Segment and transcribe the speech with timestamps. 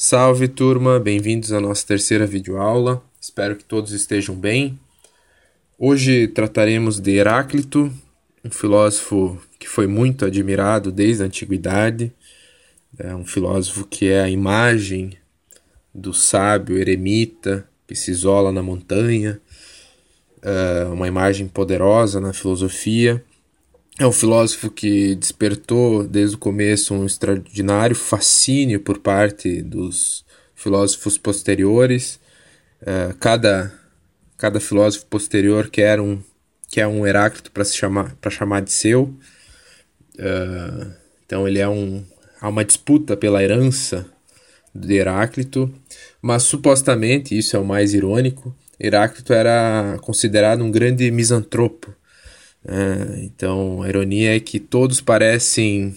[0.00, 3.02] Salve turma, bem-vindos à nossa terceira videoaula.
[3.20, 4.78] Espero que todos estejam bem.
[5.76, 7.92] Hoje trataremos de Heráclito,
[8.44, 12.12] um filósofo que foi muito admirado desde a antiguidade.
[12.96, 15.18] É um filósofo que é a imagem
[15.92, 19.40] do sábio eremita que se isola na montanha,
[20.40, 23.24] é uma imagem poderosa na filosofia.
[24.00, 31.18] É um filósofo que despertou desde o começo um extraordinário fascínio por parte dos filósofos
[31.18, 32.20] posteriores.
[32.80, 33.72] Uh, cada,
[34.36, 36.22] cada filósofo posterior quer um,
[36.68, 39.12] quer um Heráclito para chamar, chamar de seu.
[40.14, 40.92] Uh,
[41.26, 42.04] então ele é um,
[42.40, 44.06] há uma disputa pela herança
[44.72, 45.74] de Heráclito,
[46.22, 51.97] mas supostamente, isso é o mais irônico, Heráclito era considerado um grande misantropo
[52.66, 55.94] é, então, a ironia é que todos parecem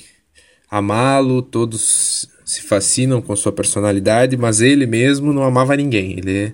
[0.69, 6.17] amá-lo, todos se fascinam com sua personalidade, mas ele mesmo não amava ninguém.
[6.17, 6.53] Ele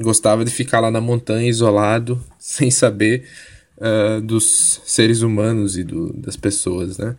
[0.00, 3.24] gostava de ficar lá na montanha isolado, sem saber
[3.78, 7.16] uh, dos seres humanos e do, das pessoas, né?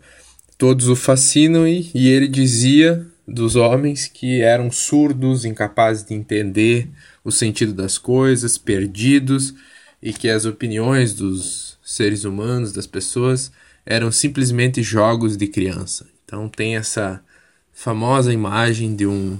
[0.56, 6.88] Todos o fascinam e, e ele dizia dos homens que eram surdos, incapazes de entender
[7.24, 9.54] o sentido das coisas, perdidos
[10.02, 13.52] e que as opiniões dos seres humanos, das pessoas,
[13.84, 16.08] eram simplesmente jogos de criança.
[16.24, 17.22] Então tem essa
[17.72, 19.38] famosa imagem de um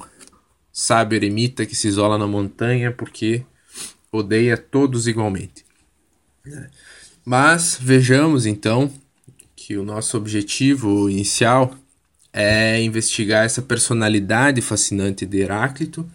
[0.73, 3.45] sábio eremita que se isola na montanha porque
[4.13, 5.65] odeia todos igualmente.
[7.25, 8.93] Mas vejamos então
[9.57, 11.75] que o nosso objetivo inicial
[12.33, 16.07] é investigar essa personalidade fascinante de Heráclito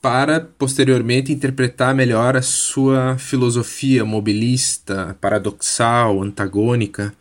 [0.00, 7.12] para posteriormente interpretar melhor a sua filosofia mobilista, paradoxal, antagônica,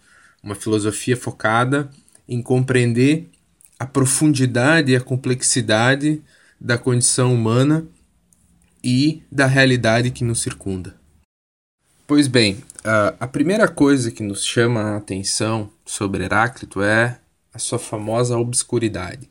[0.43, 1.89] uma filosofia focada
[2.27, 3.29] em compreender
[3.79, 6.21] a profundidade e a complexidade
[6.59, 7.85] da condição humana
[8.83, 10.95] e da realidade que nos circunda.
[12.05, 12.57] Pois bem,
[13.19, 17.19] a primeira coisa que nos chama a atenção sobre Heráclito é
[17.53, 19.29] a sua famosa obscuridade.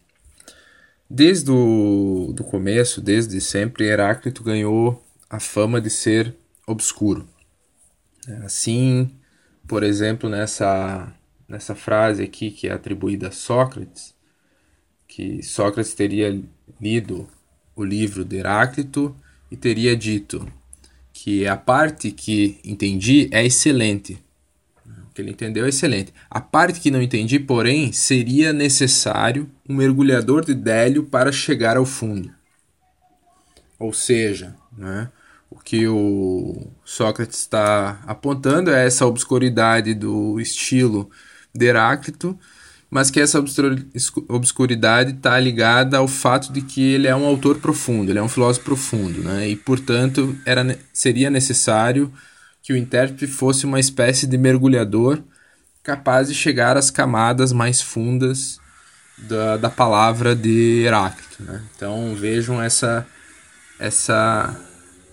[1.08, 6.34] Desde o do começo, desde sempre, Heráclito ganhou a fama de ser
[6.66, 7.28] obscuro.
[8.44, 9.10] Assim,
[9.68, 11.12] por exemplo, nessa,
[11.48, 14.14] nessa frase aqui que é atribuída a Sócrates,
[15.06, 16.42] que Sócrates teria
[16.80, 17.28] lido
[17.76, 19.14] o livro de Heráclito
[19.50, 20.50] e teria dito
[21.12, 24.18] que a parte que entendi é excelente,
[25.16, 26.12] que ele entendeu é excelente.
[26.30, 31.86] A parte que não entendi, porém, seria necessário um mergulhador de Délio para chegar ao
[31.86, 32.30] fundo.
[33.78, 35.08] Ou seja, né,
[35.50, 41.10] o que o Sócrates está apontando é essa obscuridade do estilo
[41.54, 42.38] de Heráclito,
[42.90, 43.42] mas que essa
[44.28, 48.28] obscuridade está ligada ao fato de que ele é um autor profundo, ele é um
[48.28, 49.48] filósofo profundo, né?
[49.48, 52.12] e portanto era, seria necessário
[52.66, 55.22] que o intérprete fosse uma espécie de mergulhador
[55.84, 58.58] capaz de chegar às camadas mais fundas
[59.16, 61.44] da, da palavra de Heráclito.
[61.44, 61.62] Né?
[61.76, 63.06] Então vejam essa,
[63.78, 64.60] essa,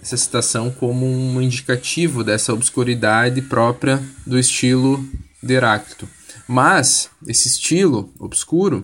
[0.01, 5.07] essa citação como um indicativo dessa obscuridade própria do estilo
[5.43, 6.09] de Heráclito.
[6.47, 8.83] Mas esse estilo obscuro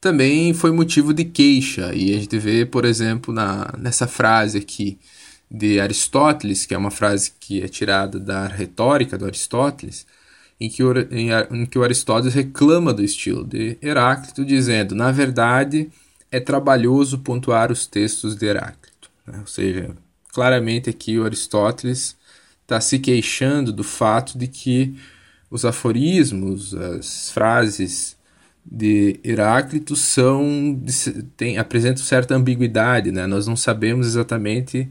[0.00, 4.96] também foi motivo de queixa, e a gente vê, por exemplo, na, nessa frase aqui
[5.50, 10.06] de Aristóteles, que é uma frase que é tirada da retórica do Aristóteles,
[10.60, 15.12] em que, o, em, em que o Aristóteles reclama do estilo de Heráclito, dizendo: na
[15.12, 15.90] verdade,
[16.30, 19.10] é trabalhoso pontuar os textos de Heráclito.
[19.26, 19.38] Né?
[19.40, 19.94] Ou seja,
[20.32, 22.16] claramente aqui o Aristóteles
[22.62, 24.96] está se queixando do fato de que
[25.50, 28.16] os aforismos, as frases
[28.64, 30.82] de Heráclito são
[31.36, 33.26] tem, apresentam certa ambiguidade, né?
[33.26, 34.90] Nós não sabemos exatamente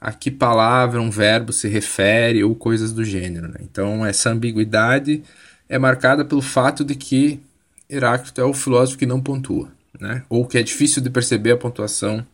[0.00, 3.48] a que palavra um verbo se refere ou coisas do gênero.
[3.48, 3.58] Né?
[3.62, 5.22] Então, essa ambiguidade
[5.68, 7.40] é marcada pelo fato de que
[7.88, 10.22] Heráclito é o filósofo que não pontua, né?
[10.28, 12.26] ou que é difícil de perceber a pontuação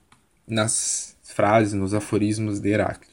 [0.47, 3.13] nas frases, nos aforismos de Heráclito.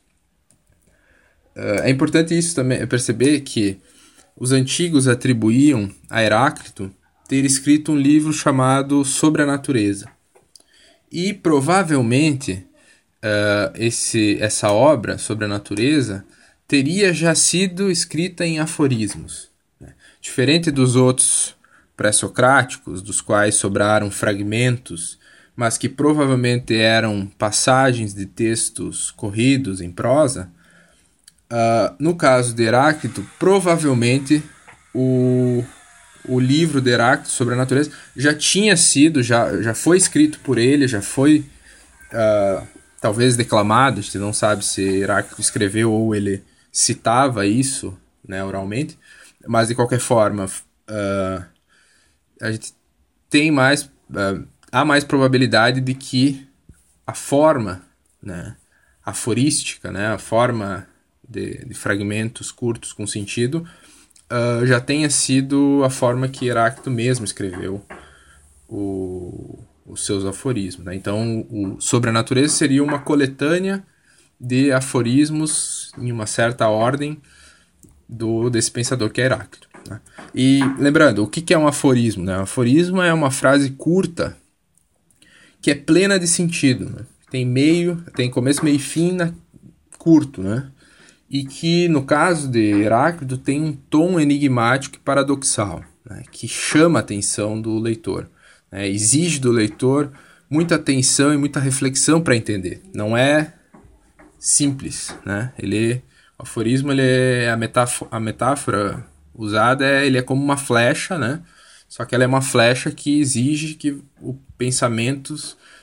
[1.55, 3.79] Uh, é importante isso também, é perceber que
[4.35, 6.91] os antigos atribuíam a Heráclito
[7.27, 10.09] ter escrito um livro chamado Sobre a Natureza.
[11.11, 12.65] E provavelmente
[13.23, 16.25] uh, esse, essa obra sobre a natureza
[16.67, 19.49] teria já sido escrita em aforismos.
[19.79, 19.93] Né?
[20.21, 21.55] Diferente dos outros
[21.97, 25.17] pré-socráticos, dos quais sobraram fragmentos,
[25.55, 30.49] mas que provavelmente eram passagens de textos corridos em prosa,
[31.51, 34.41] uh, no caso de Heráclito, provavelmente
[34.93, 35.63] o,
[36.25, 40.57] o livro de Heráclito sobre a natureza já tinha sido, já, já foi escrito por
[40.57, 41.45] ele, já foi
[42.13, 47.97] uh, talvez declamado, a gente não sabe se Heráclito escreveu ou ele citava isso
[48.27, 48.97] né, oralmente,
[49.47, 51.43] mas de qualquer forma, uh,
[52.41, 52.73] a gente
[53.29, 56.47] tem mais, uh, há mais probabilidade de que
[57.07, 57.81] a forma
[58.21, 58.55] né,
[59.03, 60.87] aforística, né, a forma
[61.27, 63.67] de, de fragmentos curtos com sentido,
[64.31, 67.83] uh, já tenha sido a forma que Heráclito mesmo escreveu
[68.67, 70.85] o, os seus aforismos.
[70.85, 70.95] Né?
[70.95, 73.83] Então, o Sobre a Natureza seria uma coletânea
[74.39, 77.21] de aforismos em uma certa ordem
[78.07, 79.67] do desse pensador que é Heráclito.
[79.89, 79.99] Né?
[80.33, 82.23] E lembrando, o que, que é um aforismo?
[82.23, 82.37] Né?
[82.37, 84.37] Um aforismo é uma frase curta
[85.61, 86.85] que é plena de sentido.
[86.85, 87.05] Né?
[87.29, 89.33] Tem meio, tem começo, meio e fim na,
[89.97, 90.71] curto, né?
[91.29, 96.99] e que, no caso de Heráclito, tem um tom enigmático e paradoxal, né, que chama
[96.99, 98.27] a atenção do leitor.
[98.71, 100.11] Né, exige do leitor
[100.49, 102.81] muita atenção e muita reflexão para entender.
[102.93, 103.53] Não é
[104.37, 105.15] simples.
[105.25, 105.51] Né?
[105.57, 106.01] Ele,
[106.37, 111.17] o aforismo, ele é a, metáfora, a metáfora usada é, ele é como uma flecha,
[111.17, 111.41] né?
[111.87, 115.35] só que ela é uma flecha que exige que o pensamento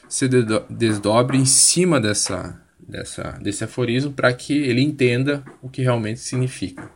[0.08, 0.28] se
[0.70, 6.88] desdobre em cima dessa dessa, desse aforismo para que ele entenda o que realmente significa.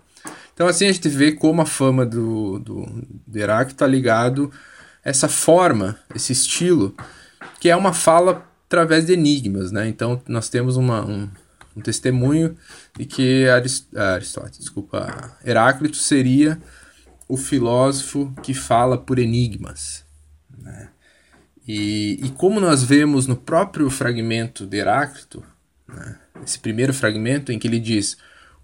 [0.55, 2.87] Então assim a gente vê como a fama do, do,
[3.27, 4.53] do Heráclito está ligado
[5.05, 6.95] essa forma, esse estilo,
[7.59, 9.89] que é uma fala através de enigmas, né?
[9.89, 11.29] Então nós temos uma, um,
[11.77, 12.57] um testemunho
[12.97, 16.61] de que Arist ah, Aristóteles, desculpa, Heráclito seria
[17.29, 20.05] o filósofo que fala por enigmas.
[20.59, 20.89] Né?
[21.67, 25.43] E, e como nós vemos no próprio fragmento de Heráclito,
[25.89, 26.19] né?
[26.45, 28.17] Esse primeiro fragmento em que ele diz: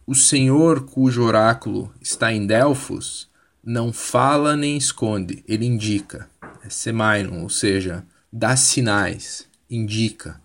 [0.06, 3.28] O Senhor cujo oráculo está em Delfos
[3.66, 6.30] não fala nem esconde, ele indica.
[6.64, 10.40] É ou seja, dá sinais, indica.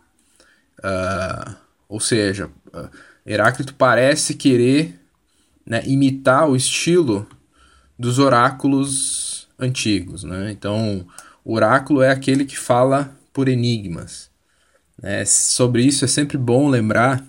[0.79, 1.55] Uh,
[1.87, 2.89] ou seja, uh,
[3.23, 4.99] Heráclito parece querer
[5.63, 7.27] né, imitar o estilo
[7.97, 10.23] dos oráculos antigos.
[10.23, 10.51] Né?
[10.51, 11.05] Então,
[11.45, 14.31] o oráculo é aquele que fala por enigmas.
[15.01, 17.23] É, sobre isso é sempre bom lembrar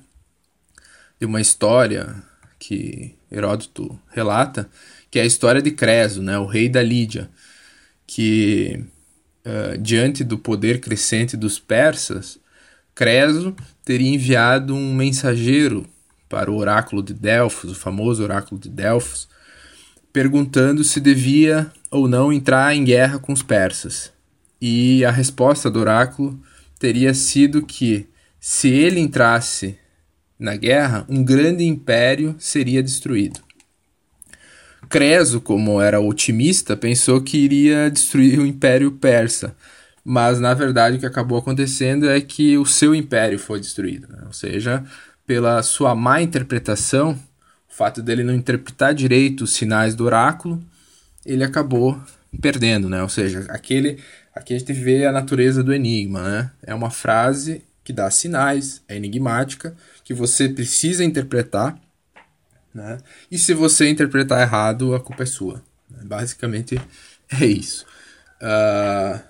[1.21, 2.23] de uma história
[2.59, 4.69] que Heródoto relata,
[5.13, 7.29] que é a história de Creso, né, o rei da Lídia,
[8.07, 8.83] que
[9.45, 12.41] uh, diante do poder crescente dos persas,
[12.95, 13.55] Creso
[13.85, 15.85] teria enviado um mensageiro
[16.31, 19.29] para o oráculo de Delfos, o famoso oráculo de Delfos,
[20.15, 24.11] perguntando se devia ou não entrar em guerra com os persas.
[24.59, 26.41] E a resposta do oráculo
[26.79, 28.09] teria sido que,
[28.41, 29.77] se ele entrasse
[30.39, 33.52] na guerra, um grande império seria destruído.
[34.93, 39.57] Creso, como era otimista, pensou que iria destruir o Império Persa,
[40.05, 44.19] mas na verdade o que acabou acontecendo é que o seu império foi destruído, né?
[44.27, 44.85] ou seja,
[45.27, 47.13] pela sua má interpretação,
[47.71, 50.63] o fato dele não interpretar direito os sinais do oráculo,
[51.25, 51.99] ele acabou
[52.41, 53.03] perdendo, né?
[53.03, 53.99] Ou seja, aquele
[54.35, 56.51] Aqui a gente vê a natureza do enigma, né?
[56.63, 61.79] É uma frase que dá sinais, é enigmática, que você precisa interpretar,
[62.75, 62.99] né?
[63.31, 65.63] E se você interpretar errado, a culpa é sua.
[66.05, 66.81] Basicamente
[67.41, 67.85] é isso.
[68.41, 69.21] Uh,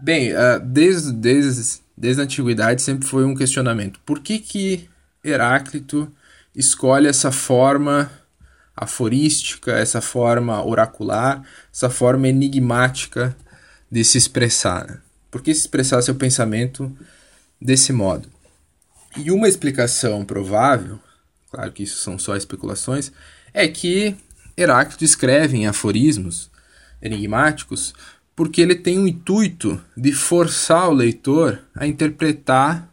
[0.00, 4.00] bem, uh, desde, desde, desde a antiguidade sempre foi um questionamento.
[4.06, 4.88] Por que que
[5.24, 6.10] Heráclito
[6.54, 8.10] escolhe essa forma
[8.76, 13.36] aforística, essa forma oracular, essa forma enigmática
[13.90, 14.86] de se expressar.
[14.86, 14.98] Né?
[15.30, 16.94] Por que se expressar seu pensamento
[17.60, 18.28] desse modo?
[19.16, 20.98] E uma explicação provável,
[21.52, 23.12] claro que isso são só especulações,
[23.52, 24.16] é que
[24.56, 26.50] Heráclito escreve em aforismos
[27.00, 27.94] enigmáticos
[28.34, 32.90] porque ele tem o intuito de forçar o leitor a interpretar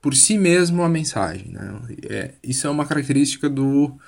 [0.00, 1.52] por si mesmo a mensagem.
[1.52, 1.80] Né?
[2.08, 3.98] É, isso é uma característica do,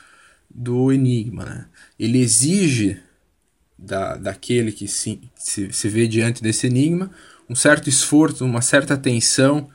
[0.48, 1.44] do enigma.
[1.44, 1.66] Né?
[1.98, 3.00] Ele exige
[3.76, 7.10] da, daquele que se, se, se vê diante desse enigma,
[7.48, 9.68] um certo esforço, uma certa atenção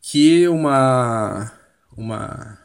[0.00, 1.52] que uma,
[1.96, 2.58] uma,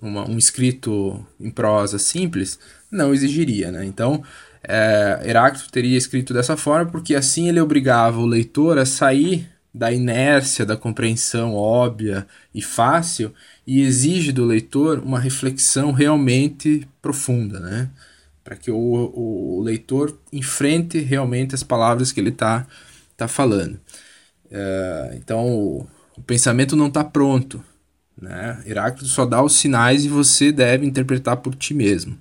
[0.00, 2.58] uma, um escrito em prosa simples
[2.90, 3.70] não exigiria.
[3.70, 3.84] Né?
[3.84, 4.22] Então,
[4.62, 9.92] é, Heráclito teria escrito dessa forma porque assim ele obrigava o leitor a sair da
[9.92, 13.32] inércia da compreensão óbvia e fácil
[13.66, 17.88] e exige do leitor uma reflexão realmente profunda, né?
[18.42, 22.66] para que o, o, leitor enfrente realmente as palavras que ele está
[23.16, 23.74] tá falando.
[24.46, 25.86] Uh, então, o,
[26.26, 27.62] pensamento não está pronto.
[28.20, 28.62] Né?
[28.66, 32.18] Heráclito só dá os sinais e você deve interpretar por ti mesmo.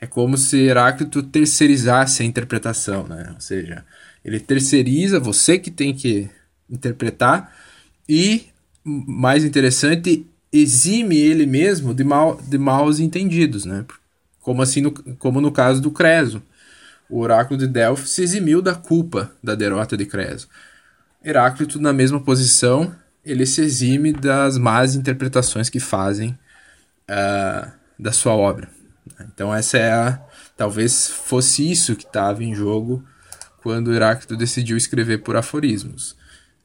[0.00, 3.32] É como se Heráclito terceirizasse a interpretação, né?
[3.34, 3.84] Ou seja,
[4.24, 6.28] ele terceiriza, você que tem que
[6.70, 7.52] interpretar,
[8.08, 8.46] e,
[8.84, 13.84] mais interessante, exime ele mesmo de, mal, de maus entendidos, né?
[14.40, 16.42] Como, assim no, como no caso do Creso.
[17.08, 20.48] O oráculo de Delphi se eximiu da culpa da derrota de Creso.
[21.24, 26.38] Heráclito, na mesma posição, ele se exime das más interpretações que fazem
[27.08, 28.68] uh, da sua obra.
[29.20, 30.20] Então essa é a,
[30.56, 33.04] talvez fosse isso que estava em jogo
[33.62, 36.16] quando Heráclito decidiu escrever por aforismos.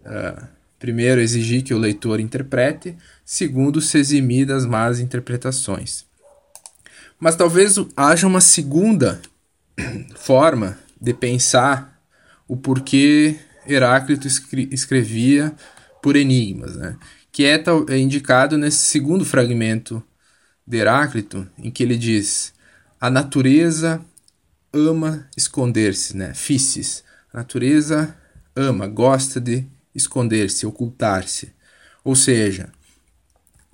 [0.02, 0.46] Uh,
[0.80, 2.96] primeiro, exigir que o leitor interprete,
[3.26, 6.06] segundo, se eximir das más interpretações.
[7.20, 9.22] Mas talvez haja uma segunda
[10.16, 12.02] forma de pensar
[12.48, 14.28] o porquê Heráclito
[14.72, 15.54] escrevia
[16.04, 16.98] por enigmas, né?
[17.32, 20.04] que é, é indicado nesse segundo fragmento
[20.68, 22.54] de Heráclito, em que ele diz:
[23.02, 24.04] a natureza
[24.72, 26.34] ama esconder-se, né?
[26.36, 27.04] Ficis.
[27.34, 28.16] A natureza
[28.56, 31.54] ama, gosta de esconder-se, ocultar-se.
[32.04, 32.70] Ou seja,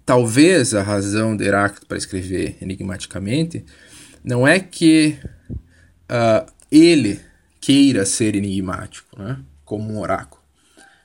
[0.05, 3.65] talvez a razão de Heráclito para escrever enigmaticamente
[4.23, 5.17] não é que
[6.09, 7.19] uh, ele
[7.59, 9.39] queira ser enigmático, né?
[9.65, 10.38] como um oráculo,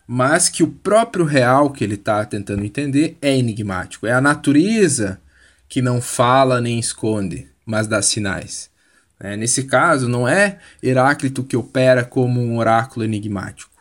[0.06, 4.06] mas que o próprio real que ele está tentando entender é enigmático.
[4.06, 5.20] É a natureza
[5.68, 8.70] que não fala nem esconde, mas dá sinais.
[9.18, 13.72] É, nesse caso, não é Heráclito que opera como um oráculo enigmático.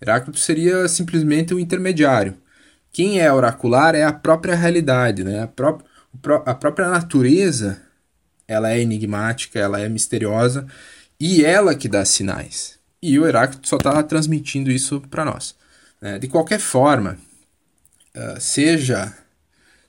[0.00, 2.36] Heráclito seria simplesmente um intermediário.
[2.92, 5.42] Quem é oracular é a própria realidade, né?
[5.42, 5.78] a, pró
[6.46, 7.82] a própria natureza
[8.48, 10.66] ela é enigmática, ela é misteriosa
[11.18, 12.78] e ela que dá sinais.
[13.02, 15.54] E o Heráclito só está transmitindo isso para nós.
[16.06, 16.20] Né?
[16.20, 17.18] De qualquer forma,
[18.14, 19.12] uh, seja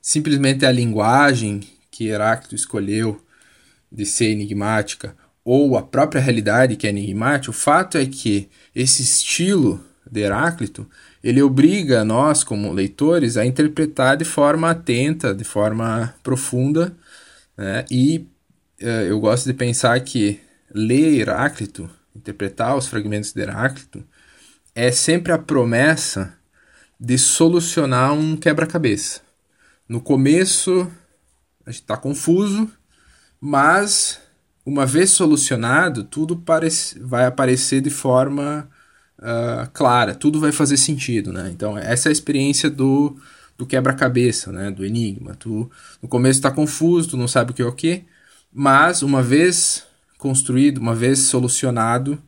[0.02, 3.22] simplesmente a linguagem que Heráclito escolheu
[3.92, 9.04] de ser enigmática ou a própria realidade que é enigmática, o fato é que esse
[9.04, 10.90] estilo de Heráclito
[11.24, 16.98] ele obriga nós como leitores a interpretar de forma atenta, de forma profunda,
[17.56, 17.86] né?
[17.92, 18.28] e
[18.82, 20.40] uh, eu gosto de pensar que
[20.74, 24.04] ler Heráclito, interpretar os fragmentos de Heráclito,
[24.78, 26.36] é sempre a promessa
[27.00, 29.22] de solucionar um quebra-cabeça.
[29.90, 30.88] No começo,
[31.66, 32.70] a gente está confuso,
[33.42, 34.20] mas
[34.64, 36.40] uma vez solucionado, tudo
[37.02, 38.70] vai aparecer de forma
[39.18, 41.50] uh, clara, tudo vai fazer sentido, né?
[41.52, 43.18] Então, essa é a experiência do,
[43.58, 44.70] do quebra-cabeça, né?
[44.70, 45.34] Do enigma.
[45.34, 45.68] Tu,
[46.00, 48.06] no começo está confuso, tu não sabe o que é o que,
[48.54, 49.88] mas uma vez
[50.20, 52.22] construído, uma vez solucionado,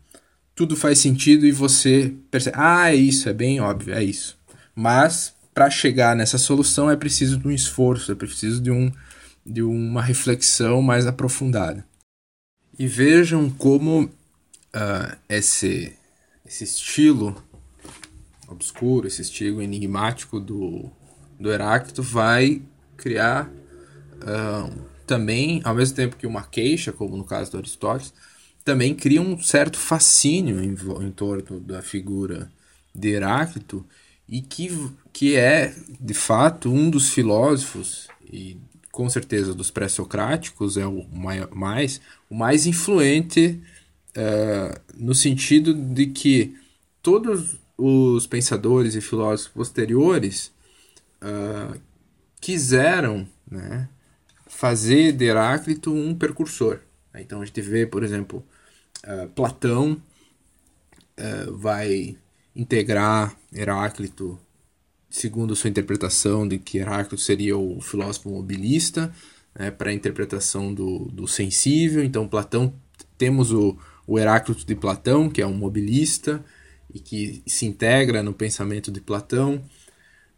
[0.60, 4.38] tudo faz sentido e você percebe, ah, é isso, é bem óbvio, é isso.
[4.76, 8.92] Mas para chegar nessa solução é preciso de um esforço, é preciso de, um,
[9.46, 11.86] de uma reflexão mais aprofundada.
[12.78, 15.96] E vejam como uh, esse,
[16.46, 17.42] esse estilo
[18.46, 20.92] obscuro, esse estilo enigmático do,
[21.40, 22.62] do Heráclito vai
[22.98, 24.70] criar uh,
[25.08, 28.14] também, ao mesmo tempo que uma queixa, como no caso do Aristóteles,
[28.70, 32.52] também cria um certo fascínio em, em torno da figura
[32.94, 33.84] de Heráclito
[34.28, 34.70] e que,
[35.12, 38.58] que é, de fato, um dos filósofos, e
[38.92, 41.04] com certeza dos pré-socráticos, é o
[41.52, 42.00] mais,
[42.30, 43.60] o mais influente
[44.16, 46.56] uh, no sentido de que
[47.02, 50.52] todos os pensadores e filósofos posteriores
[51.24, 51.76] uh,
[52.40, 53.90] quiseram né,
[54.46, 56.82] fazer de Heráclito um precursor.
[57.16, 58.46] Então a gente vê, por exemplo,
[59.08, 60.02] uh, Platão
[61.52, 62.16] vai
[62.56, 64.40] integrar Heráclito,
[65.10, 69.14] segundo sua interpretação de que Heráclito seria o filósofo mobilista,
[69.54, 72.04] né, para a interpretação do, do sensível.
[72.04, 72.74] Então, Platão,
[73.18, 73.78] temos o,
[74.08, 76.44] o Heráclito de Platão, que é um mobilista
[76.94, 79.64] e que se integra no pensamento de Platão,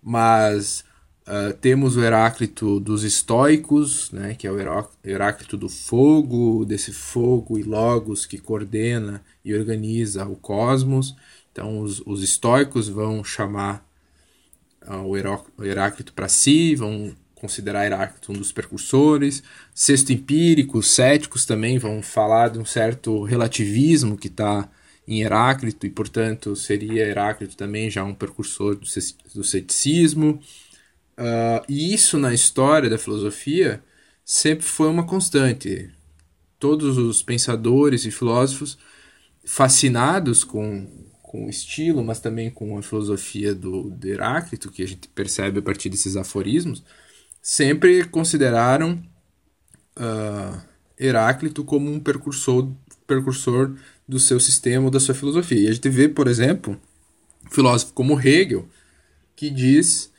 [0.01, 0.83] mas
[1.27, 4.57] uh, temos o Heráclito dos estoicos, né, que é o
[5.03, 11.15] Heráclito do fogo, desse fogo e logos que coordena e organiza o cosmos.
[11.51, 13.85] Então, os, os estoicos vão chamar
[14.87, 15.05] uh,
[15.57, 19.41] o Heráclito para si, vão considerar Heráclito um dos precursores.
[19.73, 24.69] Sexto empírico, os céticos também vão falar de um certo relativismo que está
[25.07, 28.85] em Heráclito e, portanto, seria Heráclito também já um precursor do,
[29.33, 30.39] do ceticismo.
[31.21, 33.83] Uh, e isso na história da filosofia
[34.25, 35.89] sempre foi uma constante.
[36.57, 38.77] Todos os pensadores e filósofos
[39.45, 40.87] fascinados com
[41.31, 45.59] com o estilo, mas também com a filosofia do, do Heráclito, que a gente percebe
[45.59, 46.83] a partir desses aforismos,
[47.41, 49.01] sempre consideraram
[49.95, 50.61] uh,
[50.99, 52.69] Heráclito como um precursor,
[53.07, 53.73] precursor
[54.05, 55.57] do seu sistema ou da sua filosofia.
[55.57, 56.77] E a gente vê, por exemplo,
[57.45, 58.67] um filósofo como Hegel,
[59.33, 60.10] que diz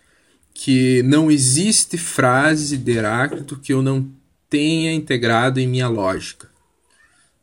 [0.54, 4.08] que não existe frase de Heráclito que eu não
[4.48, 6.48] tenha integrado em minha lógica.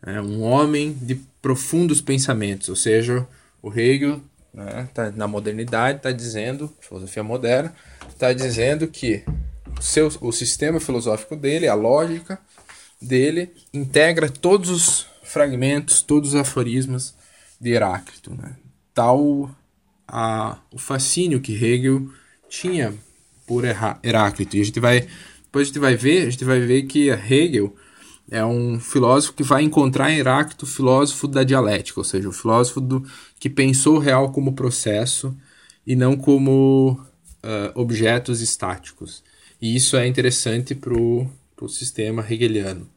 [0.06, 3.28] É um homem de profundos pensamentos, ou seja,
[3.62, 4.22] o Hegel
[4.54, 7.74] né, tá, na modernidade está dizendo, filosofia moderna,
[8.10, 9.24] está dizendo que
[9.78, 12.40] o, seu, o sistema filosófico dele, a lógica
[13.02, 17.14] dele, integra todos os fragmentos, todos os aforismos
[17.60, 18.34] de Heráclito.
[18.36, 18.56] Né?
[18.94, 19.50] Tal
[20.08, 22.10] a, o fascínio que Hegel
[22.50, 22.94] tinha
[23.46, 23.64] por
[24.04, 24.58] Heráclito.
[24.58, 25.08] E a gente vai,
[25.44, 27.76] depois a gente vai ver, a gente vai ver que Hegel
[28.30, 32.80] é um filósofo que vai encontrar em Heráclito filósofo da dialética, ou seja, o filósofo
[32.80, 33.04] do,
[33.40, 35.36] que pensou o real como processo
[35.86, 37.00] e não como
[37.44, 39.24] uh, objetos estáticos.
[39.62, 41.28] E isso é interessante para o
[41.68, 42.88] sistema hegeliano.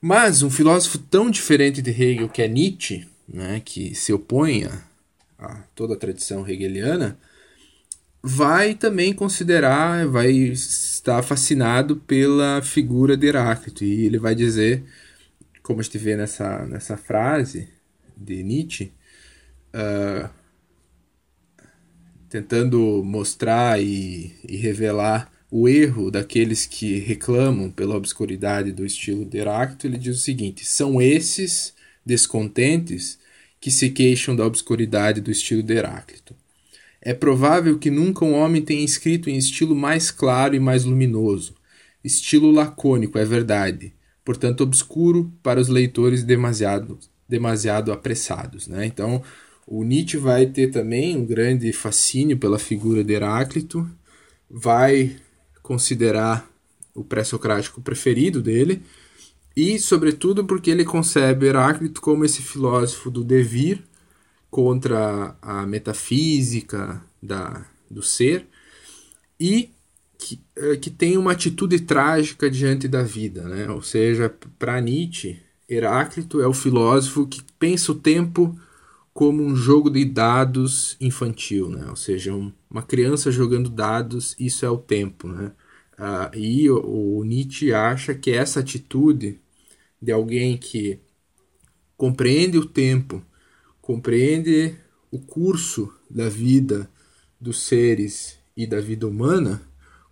[0.00, 4.82] Mas um filósofo tão diferente de Hegel, que é Nietzsche, né, que se opõe a,
[5.38, 7.18] a toda a tradição hegeliana,
[8.22, 13.84] vai também considerar, vai estar fascinado pela figura de Heráclito.
[13.84, 14.84] E ele vai dizer,
[15.62, 17.68] como a gente vê nessa, nessa frase
[18.16, 18.92] de Nietzsche,
[19.74, 20.28] uh,
[22.28, 29.38] tentando mostrar e, e, revelar o erro daqueles que reclamam pela obscuridade do estilo de
[29.38, 33.18] Heráclito, ele diz o seguinte: são esses descontentes
[33.60, 36.34] que se queixam da obscuridade do estilo de Heráclito.
[37.00, 41.54] É provável que nunca um homem tenha escrito em estilo mais claro e mais luminoso.
[42.02, 43.92] Estilo lacônico, é verdade,
[44.24, 48.66] portanto obscuro para os leitores demasiado, demasiado apressados.
[48.66, 48.86] Né?
[48.86, 49.22] Então,
[49.66, 53.88] o Nietzsche vai ter também um grande fascínio pela figura de Heráclito,
[54.50, 55.16] vai
[55.62, 56.50] considerar
[56.94, 58.82] o pré-socrático preferido dele,
[59.54, 63.82] e, sobretudo, porque ele concebe Heráclito como esse filósofo do devir,
[64.50, 68.46] contra a metafísica da, do ser
[69.38, 69.70] e
[70.18, 73.70] que, eh, que tem uma atitude trágica diante da vida, né?
[73.70, 78.58] Ou seja, para Nietzsche, Heráclito é o filósofo que pensa o tempo
[79.12, 81.86] como um jogo de dados infantil, né?
[81.90, 85.52] Ou seja, um, uma criança jogando dados, isso é o tempo, né?
[85.96, 89.40] Ah, e o, o Nietzsche acha que essa atitude
[90.00, 91.00] de alguém que
[91.96, 93.22] compreende o tempo
[93.88, 94.76] compreende
[95.10, 96.90] o curso da vida
[97.40, 99.62] dos seres e da vida humana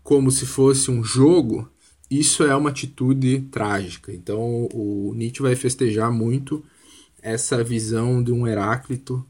[0.03, 1.71] como se fosse um jogo,
[2.11, 4.15] isso é uma atitude trágica.
[4.15, 6.65] Então o Nietzsche vai festejar muito
[7.21, 9.23] essa visão de um Heráclito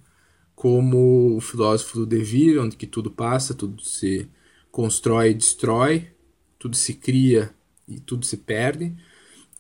[0.55, 4.29] como o filósofo do devir, onde que tudo passa, tudo se
[4.71, 6.07] constrói e destrói,
[6.57, 7.53] tudo se cria
[7.89, 8.95] e tudo se perde,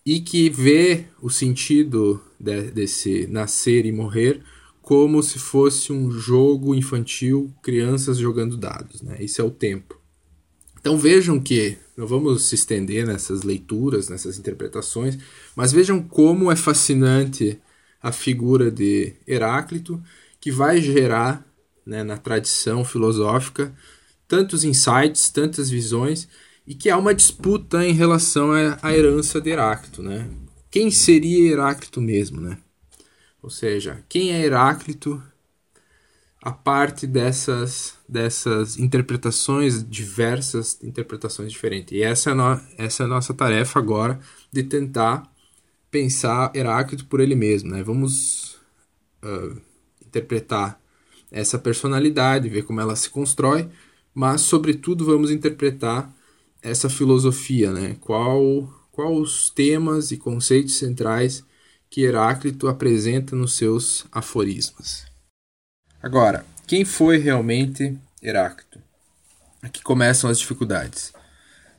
[0.05, 4.44] e que vê o sentido de, desse nascer e morrer
[4.87, 9.03] como se fosse um jogo infantil, crianças jogando dados.
[9.03, 9.16] Né?
[9.18, 10.01] Esse é o tempo.
[10.79, 15.18] Então vejam que, não vamos se estender nessas leituras, nessas interpretações,
[15.57, 17.61] mas vejam como é fascinante
[18.01, 20.01] a figura de Heráclito,
[20.40, 21.44] que vai gerar
[21.85, 23.75] né, na tradição filosófica
[24.29, 26.29] tantos insights, tantas visões,
[26.64, 30.01] e que há uma disputa em relação à herança de Heráclito.
[30.01, 30.31] Né?
[30.70, 32.40] Quem seria Heráclito mesmo?
[32.40, 32.57] Né?
[33.47, 35.23] Ou seja, quem é Heráclito,
[36.43, 41.97] a parte dessas, dessas interpretações, diversas interpretações diferentes.
[41.97, 44.19] E essa é, no, essa é a nossa tarefa agora,
[44.51, 45.33] de tentar
[45.93, 47.71] pensar Heráclito por ele mesmo.
[47.71, 47.85] Né?
[47.85, 48.57] Vamos
[49.23, 49.57] uh,
[50.05, 50.81] interpretar
[51.31, 53.69] essa personalidade, ver como ela se constrói,
[54.13, 56.13] mas, sobretudo, vamos interpretar
[56.61, 57.97] essa filosofia, né?
[58.01, 61.45] Qual, qual os temas e conceitos centrais
[61.90, 65.07] que Heráclito apresenta nos seus aforismos.
[66.03, 68.81] Agora, quem foi realmente Heráclito?
[69.62, 71.12] Aqui começam as dificuldades.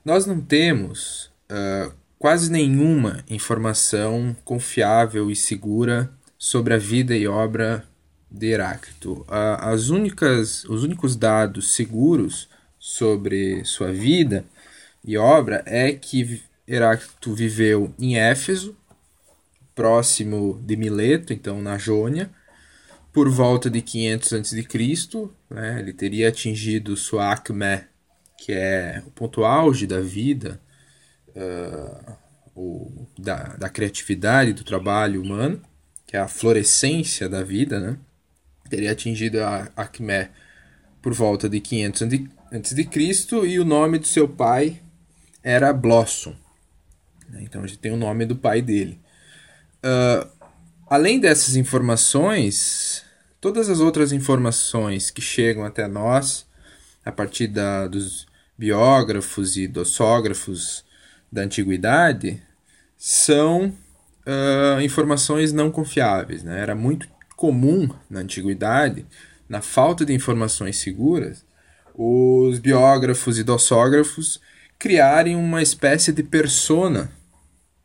[0.04, 7.84] Nós não temos uh, quase nenhuma informação confiável e segura sobre a vida e obra
[8.30, 9.26] de Heráclito.
[9.28, 14.46] As únicas, os únicos dados seguros sobre sua vida
[15.04, 18.76] e obra é que Heráclito viveu em Éfeso,
[19.78, 22.32] próximo de Mileto, então na Jônia,
[23.14, 24.68] por volta de 500 a.C.
[25.52, 27.84] Né, ele teria atingido sua acme,
[28.40, 30.60] que é o ponto auge da vida,
[31.30, 32.14] uh,
[32.56, 35.62] o, da, da criatividade, do trabalho humano,
[36.08, 37.98] que é a florescência da vida, né?
[38.68, 40.28] teria atingido a acme
[41.04, 42.90] por volta de 500 a.C.
[43.46, 44.82] e o nome do seu pai
[45.44, 46.36] era Blossom.
[47.30, 47.44] Né?
[47.44, 49.00] Então a gente tem o nome do pai dele.
[49.88, 50.28] Uh,
[50.90, 53.06] além dessas informações,
[53.40, 56.46] todas as outras informações que chegam até nós
[57.06, 60.84] a partir da, dos biógrafos e dossógrafos
[61.32, 62.42] da antiguidade
[62.98, 63.68] são
[64.26, 66.44] uh, informações não confiáveis.
[66.44, 66.60] Né?
[66.60, 69.06] Era muito comum na antiguidade,
[69.48, 71.46] na falta de informações seguras,
[71.96, 74.42] os biógrafos e dossógrafos
[74.78, 77.10] criarem uma espécie de persona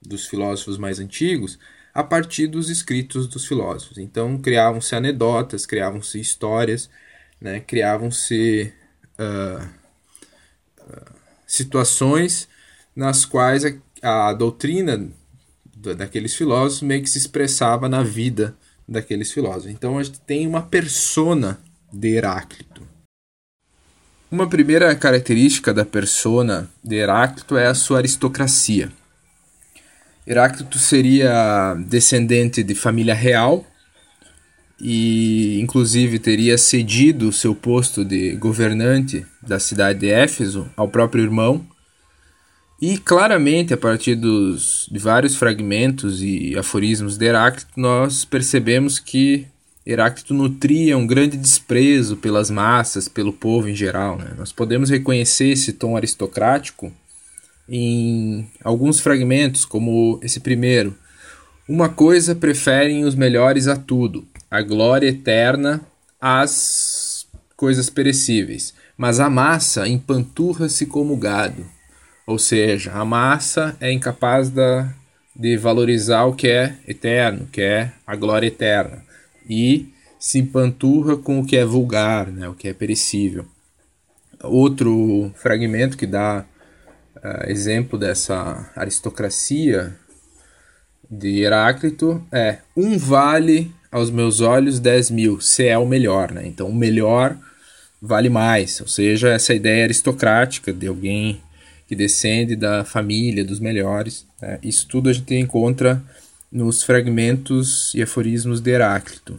[0.05, 1.59] dos filósofos mais antigos
[1.95, 3.99] a partir dos escritos dos filósofos.
[3.99, 6.89] Então criavam-se anedotas, criavam-se histórias,
[7.41, 7.61] né?
[7.61, 8.73] criavam-se
[9.19, 9.69] uh,
[11.47, 12.49] situações
[12.95, 13.65] nas quais
[14.03, 15.09] a, a doutrina
[15.97, 18.57] daqueles filósofos meio que se expressava na vida
[18.89, 19.71] daqueles filósofos.
[19.71, 21.59] Então a gente tem uma persona
[21.93, 22.83] de Heráclito.
[24.31, 28.91] Uma primeira característica da persona de Heráclito é a sua aristocracia.
[30.27, 33.67] Heráclito seria descendente de família real
[34.81, 41.65] e, inclusive, teria cedido seu posto de governante da cidade de Éfeso ao próprio irmão.
[42.81, 49.47] E claramente, a partir dos, de vários fragmentos e aforismos de Heráclito, nós percebemos que
[49.85, 54.17] Heráclito nutria um grande desprezo pelas massas, pelo povo em geral.
[54.17, 54.33] Né?
[54.37, 56.93] Nós podemos reconhecer esse tom aristocrático
[57.75, 60.95] em alguns fragmentos, como esse primeiro.
[61.67, 65.81] Uma coisa preferem os melhores a tudo, a glória eterna
[66.21, 71.65] às coisas perecíveis, mas a massa empanturra-se como gado.
[72.27, 74.93] Ou seja, a massa é incapaz da,
[75.35, 79.03] de valorizar o que é eterno, que é a glória eterna
[79.49, 83.47] e se empanturra com o que é vulgar, né, o que é perecível.
[84.43, 86.45] Outro fragmento que dá
[87.23, 89.95] uh, exemplo dessa aristocracia
[91.11, 96.47] de Heráclito é um vale aos meus olhos dez mil, se é o melhor, né?
[96.47, 97.37] Então o melhor
[98.01, 101.41] vale mais, ou seja, essa ideia aristocrática de alguém
[101.87, 104.59] que descende da família dos melhores, né?
[104.63, 106.03] isso tudo a gente encontra
[106.51, 109.39] nos fragmentos e aforismos de Heráclito.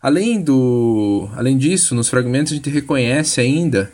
[0.00, 3.92] Além, do, além disso, nos fragmentos a gente reconhece ainda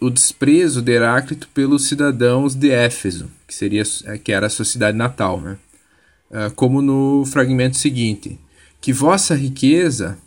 [0.00, 3.84] o desprezo de Heráclito pelos cidadãos de Éfeso, que, seria,
[4.22, 5.56] que era a sua cidade natal, né?
[6.30, 8.38] Ah, como no fragmento seguinte:
[8.80, 10.18] Que vossa riqueza,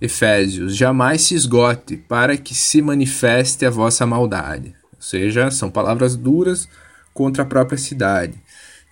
[0.00, 4.74] Efésios, jamais se esgote, para que se manifeste a vossa maldade.
[4.94, 6.68] Ou seja, são palavras duras
[7.12, 8.40] contra a própria cidade.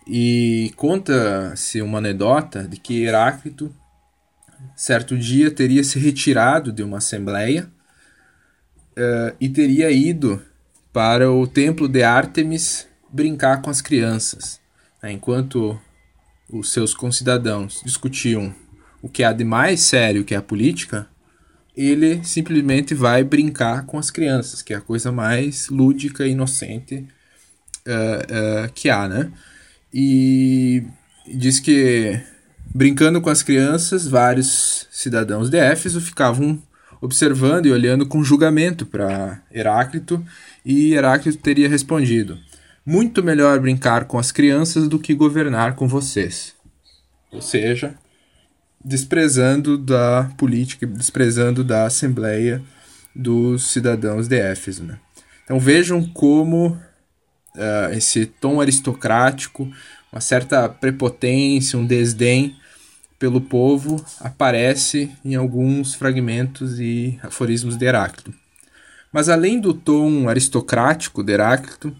[0.07, 3.75] E conta-se uma anedota de que Heráclito,
[4.77, 7.71] certo dia, teria se retirado de uma assembleia
[9.00, 10.42] uh, e teria ido
[10.92, 14.60] para o templo de Ártemis brincar com as crianças.
[15.02, 15.12] Né?
[15.12, 15.80] Enquanto
[16.48, 18.54] os seus concidadãos discutiam
[19.00, 21.08] o que há de mais sério, que é a política,
[21.76, 27.06] ele simplesmente vai brincar com as crianças, que é a coisa mais lúdica e inocente
[27.86, 29.32] uh, uh, que há, né?
[29.92, 30.84] e
[31.26, 32.20] diz que
[32.74, 36.62] brincando com as crianças, vários cidadãos de Éfeso ficavam
[37.00, 40.24] observando e olhando com julgamento para Heráclito,
[40.64, 42.38] e Heráclito teria respondido:
[42.84, 46.54] Muito melhor brincar com as crianças do que governar com vocês.
[47.32, 47.94] Ou seja,
[48.84, 52.62] desprezando da política, desprezando da assembleia
[53.14, 54.84] dos cidadãos de Éfeso.
[54.84, 54.98] Né?
[55.44, 59.70] Então vejam como uh, esse tom aristocrático,
[60.12, 62.56] uma certa prepotência, um desdém
[63.20, 68.33] pelo povo aparece em alguns fragmentos e aforismos de Heráclito.
[69.12, 71.94] Mas além do tom aristocrático de Heráclito,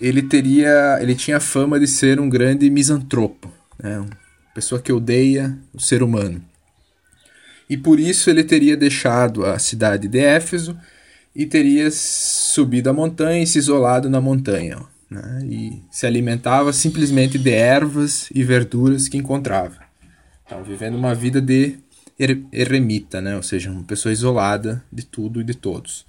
[0.00, 4.00] ele teria, ele tinha fama de ser um grande misantropo, né?
[4.00, 4.10] uma
[4.52, 6.42] pessoa que odeia o ser humano.
[7.70, 10.76] E por isso ele teria deixado a cidade de Éfeso
[11.36, 15.46] e teria subido a montanha e se isolado na montanha né?
[15.48, 19.83] e se alimentava simplesmente de ervas e verduras que encontrava.
[20.44, 21.78] Então, vivendo uma vida de
[22.18, 23.36] er eremita, né?
[23.36, 26.06] ou seja, uma pessoa isolada de tudo e de todos.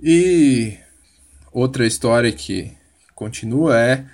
[0.00, 0.76] E
[1.52, 2.72] outra história que
[3.14, 4.04] continua é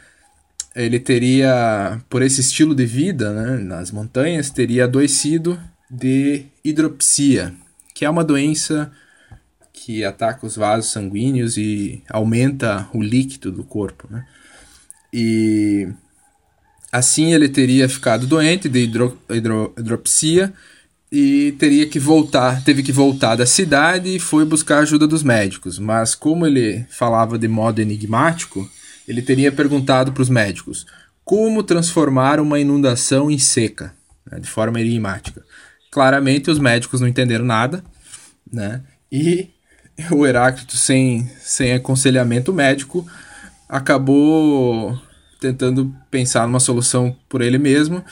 [0.75, 7.53] ele teria, por esse estilo de vida né, nas montanhas, teria adoecido de hidropsia,
[7.93, 8.93] que é uma doença
[9.73, 14.07] que ataca os vasos sanguíneos e aumenta o líquido do corpo.
[14.09, 14.25] Né?
[15.13, 15.89] E
[16.91, 20.53] assim ele teria ficado doente de hidro, hidro, hidropsia
[21.13, 25.23] e teria que voltar, teve que voltar da cidade e foi buscar a ajuda dos
[25.23, 25.79] médicos.
[25.79, 28.69] Mas como ele falava de modo enigmático,
[29.09, 30.87] ele teria perguntado para os médicos
[31.25, 33.95] como transformar uma inundação em seca,
[34.31, 35.45] né, de forma enigmática.
[35.91, 37.85] Claramente os médicos não entenderam nada,
[38.53, 38.81] né?
[39.11, 39.49] E
[40.11, 43.07] o Heráclito, sem, sem aconselhamento médico,
[43.69, 45.01] acabou
[45.41, 48.05] tentando pensar numa solução por ele mesmo.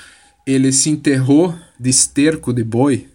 [0.47, 3.09] Ele se enterrou de esterco de boi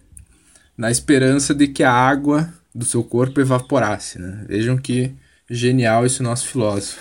[0.76, 4.18] na esperança de que a água do seu corpo evaporasse.
[4.18, 4.44] Né?
[4.48, 5.12] Vejam que
[5.48, 6.98] genial esse nosso filósofo.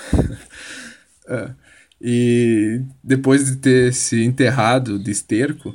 [1.28, 1.49] é.
[2.06, 5.73] E depois de ter se enterrado de esterco,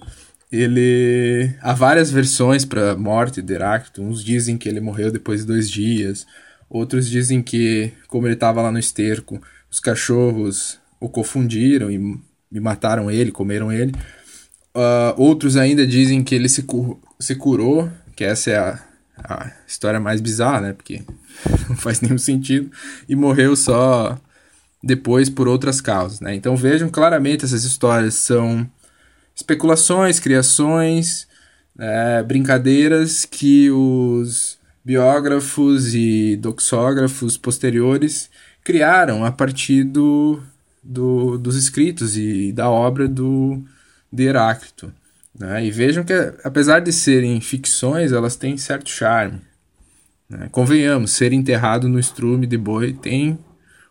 [0.53, 4.03] ele há várias versões para a morte de Heráclito.
[4.03, 6.27] Uns dizem que ele morreu depois de dois dias,
[6.69, 12.19] outros dizem que, como ele estava lá no esterco, os cachorros o confundiram e,
[12.53, 13.93] e mataram ele, comeram ele.
[14.75, 18.81] Uh, outros ainda dizem que ele se, cu se curou, que essa é a,
[19.17, 20.73] a história mais bizarra, né?
[20.73, 21.03] Porque
[21.69, 22.71] não faz nenhum sentido.
[23.09, 24.19] E morreu só
[24.83, 26.35] depois por outras causas, né?
[26.35, 28.69] Então vejam claramente essas histórias são
[29.35, 31.27] especulações, criações,
[31.79, 38.31] é, brincadeiras que os biógrafos e doxógrafos posteriores
[38.65, 40.41] criaram a partir do,
[40.89, 43.63] do, dos escritos e da obra do,
[44.11, 44.91] de Heráclito.
[45.39, 45.67] Né?
[45.67, 49.41] E vejam que, apesar de serem ficções, elas têm certo charme.
[50.31, 50.49] Né?
[50.51, 53.39] Convenhamos, ser enterrado no estrume de boi tem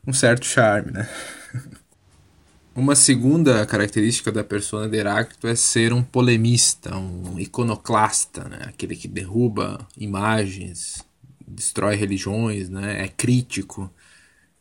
[0.05, 0.91] um certo charme.
[0.91, 1.07] Né?
[2.75, 8.60] Uma segunda característica da persona de Heráclito é ser um polemista, um iconoclasta, né?
[8.63, 11.05] aquele que derruba imagens,
[11.47, 13.03] destrói religiões, né?
[13.03, 13.91] é crítico.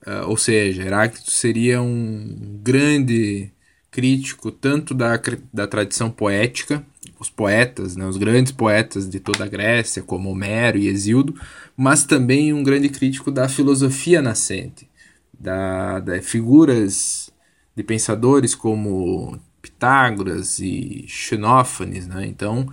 [0.07, 3.51] Uh, ou seja, Heráclito seria um grande
[3.91, 5.21] crítico tanto da,
[5.53, 6.85] da tradição poética,
[7.19, 11.35] os poetas, né, os grandes poetas de toda a Grécia, como Homero e Hesíodo,
[11.77, 14.89] mas também um grande crítico da filosofia nascente,
[15.33, 17.31] da, da figuras
[17.75, 22.07] de pensadores como Pitágoras e Xenófanes.
[22.07, 22.27] Né?
[22.27, 22.69] Então,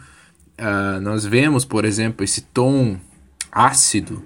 [0.59, 2.97] uh, nós vemos, por exemplo, esse tom
[3.51, 4.23] ácido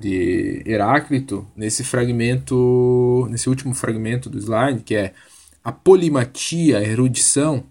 [0.00, 5.14] de Heráclito nesse fragmento, nesse último fragmento do slide, que é
[5.64, 7.64] a polimatia, a erudição,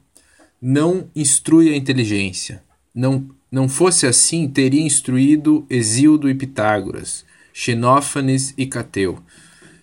[0.61, 2.63] não instrui a inteligência.
[2.93, 9.19] Não, não fosse assim, teria instruído Exildo e Pitágoras, Xenófanes e Cateu.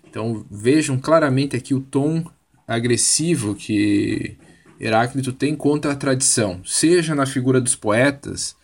[0.09, 2.24] Então vejam claramente aqui o tom
[2.66, 4.37] agressivo que
[4.78, 8.57] Heráclito tem contra a tradição, seja na figura dos poetas.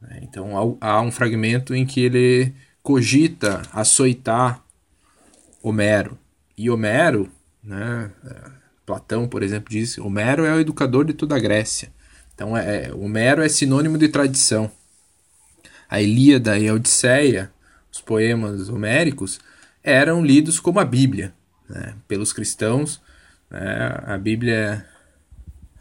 [0.00, 0.20] Né?
[0.22, 4.62] Então há um fragmento em que ele cogita açoitar
[5.62, 6.18] Homero.
[6.56, 7.30] E Homero,
[7.62, 8.10] né,
[8.86, 11.92] Platão, por exemplo, diz Homero é o educador de toda a Grécia.
[12.34, 14.70] Então, é, é, Homero é sinônimo de tradição.
[15.88, 17.50] A Ilíada e a Odisseia,
[17.92, 19.40] os poemas homéricos,
[19.82, 21.34] eram lidos como a Bíblia
[21.68, 23.00] né, pelos cristãos.
[23.50, 24.86] Né, a Bíblia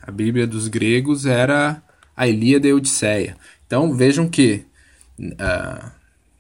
[0.01, 1.81] a Bíblia dos gregos era
[2.15, 3.35] a Ilíada e a Odisseia.
[3.65, 4.65] Então vejam que
[5.19, 5.91] uh,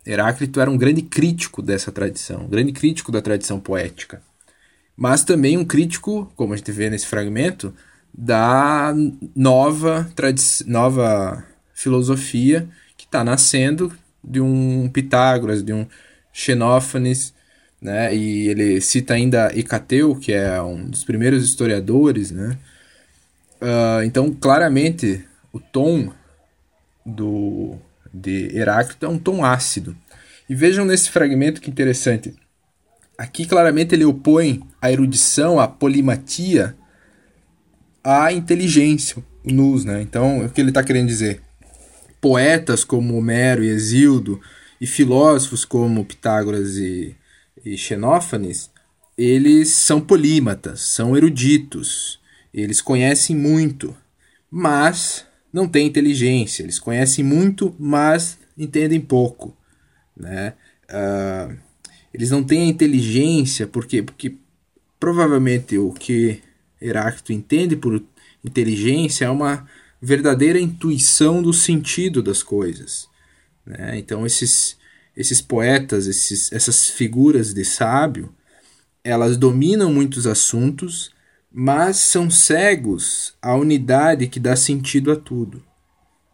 [0.07, 4.21] Heráclito era um grande crítico dessa tradição, um grande crítico da tradição poética
[4.97, 7.71] mas também um crítico, como a gente vê nesse fragmento,
[8.11, 8.95] da
[9.35, 10.11] nova,
[10.65, 12.67] nova filosofia
[12.97, 13.93] que está nascendo
[14.23, 15.85] de um Pitágoras, de um
[16.33, 17.31] Xenófanes,
[17.79, 18.13] né?
[18.15, 22.57] E ele cita ainda Hecateu, que é um dos primeiros historiadores, né?
[23.61, 26.11] Uh, então, claramente, o tom
[27.05, 27.75] do,
[28.21, 29.95] de Heráclito é um tom ácido.
[30.49, 32.33] E vejam nesse fragmento que interessante.
[33.17, 36.75] Aqui claramente ele opõe a erudição, a polimatia
[38.03, 40.01] à inteligência, o nous, né?
[40.01, 41.41] Então, o que ele está querendo dizer?
[42.21, 44.39] Poetas como Homero e Exildo
[44.79, 47.15] e filósofos como Pitágoras e,
[47.65, 48.69] e Xenófanes,
[49.17, 52.19] eles são polímatas, são eruditos,
[52.53, 53.95] eles conhecem muito,
[54.49, 56.63] mas não têm inteligência.
[56.63, 59.55] Eles conhecem muito, mas entendem pouco,
[60.15, 60.53] né?
[60.89, 61.57] Uh,
[62.13, 64.35] eles não têm a inteligência, porque, porque
[64.99, 66.41] provavelmente o que
[66.81, 68.01] Heráclito entende por
[68.43, 69.67] inteligência é uma
[70.01, 73.07] verdadeira intuição do sentido das coisas.
[73.65, 73.97] Né?
[73.97, 74.77] Então, esses,
[75.15, 78.33] esses poetas, esses, essas figuras de sábio,
[79.03, 81.11] elas dominam muitos assuntos,
[81.59, 85.63] mas são cegos à unidade que dá sentido a tudo.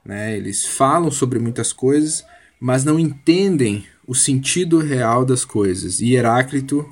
[0.04, 0.36] Né?
[0.36, 2.26] Eles falam sobre muitas coisas,
[2.60, 6.02] mas não entendem o sentido real das coisas.
[6.02, 6.86] E Heráclito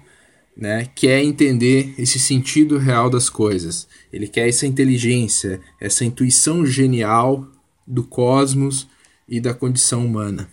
[0.55, 3.85] né, quer entender esse sentido real das coisas.
[4.13, 7.45] Ele quer essa inteligência, essa intuição genial
[7.85, 8.87] do cosmos
[9.27, 10.49] e da condição humana.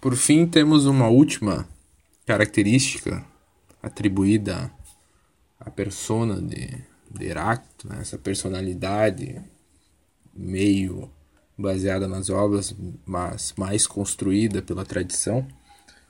[0.00, 1.68] Por fim, temos uma última
[2.24, 3.26] característica
[3.82, 4.70] atribuída
[5.60, 7.98] à persona de, de Heráclito, né?
[8.00, 9.40] essa personalidade
[10.34, 11.10] meio
[11.56, 15.46] baseada nas obras, mas mais construída pela tradição,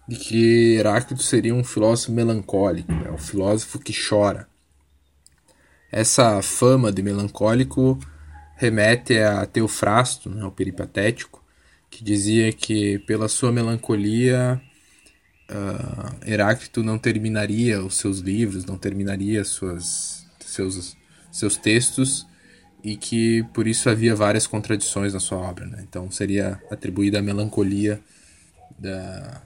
[0.06, 3.10] de que Heráclito seria um filósofo melancólico, né?
[3.10, 4.48] um filósofo que chora.
[5.90, 7.98] Essa fama de melancólico
[8.54, 11.42] remete a Teofrasto, né, o peripatético,
[11.88, 14.60] que dizia que pela sua melancolia
[15.50, 20.96] uh, Heráclito não terminaria os seus livros, não terminaria suas, seus,
[21.30, 22.26] seus textos
[22.82, 25.66] e que por isso havia várias contradições na sua obra.
[25.66, 25.84] Né?
[25.88, 28.00] Então seria atribuída a melancolia
[28.78, 29.42] da,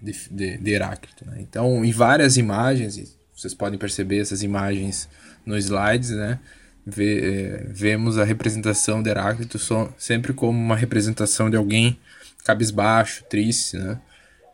[0.00, 1.26] de, de, de Heráclito.
[1.26, 1.38] Né?
[1.40, 5.08] Então, em várias imagens, vocês podem perceber essas imagens
[5.44, 6.38] nos slides, né?
[6.84, 9.58] Vê, é, vemos a representação de Heráclito
[9.98, 11.98] sempre como uma representação de alguém
[12.44, 14.00] cabisbaixo, triste, né?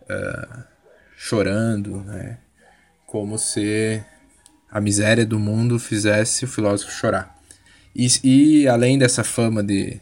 [0.02, 0.73] Uh,
[1.24, 2.36] chorando, né?
[3.06, 4.02] Como se
[4.70, 7.34] a miséria do mundo fizesse o filósofo chorar.
[7.96, 9.98] E, e além dessa fama de,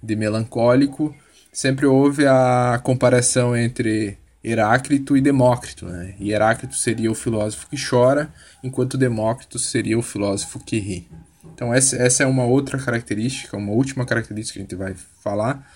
[0.00, 1.12] de melancólico,
[1.52, 5.86] sempre houve a comparação entre Heráclito e Demócrito.
[5.86, 6.14] Né?
[6.20, 11.08] E Heráclito seria o filósofo que chora, enquanto Demócrito seria o filósofo que ri.
[11.52, 15.68] Então, essa, essa é uma outra característica, uma última característica que a gente vai falar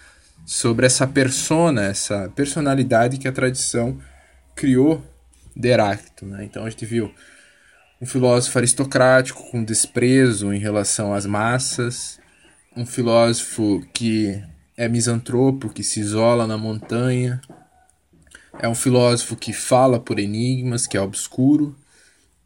[0.46, 3.98] sobre essa persona, essa personalidade que a tradição
[4.58, 5.00] criou
[5.54, 6.26] de Heráclito.
[6.26, 6.44] Né?
[6.44, 7.14] Então, a gente viu
[8.00, 12.18] um filósofo aristocrático com desprezo em relação às massas,
[12.76, 14.42] um filósofo que
[14.76, 17.40] é misantropo, que se isola na montanha,
[18.60, 21.76] é um filósofo que fala por enigmas, que é obscuro,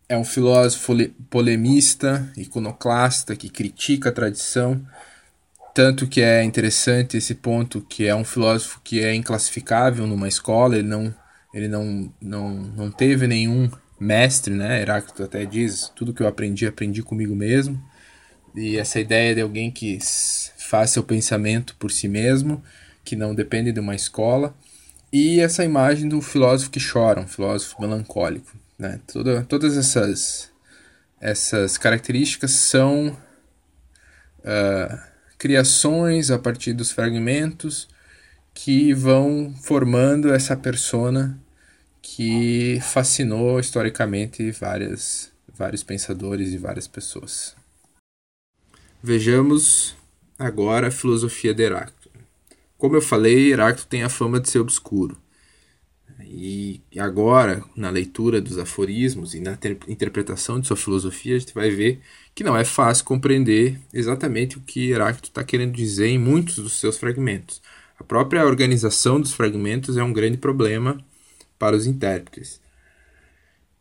[0.08, 0.94] é um filósofo
[1.30, 4.86] polemista, iconoclasta, que critica a tradição,
[5.74, 10.76] tanto que é interessante esse ponto que é um filósofo que é inclassificável numa escola,
[10.76, 11.14] ele não,
[11.52, 14.80] ele não, não, não teve nenhum mestre, né?
[14.80, 17.82] Heráclito até diz: tudo que eu aprendi, aprendi comigo mesmo.
[18.54, 19.98] E essa ideia de alguém que
[20.58, 22.62] faz seu pensamento por si mesmo,
[23.04, 24.54] que não depende de uma escola.
[25.12, 28.50] E essa imagem do filósofo que chora, um filósofo melancólico.
[28.78, 28.98] Né?
[29.06, 30.50] Toda, todas essas,
[31.20, 33.16] essas características são
[34.38, 34.98] uh,
[35.38, 37.88] criações a partir dos fragmentos
[38.54, 41.41] que vão formando essa persona
[42.02, 47.54] que fascinou historicamente várias, vários pensadores e várias pessoas.
[49.00, 49.94] Vejamos
[50.36, 52.10] agora a filosofia de Heráclito.
[52.76, 55.16] Como eu falei, Heráclito tem a fama de ser obscuro.
[56.24, 61.70] E agora, na leitura dos aforismos e na interpretação de sua filosofia, a gente vai
[61.70, 62.00] ver
[62.34, 66.80] que não é fácil compreender exatamente o que Heráclito está querendo dizer em muitos dos
[66.80, 67.60] seus fragmentos.
[67.98, 70.98] A própria organização dos fragmentos é um grande problema
[71.62, 72.60] para os intérpretes.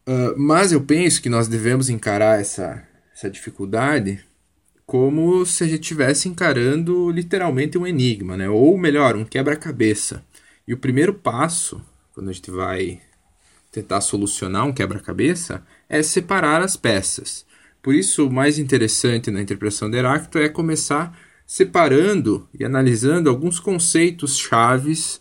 [0.08, 4.24] Uh, mas eu penso que nós devemos encarar essa, essa dificuldade
[4.86, 8.48] como se a gente estivesse encarando literalmente um enigma, né?
[8.48, 10.24] ou melhor, um quebra-cabeça.
[10.68, 11.82] E o primeiro passo,
[12.14, 13.02] quando a gente vai
[13.72, 17.48] tentar solucionar um quebra-cabeça, é separar as peças.
[17.82, 21.18] Por isso, o mais interessante na interpretação de Heráclito é começar
[21.48, 25.21] separando e analisando alguns conceitos chaves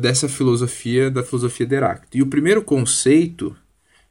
[0.00, 2.16] dessa filosofia, da filosofia de Heráclito.
[2.16, 3.56] E o primeiro conceito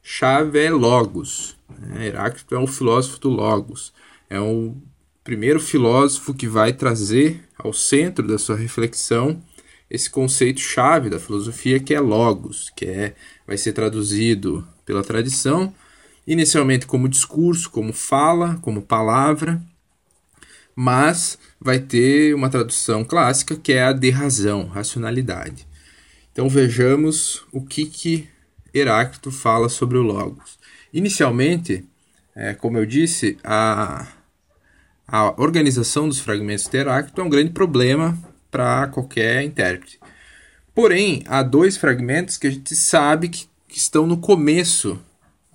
[0.02, 1.56] chave é logos.
[1.78, 2.06] Né?
[2.06, 3.92] Heráclito é um filósofo do logos.
[4.28, 4.74] É o
[5.22, 9.42] primeiro filósofo que vai trazer ao centro da sua reflexão
[9.90, 13.14] esse conceito chave da filosofia que é logos, que é
[13.46, 15.72] vai ser traduzido pela tradição
[16.26, 19.62] inicialmente como discurso, como fala, como palavra,
[20.80, 25.66] mas vai ter uma tradução clássica que é a de razão, racionalidade.
[26.30, 28.28] Então vejamos o que, que
[28.72, 30.56] Heráclito fala sobre o Logos.
[30.92, 31.84] Inicialmente,
[32.32, 34.06] é, como eu disse, a,
[35.04, 38.16] a organização dos fragmentos de Heráclito é um grande problema
[38.48, 39.98] para qualquer intérprete.
[40.72, 44.96] Porém, há dois fragmentos que a gente sabe que, que estão no começo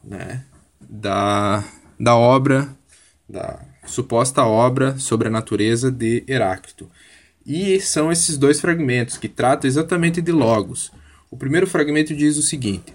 [0.04, 0.44] né,
[0.82, 1.64] da,
[1.98, 2.68] da obra,
[3.30, 6.89] da suposta obra sobre a natureza de Heráclito.
[7.45, 10.91] E são esses dois fragmentos que tratam exatamente de Logos.
[11.30, 12.93] O primeiro fragmento diz o seguinte: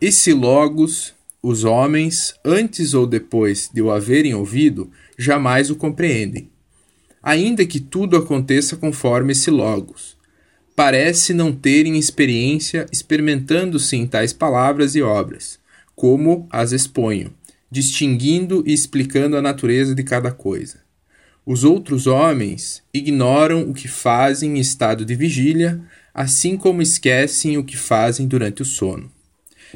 [0.00, 6.48] Esse Logos, os homens, antes ou depois de o haverem ouvido, jamais o compreendem.
[7.22, 10.16] Ainda que tudo aconteça conforme esse Logos.
[10.74, 15.58] Parece não terem experiência experimentando-se em tais palavras e obras,
[15.94, 17.32] como as exponho,
[17.70, 20.80] distinguindo e explicando a natureza de cada coisa.
[21.44, 25.80] Os outros homens ignoram o que fazem em estado de vigília,
[26.12, 29.10] assim como esquecem o que fazem durante o sono.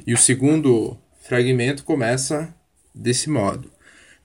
[0.07, 2.53] E o segundo fragmento começa
[2.95, 3.71] desse modo: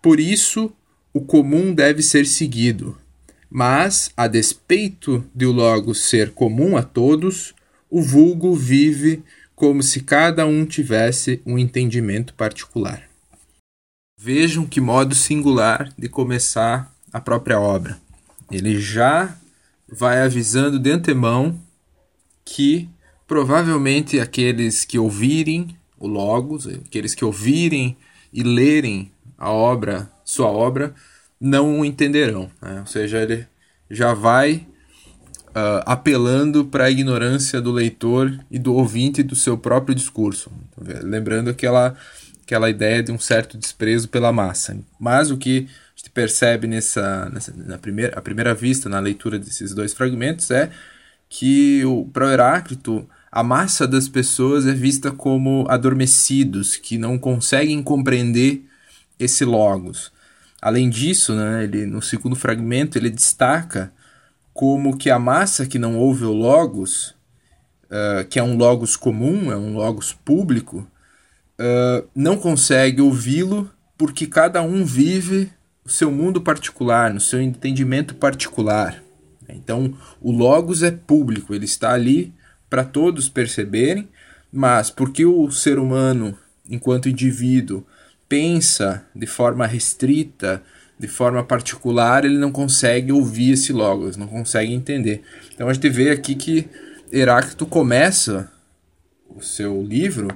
[0.01, 0.73] Por isso,
[1.13, 2.97] o comum deve ser seguido,
[3.49, 7.53] mas, a despeito de o Logos ser comum a todos,
[7.89, 9.23] o vulgo vive
[9.55, 13.14] como se cada um tivesse um entendimento particular.
[14.25, 17.95] Vejam que modo singular de começar a própria obra.
[18.49, 19.37] Ele já
[19.87, 21.61] vai avisando de antemão
[22.43, 22.89] que
[23.27, 27.95] provavelmente aqueles que ouvirem o Logos, aqueles que ouvirem
[28.33, 30.95] e lerem a obra, sua obra,
[31.39, 32.49] não o entenderão.
[32.59, 32.79] Né?
[32.79, 33.45] Ou seja, ele
[33.91, 34.65] já vai
[35.49, 40.51] uh, apelando para a ignorância do leitor e do ouvinte do seu próprio discurso.
[41.03, 41.95] Lembrando aquela,
[42.45, 44.77] aquela ideia de um certo desprezo pela massa.
[44.99, 49.39] Mas o que a gente percebe nessa, nessa na primeira, a primeira vista, na leitura
[49.39, 50.69] desses dois fragmentos, é
[51.27, 51.81] que
[52.13, 58.63] para o Heráclito a massa das pessoas é vista como adormecidos, que não conseguem compreender
[59.19, 60.11] esse logos.
[60.61, 63.91] Além disso, né, ele, no segundo fragmento, ele destaca
[64.53, 67.13] como que a massa que não ouve o logos,
[67.85, 70.87] uh, que é um logos comum, é um logos público,
[71.59, 75.51] uh, não consegue ouvi-lo porque cada um vive
[75.83, 79.01] o seu mundo particular, no seu entendimento particular.
[79.47, 82.33] Então, o logos é público, ele está ali
[82.69, 84.09] para todos perceberem,
[84.51, 86.37] mas porque o ser humano,
[86.67, 87.85] enquanto indivíduo,
[88.27, 90.63] pensa de forma restrita,
[90.97, 95.21] de forma particular, ele não consegue ouvir esse logos, não consegue entender.
[95.53, 96.67] Então a gente vê aqui que
[97.11, 98.51] Heráclito começa
[99.29, 100.29] o seu livro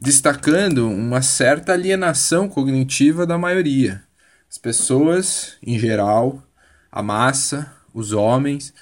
[0.00, 4.02] destacando uma certa alienação cognitiva da maioria.
[4.48, 6.42] As pessoas, em geral,
[6.90, 8.72] a massa, os homens,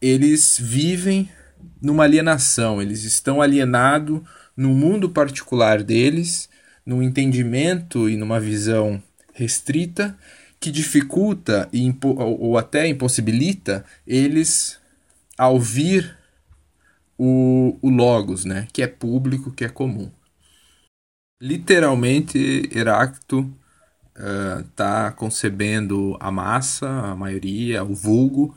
[0.00, 1.28] eles vivem
[1.80, 4.20] numa alienação, eles estão alienados
[4.56, 6.48] no mundo particular deles,
[6.84, 9.02] num entendimento e numa visão
[9.32, 10.16] restrita
[10.58, 14.78] que dificulta e ou até impossibilita eles
[15.36, 16.16] a ouvir
[17.18, 20.10] o, o logos, né, que é público, que é comum.
[21.42, 23.52] Literalmente, Heráclito
[24.14, 28.56] está uh, concebendo a massa, a maioria, o vulgo,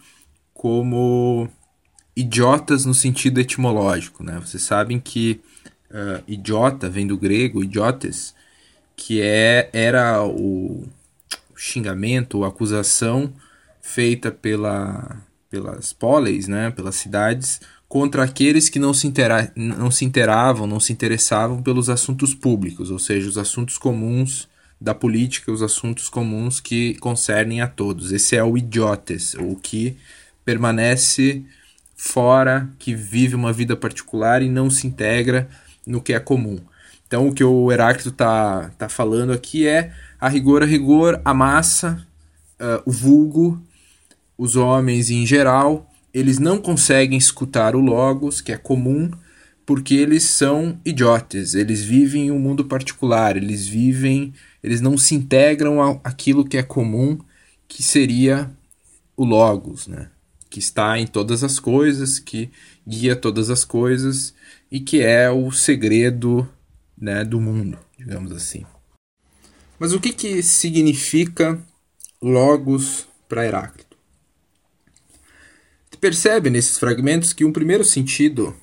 [0.53, 1.49] como
[2.15, 4.23] idiotas no sentido etimológico.
[4.23, 4.39] Né?
[4.39, 5.41] Vocês sabem que
[5.89, 8.35] uh, idiota vem do grego idiotes,
[8.95, 10.87] que é, era o
[11.55, 13.33] xingamento ou acusação
[13.81, 16.69] feita pela, pelas poleis, né?
[16.69, 21.89] pelas cidades, contra aqueles que não se, intera não se interavam, não se interessavam pelos
[21.89, 24.47] assuntos públicos, ou seja, os assuntos comuns
[24.79, 28.11] da política, os assuntos comuns que concernem a todos.
[28.11, 29.97] Esse é o idiotes, o que
[30.43, 31.45] permanece
[31.95, 35.47] fora, que vive uma vida particular e não se integra
[35.87, 36.59] no que é comum.
[37.07, 41.33] Então, o que o Heráclito está tá falando aqui é, a rigor, a rigor, a
[41.33, 42.05] massa,
[42.59, 43.61] uh, o vulgo,
[44.37, 49.11] os homens em geral, eles não conseguem escutar o Logos, que é comum,
[49.65, 55.99] porque eles são idiotas, eles vivem um mundo particular, eles vivem, eles não se integram
[56.05, 57.19] àquilo que é comum,
[57.67, 58.49] que seria
[59.17, 60.09] o Logos, né?
[60.49, 62.49] que está em todas as coisas, que
[62.87, 64.33] guia todas as coisas
[64.71, 66.47] e que é o segredo
[66.97, 68.65] né, do mundo, digamos assim.
[69.77, 71.61] Mas o que, que significa
[72.21, 73.84] logos para Heráclito?
[76.05, 78.55] Percebe nesses fragmentos que um primeiro sentido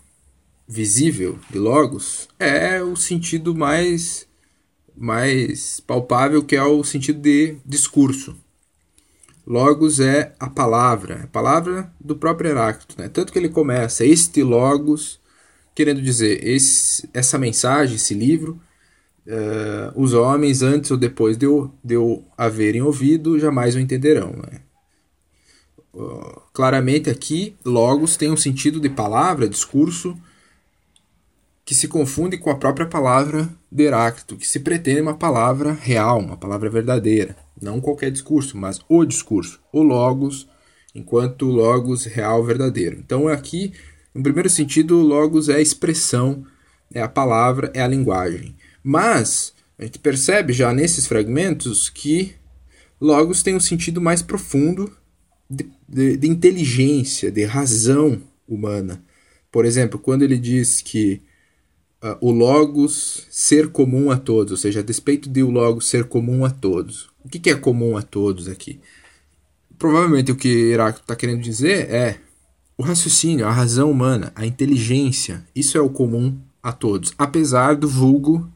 [0.69, 4.29] visível de logos é o sentido mais
[4.97, 8.37] mais palpável que é o sentido de discurso.
[9.45, 12.95] Logos é a palavra, a palavra do próprio Heráclito.
[12.97, 13.09] Né?
[13.09, 15.19] Tanto que ele começa este Logos,
[15.75, 18.61] querendo dizer, esse, essa mensagem, esse livro,
[19.27, 24.31] uh, os homens, antes ou depois de eu, de eu haverem ouvido, jamais o entenderão.
[24.31, 24.61] Né?
[26.53, 30.17] Claramente aqui, Logos tem um sentido de palavra, discurso,
[31.65, 36.19] que se confunde com a própria palavra de Heráclito, que se pretende uma palavra real,
[36.19, 37.37] uma palavra verdadeira.
[37.61, 40.49] Não qualquer discurso, mas o discurso, o logos,
[40.95, 42.99] enquanto logos real verdadeiro.
[42.99, 43.73] Então aqui,
[44.15, 46.45] no primeiro sentido, logos é a expressão,
[46.93, 48.57] é a palavra, é a linguagem.
[48.83, 52.35] Mas a gente percebe já nesses fragmentos que
[53.01, 54.95] logos tem um sentido mais profundo
[55.53, 59.03] de, de, de inteligência, de razão humana.
[59.51, 61.21] Por exemplo, quando ele diz que
[62.03, 66.05] uh, o logos ser comum a todos, ou seja, a despeito de o logos ser
[66.05, 67.11] comum a todos.
[67.25, 68.81] O que, que é comum a todos aqui?
[69.79, 72.19] Provavelmente o que Heráclito está querendo dizer é
[72.79, 75.45] o raciocínio, a razão humana, a inteligência.
[75.55, 78.51] Isso é o comum a todos, apesar do vulgo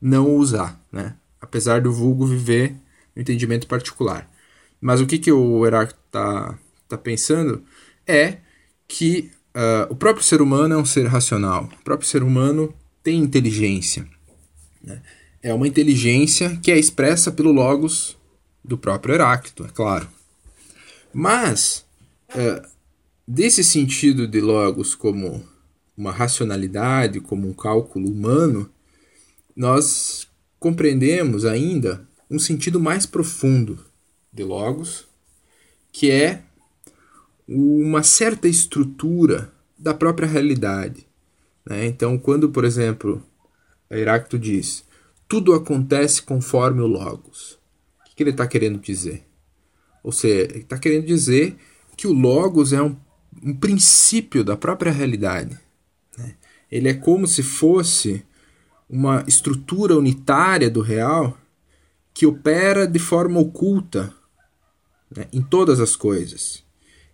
[0.00, 1.14] não usar, né?
[1.40, 2.74] apesar do vulgo viver
[3.14, 4.28] no entendimento particular.
[4.80, 7.64] Mas o que, que o Heráclito está tá pensando
[8.06, 8.38] é
[8.86, 13.18] que uh, o próprio ser humano é um ser racional, o próprio ser humano tem
[13.18, 14.06] inteligência.
[14.82, 15.00] Né?
[15.42, 18.16] É uma inteligência que é expressa pelo logos
[18.62, 20.06] do próprio Heráclito, é claro.
[21.12, 21.84] Mas,
[22.34, 22.68] uh,
[23.26, 25.42] desse sentido de logos como
[25.96, 28.70] uma racionalidade, como um cálculo humano,
[29.56, 33.78] nós compreendemos ainda um sentido mais profundo
[34.32, 35.06] de logos,
[35.92, 36.42] que é
[37.46, 41.06] uma certa estrutura da própria realidade.
[41.64, 41.86] Né?
[41.86, 43.22] Então, quando, por exemplo,
[43.90, 44.84] Heráclito diz
[45.32, 47.58] tudo acontece conforme o logos,
[48.00, 49.26] o que, ele está querendo dizer?
[50.02, 51.56] Ou seja, ele está querendo dizer
[51.96, 52.94] que o logos é um,
[53.42, 55.58] um princípio da própria realidade.
[56.18, 56.34] Né?
[56.70, 58.22] Ele é como se fosse
[58.90, 61.38] uma estrutura unitária do real
[62.12, 64.14] que opera de forma oculta
[65.16, 66.64] né, em todas as coisas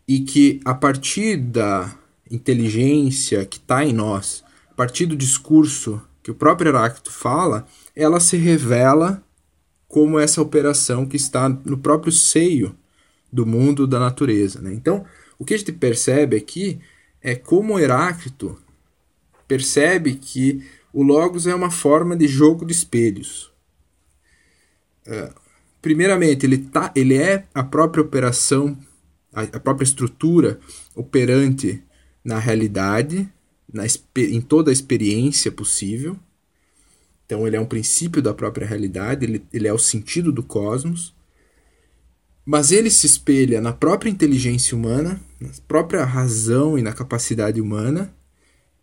[0.06, 1.94] e que a partir da
[2.30, 8.20] inteligência que está em nós, a partir do discurso que o próprio Heráclito fala, ela
[8.20, 9.22] se revela
[9.86, 12.76] como essa operação que está no próprio seio
[13.32, 14.60] do mundo da natureza.
[14.60, 14.72] Né?
[14.74, 15.04] Então,
[15.38, 16.80] o que a gente percebe aqui
[17.22, 18.58] é como Heráclito
[19.46, 23.50] percebe que o Logos é uma forma de jogo de espelhos.
[25.80, 28.76] Primeiramente, ele, tá, ele é a própria operação,
[29.32, 30.58] a, a própria estrutura
[30.94, 31.82] operante
[32.24, 33.28] na realidade,
[33.72, 33.84] na,
[34.16, 36.16] em toda a experiência possível.
[37.24, 41.14] Então, ele é um princípio da própria realidade, ele, ele é o sentido do cosmos.
[42.44, 48.14] Mas ele se espelha na própria inteligência humana, na própria razão e na capacidade humana,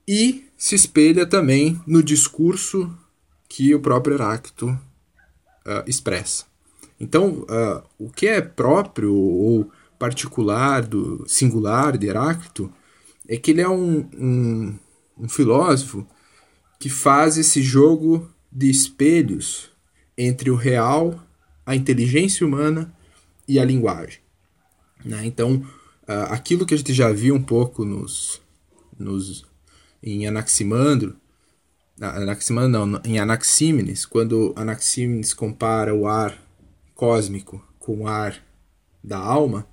[0.07, 2.95] e se espelha também no discurso
[3.49, 6.45] que o próprio Heráclito uh, expressa.
[6.99, 9.69] Então, uh, o que é próprio ou
[9.99, 12.71] particular, do singular de Heráclito,
[13.27, 14.79] é que ele é um, um,
[15.17, 16.07] um filósofo
[16.79, 19.69] que faz esse jogo de espelhos
[20.17, 21.19] entre o real,
[21.65, 22.93] a inteligência humana
[23.47, 24.19] e a linguagem.
[25.03, 25.25] Né?
[25.25, 25.55] Então,
[26.03, 28.41] uh, aquilo que a gente já viu um pouco nos,
[28.97, 29.45] nos
[30.01, 31.15] em Anaximandro,
[31.99, 36.44] Anaximandro não, em Anaxímenes, quando Anaxímenes compara o ar
[36.95, 38.41] cósmico com o ar
[39.03, 39.67] da alma,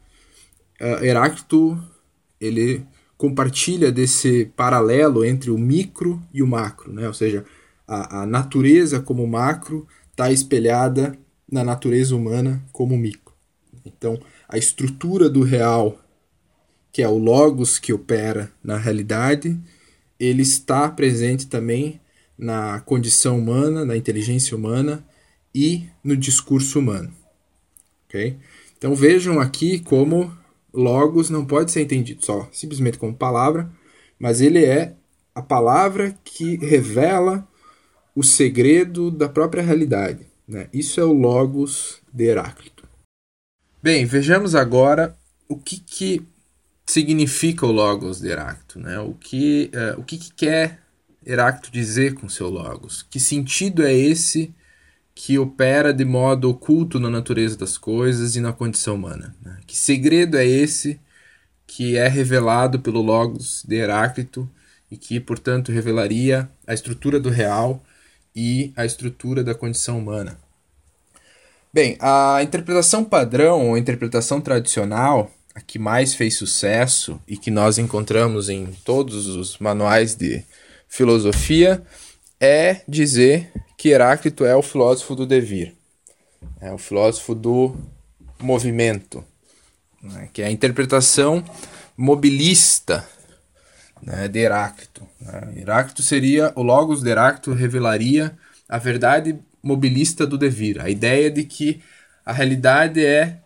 [0.81, 1.83] uh, Heráclito
[2.41, 2.85] ele
[3.17, 7.07] compartilha desse paralelo entre o micro e o macro, né?
[7.07, 7.45] ou seja,
[7.87, 11.17] a, a natureza como macro está espelhada
[11.51, 13.33] na natureza humana como micro.
[13.85, 14.19] Então,
[14.49, 15.99] a estrutura do real,
[16.93, 19.59] que é o logos que opera na realidade,
[20.19, 22.01] ele está presente também
[22.37, 25.05] na condição humana, na inteligência humana
[25.55, 27.13] e no discurso humano.
[28.09, 28.39] Okay?
[28.77, 30.37] Então vejam aqui como
[30.73, 33.71] logos não pode ser entendido só simplesmente como palavra,
[34.19, 34.95] mas ele é
[35.35, 37.47] a palavra que revela
[38.15, 40.27] o segredo da própria realidade.
[40.47, 40.69] Né?
[40.73, 42.87] Isso é o logos de Heráclito.
[43.83, 45.17] Bem, vejamos agora
[45.49, 46.23] o que, que
[46.87, 48.99] significa o logos de Heráclito, né?
[49.01, 50.81] O que uh, o que, que, quer
[51.25, 53.03] Heráclito dizer com seu logos?
[53.03, 54.55] Que sentido é esse
[55.15, 59.35] que opera de modo oculto na natureza das coisas e na condição humana?
[59.43, 59.59] Né?
[59.67, 61.01] Que segredo é esse
[61.67, 64.49] que é revelado pelo logos de Heráclito
[64.91, 67.83] e que, portanto, revelaria a estrutura do real
[68.35, 70.39] e a estrutura da condição humana?
[71.73, 77.79] Bem, a interpretação padrão ou interpretação tradicional a que mais fez sucesso e que nós
[77.79, 80.45] encontramos em todos os manuais de
[80.89, 81.83] filosofia
[82.43, 85.77] é dizer que Heráclito é o filósofo do devir,
[86.61, 87.77] é o filósofo do
[88.41, 89.25] movimento,
[90.03, 91.45] né, que é a interpretação
[91.97, 93.07] mobilista
[94.03, 95.07] né, de Heráclito.
[95.21, 95.55] Né.
[95.59, 98.37] Heráclito seria, o Logos de Heráclito revelaria
[98.69, 101.81] a verdade mobilista do devir, a ideia de que
[102.27, 103.39] a realidade é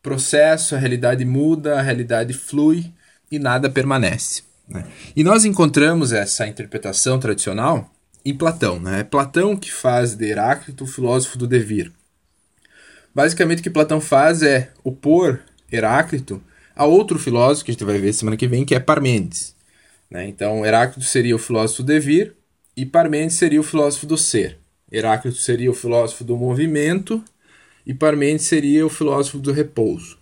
[0.00, 2.92] processo, a realidade muda, a realidade flui
[3.32, 4.44] e nada permanece.
[4.68, 4.86] Né?
[5.16, 7.92] E nós encontramos essa interpretação tradicional
[8.30, 8.78] em Platão.
[8.78, 9.00] Né?
[9.00, 11.92] É Platão que faz de Heráclito o filósofo do devir.
[13.14, 16.42] Basicamente, o que Platão faz é opor Heráclito
[16.74, 19.56] a outro filósofo, que a gente vai ver semana que vem, que é Parmênides.
[20.10, 20.28] Né?
[20.28, 22.34] Então, Heráclito seria o filósofo do devir
[22.76, 24.58] e Parmênides seria o filósofo do ser.
[24.90, 27.22] Heráclito seria o filósofo do movimento
[27.84, 30.18] e Parmênides seria o filósofo do repouso.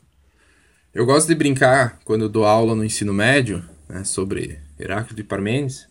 [0.95, 5.87] Eu gosto de brincar quando dou aula no ensino médio né, sobre Heráclito e Parmênides,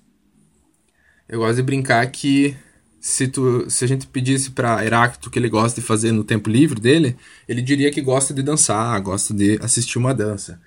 [1.28, 2.56] eu gosto de brincar que
[3.00, 6.24] se, tu, se a gente pedisse para Heráclito o que ele gosta de fazer no
[6.24, 7.16] tempo livre dele,
[7.48, 10.60] ele diria que gosta de dançar, gosta de assistir uma dança.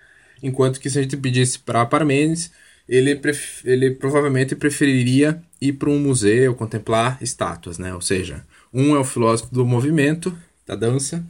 [0.42, 2.52] Enquanto que se a gente pedisse para Parmênides,
[2.88, 3.20] ele,
[3.64, 7.92] ele provavelmente preferiria ir para um museu, contemplar estátuas, né?
[7.92, 10.36] Ou seja, um é o filósofo do movimento,
[10.66, 11.26] da dança,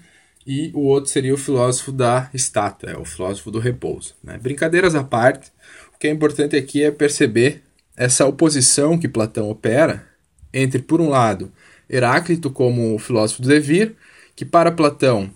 [0.46, 4.14] e o outro seria o filósofo da estátua, é o filósofo do repouso.
[4.22, 4.38] Né?
[4.38, 5.50] Brincadeiras à parte,
[5.94, 7.62] o que é importante aqui é perceber
[7.98, 10.06] essa oposição que Platão opera
[10.54, 11.52] entre, por um lado,
[11.90, 13.96] Heráclito como filósofo do devir,
[14.36, 15.30] que para Platão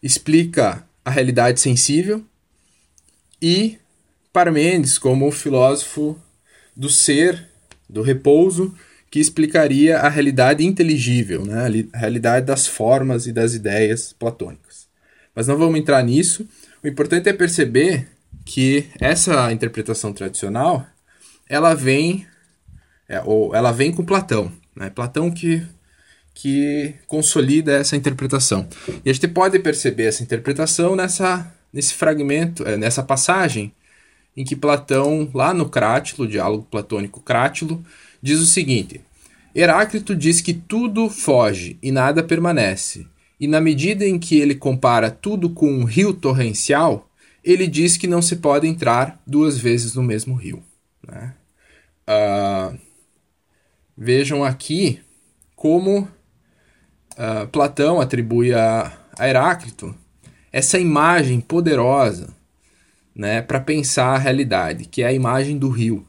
[0.00, 2.24] explica a realidade sensível,
[3.42, 3.78] e
[4.32, 6.16] Parmênides como filósofo
[6.76, 7.48] do ser,
[7.88, 8.74] do repouso,
[9.10, 11.66] que explicaria a realidade inteligível, né?
[11.92, 14.86] a realidade das formas e das ideias platônicas.
[15.34, 16.48] Mas não vamos entrar nisso.
[16.82, 18.08] O importante é perceber
[18.44, 20.86] que essa interpretação tradicional
[21.48, 22.26] ela vem
[23.08, 24.50] é, ou ela vem com Platão.
[24.74, 24.90] Né?
[24.90, 25.62] Platão que,
[26.34, 28.66] que consolida essa interpretação.
[29.04, 33.72] E a gente pode perceber essa interpretação nessa, nesse fragmento, é, nessa passagem
[34.36, 37.84] em que Platão, lá no Crátilo, diálogo platônico Crátilo,
[38.20, 39.00] diz o seguinte:
[39.54, 43.06] Heráclito diz que tudo foge e nada permanece.
[43.38, 47.08] E na medida em que ele compara tudo com um rio torrencial,
[47.44, 50.62] ele diz que não se pode entrar duas vezes no mesmo rio.
[51.06, 51.34] Né?
[52.08, 52.78] Uh,
[53.96, 55.00] Vejam aqui
[55.54, 59.94] como uh, Platão atribui a, a Heráclito
[60.50, 62.34] essa imagem poderosa
[63.14, 66.06] né, para pensar a realidade, que é a imagem do rio.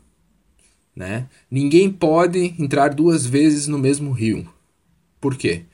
[0.96, 1.28] Né?
[1.50, 4.48] Ninguém pode entrar duas vezes no mesmo rio.
[5.20, 5.66] Por quê?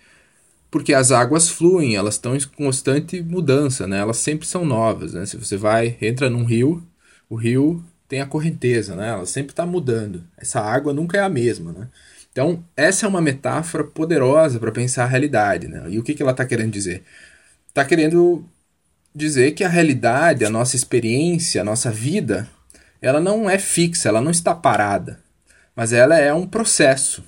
[0.69, 3.99] Porque as águas fluem, elas estão em constante mudança, né?
[3.99, 5.13] elas sempre são novas.
[5.13, 5.25] Né?
[5.25, 6.85] Se você vai, entra num rio,
[7.29, 9.07] o rio tem a correnteza, né?
[9.07, 10.21] Ela sempre está mudando.
[10.37, 11.87] Essa água nunca é a mesma, né?
[12.29, 15.85] Então, essa é uma metáfora poderosa para pensar a realidade, né?
[15.87, 17.03] E o que, que ela está querendo dizer?
[17.69, 18.43] Está querendo
[19.15, 22.49] dizer que a realidade, a nossa experiência, a nossa vida,
[23.01, 25.21] ela não é fixa, ela não está parada,
[25.73, 27.23] mas ela é um processo,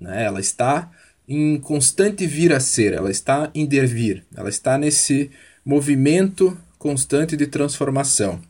[0.00, 0.24] né?
[0.24, 0.90] Ela está
[1.28, 5.30] em constante vir a ser, ela está em devir, ela está nesse
[5.62, 8.40] movimento constante de transformação.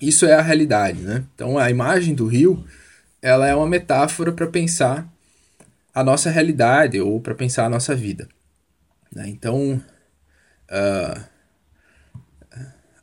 [0.00, 1.24] Isso é a realidade, né?
[1.34, 2.64] Então a imagem do rio,
[3.20, 5.06] ela é uma metáfora para pensar
[5.94, 8.28] a nossa realidade ou para pensar a nossa vida.
[9.12, 9.28] Né?
[9.28, 9.82] Então
[10.70, 11.24] uh,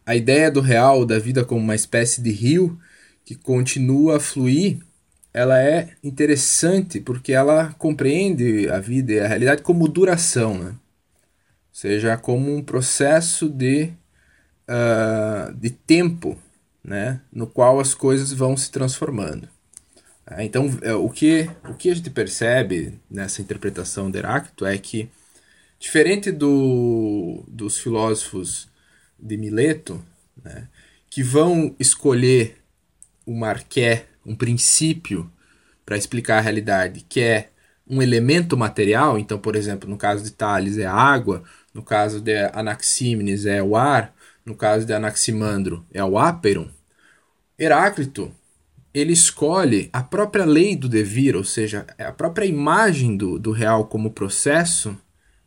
[0.06, 2.80] a ideia do real, da vida como uma espécie de rio
[3.26, 4.80] que continua a fluir,
[5.34, 10.70] ela é interessante porque ela compreende a vida e a realidade como duração, né?
[10.70, 13.92] ou seja, como um processo de,
[14.68, 16.40] uh, de tempo
[16.88, 19.50] né, no qual as coisas vão se transformando.
[20.26, 24.78] É, então, é, o que, o que a gente percebe nessa interpretação de Heráclito é
[24.78, 25.10] que,
[25.78, 28.70] diferente do, dos filósofos
[29.20, 30.02] de Mileto,
[30.42, 30.70] né,
[31.10, 32.58] que vão escolher
[33.26, 35.30] um marqué, um princípio
[35.86, 37.50] para explicar a realidade, que é
[37.90, 42.22] um elemento material, então, por exemplo, no caso de Tales é a água, no caso
[42.22, 44.14] de Anaxímenes é o ar,
[44.46, 46.70] no caso de Anaximandro é o áperon,
[47.58, 48.32] Heráclito
[48.94, 53.86] ele escolhe a própria lei do devir, ou seja, a própria imagem do, do real
[53.86, 54.98] como processo,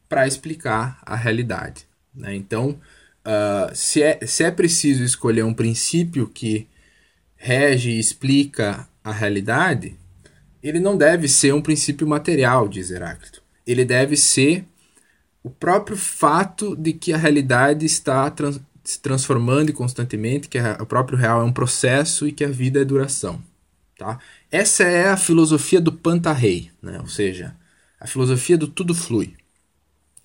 [0.08, 1.86] para explicar a realidade.
[2.14, 2.34] Né?
[2.34, 2.78] Então,
[3.24, 6.68] uh, se, é, se é preciso escolher um princípio que
[7.36, 9.96] rege e explica a realidade,
[10.62, 13.42] ele não deve ser um princípio material, diz Heráclito.
[13.66, 14.64] Ele deve ser
[15.42, 21.18] o próprio fato de que a realidade está trans se transformando constantemente, que o próprio
[21.18, 23.42] real é um processo e que a vida é duração.
[23.98, 24.18] Tá?
[24.50, 26.98] Essa é a filosofia do Pantarrei, né?
[27.00, 27.54] ou seja,
[28.00, 29.34] a filosofia do tudo flui.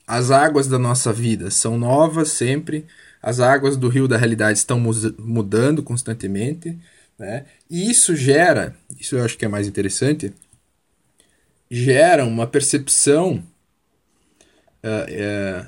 [0.08, 2.86] As águas da nossa vida são novas sempre,
[3.22, 6.78] as águas do rio da realidade estão mudando constantemente,
[7.18, 7.46] né?
[7.70, 10.34] e isso gera, isso eu acho que é mais interessante,
[11.70, 13.44] gera uma percepção
[14.84, 15.68] uh, uh,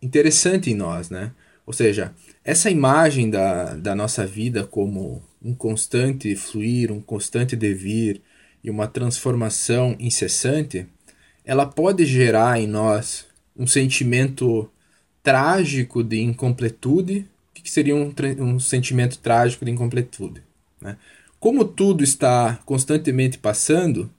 [0.00, 1.32] interessante em nós, né?
[1.66, 2.12] Ou seja,
[2.44, 8.20] essa imagem da, da nossa vida como um constante fluir, um constante devir
[8.62, 10.86] e uma transformação incessante,
[11.44, 14.70] ela pode gerar em nós um sentimento
[15.22, 17.26] trágico de incompletude.
[17.50, 20.42] O que seria um, um sentimento trágico de incompletude?
[20.80, 20.96] Né?
[21.40, 24.10] Como tudo está constantemente passando,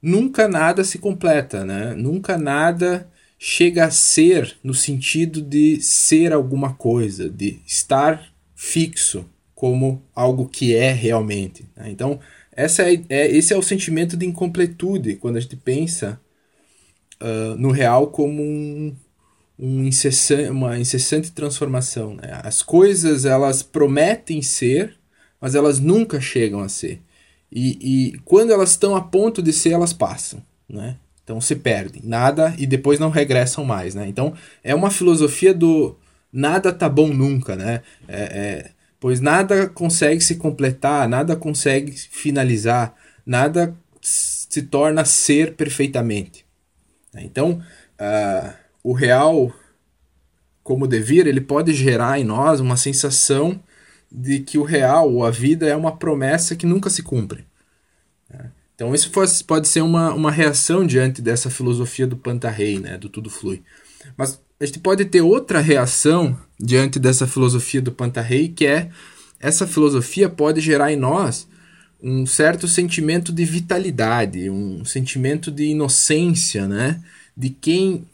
[0.00, 1.94] nunca nada se completa, né?
[1.94, 3.08] nunca nada
[3.46, 10.74] chega a ser no sentido de ser alguma coisa, de estar fixo como algo que
[10.74, 11.66] é realmente.
[11.76, 11.90] Né?
[11.90, 12.18] Então,
[12.52, 16.18] essa é, é, esse é o sentimento de incompletude quando a gente pensa
[17.20, 18.96] uh, no real como um,
[19.58, 22.14] um incessante, uma incessante transformação.
[22.14, 22.40] Né?
[22.42, 24.96] As coisas elas prometem ser,
[25.38, 27.02] mas elas nunca chegam a ser.
[27.52, 30.42] E, e quando elas estão a ponto de ser, elas passam.
[30.66, 30.96] Né?
[31.24, 33.94] Então se perdem, nada e depois não regressam mais.
[33.94, 34.06] Né?
[34.06, 35.96] Então é uma filosofia do
[36.30, 37.56] nada tá bom nunca.
[37.56, 37.80] Né?
[38.06, 38.70] É, é,
[39.00, 42.94] pois nada consegue se completar, nada consegue finalizar,
[43.24, 46.44] nada se torna ser perfeitamente.
[47.16, 47.62] Então,
[48.00, 48.52] uh,
[48.82, 49.52] o real,
[50.62, 53.60] como devir, ele pode gerar em nós uma sensação
[54.10, 57.44] de que o real, ou a vida, é uma promessa que nunca se cumpre.
[58.74, 59.10] Então, isso
[59.46, 63.62] pode ser uma, uma reação diante dessa filosofia do Pantarrei, né, do tudo flui.
[64.16, 68.90] Mas a gente pode ter outra reação diante dessa filosofia do Pantarrei, que é
[69.40, 71.46] essa filosofia pode gerar em nós
[72.02, 77.02] um certo sentimento de vitalidade, um sentimento de inocência, né?
[77.36, 78.06] De quem,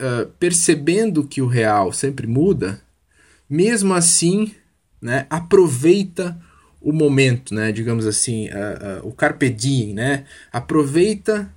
[0.00, 2.80] uh, percebendo que o real sempre muda,
[3.48, 4.54] mesmo assim,
[5.00, 6.36] né, aproveita
[6.86, 7.72] o momento, né?
[7.72, 10.24] Digamos assim, uh, uh, o carpe diem, né?
[10.52, 11.52] Aproveita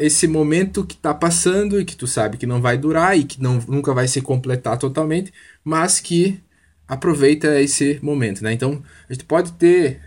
[0.00, 3.42] esse momento que está passando e que tu sabe que não vai durar e que
[3.42, 5.30] não, nunca vai se completar totalmente,
[5.62, 6.40] mas que
[6.88, 8.54] aproveita esse momento, né?
[8.54, 10.00] Então, a gente pode ter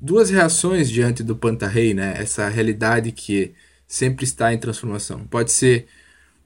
[0.00, 2.14] duas reações diante do Pantarrei, né?
[2.16, 3.52] Essa realidade que
[3.86, 5.26] sempre está em transformação.
[5.26, 5.86] Pode ser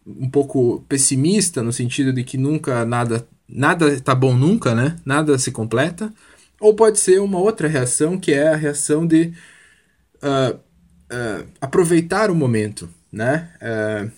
[0.04, 4.96] um pouco pessimista no sentido de que nunca nada nada está bom nunca, né?
[5.04, 6.12] Nada se completa.
[6.60, 9.32] Ou pode ser uma outra reação que é a reação de
[10.22, 13.50] uh, uh, aproveitar o momento, né?
[13.56, 14.12] Uh,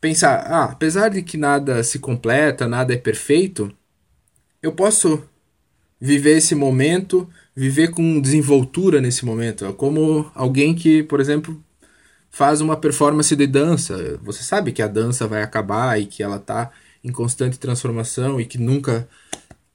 [0.00, 3.72] pensar, ah, apesar de que nada se completa, nada é perfeito,
[4.62, 5.22] eu posso
[6.00, 9.72] viver esse momento, viver com desenvoltura nesse momento.
[9.74, 11.62] Como alguém que, por exemplo,
[12.32, 14.18] faz uma performance de dança.
[14.22, 16.70] Você sabe que a dança vai acabar e que ela está
[17.04, 19.08] em constante transformação e que nunca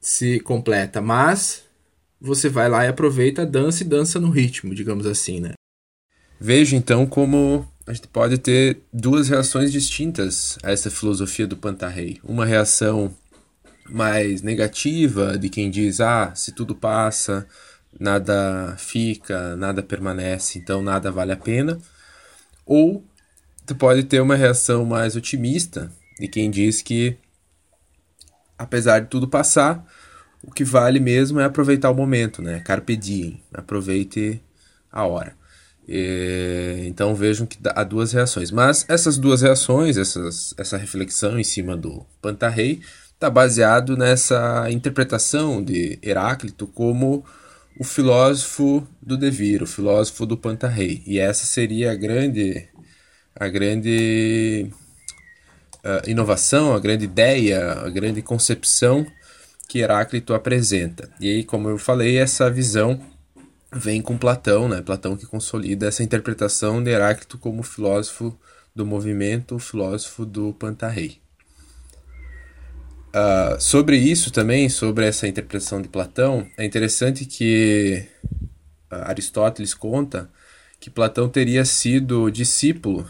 [0.01, 1.66] se completa, mas
[2.19, 5.53] você vai lá e aproveita dança e dança no ritmo, digamos assim, né?
[6.39, 12.19] Veja então como a gente pode ter duas reações distintas a essa filosofia do Pantarrei.
[12.23, 13.15] Uma reação
[13.89, 17.47] mais negativa de quem diz: ah, se tudo passa,
[17.99, 21.79] nada fica, nada permanece, então nada vale a pena.
[22.65, 23.03] Ou
[23.65, 27.17] tu pode ter uma reação mais otimista de quem diz que,
[28.57, 29.85] apesar de tudo passar,
[30.43, 32.59] o que vale mesmo é aproveitar o momento, né?
[32.61, 34.41] Carpe diem, aproveite
[34.91, 35.35] a hora.
[35.87, 38.51] E, então vejam que há duas reações.
[38.51, 42.81] Mas essas duas reações, essas, essa reflexão em cima do Pantarrei,
[43.13, 47.25] está baseado nessa interpretação de Heráclito como
[47.79, 51.01] o filósofo do devir, o filósofo do Pantarrei.
[51.05, 52.67] E essa seria a grande,
[53.35, 54.69] a grande
[55.77, 59.05] uh, inovação, a grande ideia, a grande concepção
[59.67, 61.09] que Heráclito apresenta.
[61.19, 62.99] E aí, como eu falei, essa visão
[63.73, 64.81] vem com Platão, né?
[64.81, 68.37] Platão que consolida essa interpretação de Heráclito como filósofo
[68.75, 71.19] do movimento, filósofo do Pantarrei.
[73.09, 78.05] Uh, sobre isso também, sobre essa interpretação de Platão, é interessante que
[78.91, 80.29] uh, Aristóteles conta
[80.79, 83.09] que Platão teria sido discípulo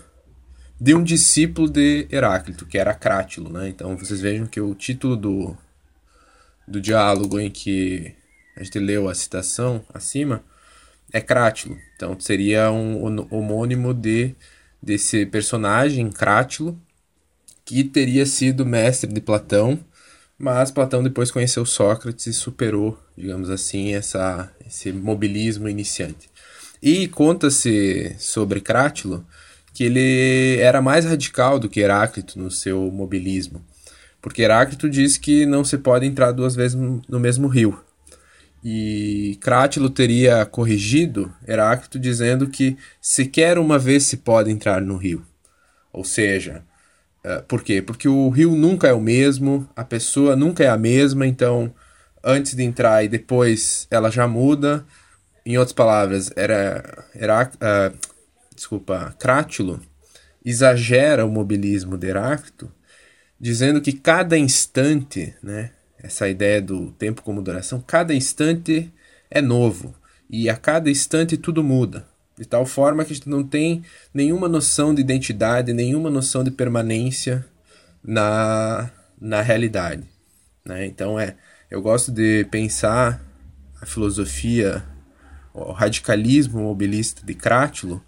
[0.80, 3.52] de um discípulo de Heráclito, que era Crátilo.
[3.52, 3.68] Né?
[3.68, 5.58] Então vocês vejam que o título do,
[6.68, 8.14] do diálogo em que
[8.56, 10.44] a gente leu a citação acima
[11.14, 11.78] é Crátilo.
[11.96, 14.36] Então seria um homônimo de,
[14.82, 16.80] desse personagem, Crátilo,
[17.64, 19.80] que teria sido mestre de Platão
[20.38, 26.30] mas Platão depois conheceu Sócrates e superou, digamos assim, essa, esse mobilismo iniciante.
[26.82, 29.26] E conta-se sobre Crátilo
[29.74, 33.66] que ele era mais radical do que Heráclito no seu mobilismo.
[34.22, 37.80] Porque Heráclito diz que não se pode entrar duas vezes no mesmo rio.
[38.64, 45.26] E Crátilo teria corrigido Heráclito dizendo que sequer uma vez se pode entrar no rio.
[45.94, 46.64] Ou seja,
[47.28, 47.82] Uh, por quê?
[47.82, 51.74] Porque o rio nunca é o mesmo, a pessoa nunca é a mesma, então
[52.24, 54.86] antes de entrar e depois ela já muda.
[55.46, 57.98] Em outras palavras, era, era uh,
[58.56, 59.82] desculpa, Crátilo
[60.44, 62.72] exagera o mobilismo de Heráclito,
[63.40, 68.92] dizendo que cada instante, né, essa ideia do tempo como duração, cada instante
[69.30, 69.94] é novo
[70.30, 72.06] e a cada instante tudo muda
[72.38, 73.84] de tal forma que a gente não tem
[74.14, 77.44] nenhuma noção de identidade, nenhuma noção de permanência
[78.04, 80.04] na, na realidade.
[80.64, 80.86] Né?
[80.86, 81.36] Então, é,
[81.70, 83.20] eu gosto de pensar
[83.82, 84.84] a filosofia
[85.54, 88.04] o radicalismo mobilista de Crátulo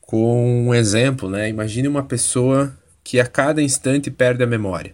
[0.00, 1.46] com um exemplo, né?
[1.46, 2.74] Imagine uma pessoa
[3.06, 4.92] que a cada instante perde a memória.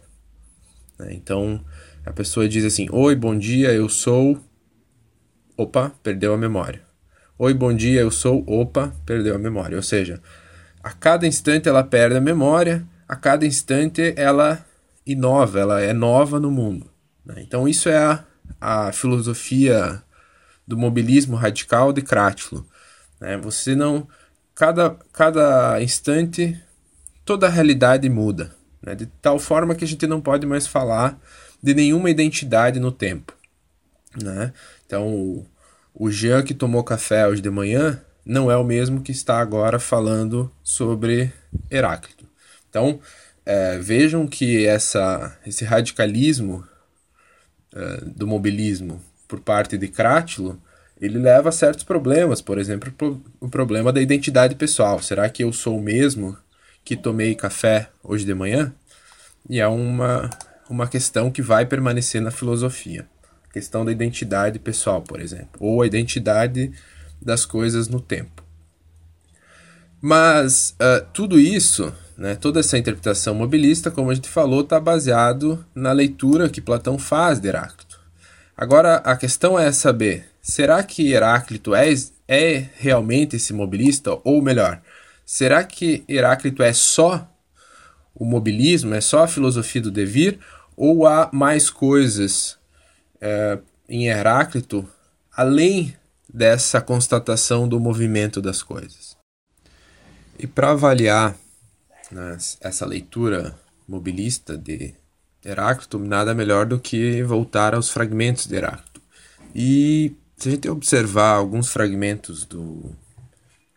[0.99, 1.15] Né?
[1.15, 1.65] Então,
[2.05, 4.39] a pessoa diz assim: Oi, bom dia, eu sou.
[5.57, 6.83] Opa, perdeu a memória.
[7.39, 8.45] Oi, bom dia, eu sou.
[8.47, 9.77] Opa, perdeu a memória.
[9.77, 10.21] Ou seja,
[10.83, 14.63] a cada instante ela perde a memória, a cada instante ela
[15.07, 16.91] inova, ela é nova no mundo.
[17.25, 17.37] Né?
[17.39, 18.25] Então, isso é a,
[18.61, 20.03] a filosofia
[20.69, 22.69] do mobilismo radical de Crátulo.
[23.19, 23.39] Né?
[23.39, 24.07] Você não.
[24.55, 26.61] Cada, cada instante,
[27.25, 28.55] toda a realidade muda.
[28.83, 28.95] Né?
[28.95, 31.19] De tal forma que a gente não pode mais falar
[31.63, 33.35] de nenhuma identidade no tempo.
[34.21, 34.53] Né?
[34.87, 35.47] Então,
[35.95, 39.79] o, Jean que tomou café hoje de manhã não é o mesmo que está agora
[39.79, 41.33] falando sobre
[41.71, 42.27] Heráclito.
[42.69, 43.01] Então,
[43.45, 46.65] é, vejam que essa, esse radicalismo
[47.75, 50.61] é, do mobilismo por parte de Crátilo,
[51.01, 52.93] ele leva a certos problemas, por exemplo,
[53.41, 55.01] o problema da identidade pessoal.
[55.01, 56.37] Será que eu sou o mesmo
[56.85, 58.73] que tomei café hoje de manhã?
[59.49, 60.31] E é uma,
[60.69, 63.07] uma questão que vai permanecer na filosofia.
[63.53, 66.73] Questão da identidade pessoal, por exemplo, ou a identidade
[67.21, 68.43] das coisas no tempo.
[70.01, 75.65] Mas uh, tudo isso, né, toda essa interpretação mobilista, como a gente falou, está baseado
[75.75, 78.01] na leitura que Platão faz de Heráclito.
[78.57, 81.93] Agora a questão é saber: será que Heráclito é,
[82.27, 84.19] é realmente esse mobilista?
[84.25, 84.81] Ou melhor,
[85.33, 87.27] será que Heráclito é só
[88.15, 90.39] o mobilismo, é só a filosofia do devir?
[90.77, 92.59] Ou há mais coisas
[93.19, 93.59] é,
[93.89, 94.87] em Heráclito
[95.35, 95.97] além
[96.29, 99.17] dessa constatação do movimento das coisas.
[100.39, 101.35] E para avaliar
[102.11, 103.59] né, essa leitura
[103.89, 104.95] mobilista de
[105.43, 109.01] Heráclito, nada melhor do que voltar aos fragmentos de Heráclito.
[109.55, 112.95] E se a gente observar alguns fragmentos do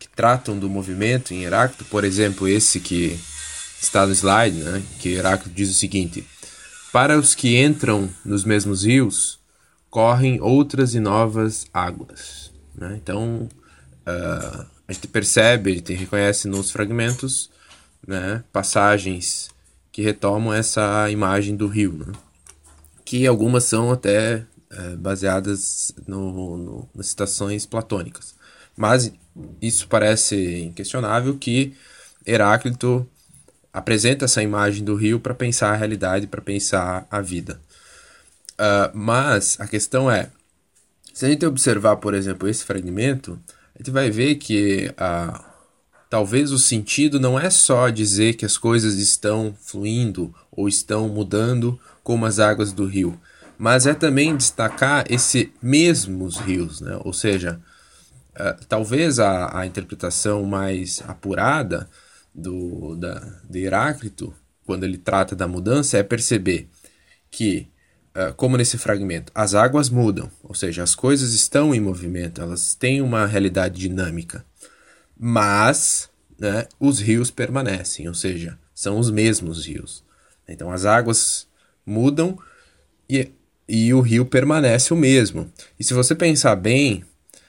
[0.06, 3.20] que tratam do movimento em Heráclito, por exemplo, esse que
[3.82, 6.26] está no slide, né, que Heráclito diz o seguinte:
[6.92, 9.40] Para os que entram nos mesmos rios,
[9.90, 12.52] correm outras e novas águas.
[12.76, 13.00] Né?
[13.02, 13.50] Então,
[14.08, 17.50] uh, a gente percebe, a gente reconhece nos fragmentos
[18.06, 19.50] né, passagens
[19.92, 22.14] que retomam essa imagem do rio, né?
[23.04, 28.35] que algumas são até uh, baseadas no, no, nas citações platônicas.
[28.76, 29.12] Mas
[29.62, 31.74] isso parece inquestionável que
[32.26, 33.08] Heráclito
[33.72, 37.60] apresenta essa imagem do rio para pensar a realidade, para pensar a vida.
[38.54, 40.30] Uh, mas a questão é,
[41.14, 43.40] se a gente observar, por exemplo, esse fragmento,
[43.74, 45.44] a gente vai ver que uh,
[46.10, 51.80] talvez o sentido não é só dizer que as coisas estão fluindo ou estão mudando
[52.04, 53.20] como as águas do rio,
[53.58, 57.00] mas é também destacar esse mesmos rios, né?
[57.04, 57.60] ou seja,
[58.40, 61.90] uh, talvez a, a interpretação mais apurada
[62.34, 63.20] do, da,
[63.50, 64.34] de Heráclito,
[64.66, 66.70] quando ele trata da mudança, é perceber
[67.30, 67.70] que
[68.16, 72.74] ah, como nesse fragmento, as águas mudam, ou seja, as coisas estão em movimento, elas
[72.74, 74.46] têm uma realidade dinâmica,
[75.20, 76.10] mas
[76.40, 80.02] né, os rios permanecem, ou seja, são os mesmos rios.
[80.48, 81.46] Então as águas
[81.86, 82.40] mudam
[83.10, 83.32] e,
[83.68, 85.52] e o rio permanece o mesmo.
[85.78, 87.04] E se você pensar bem,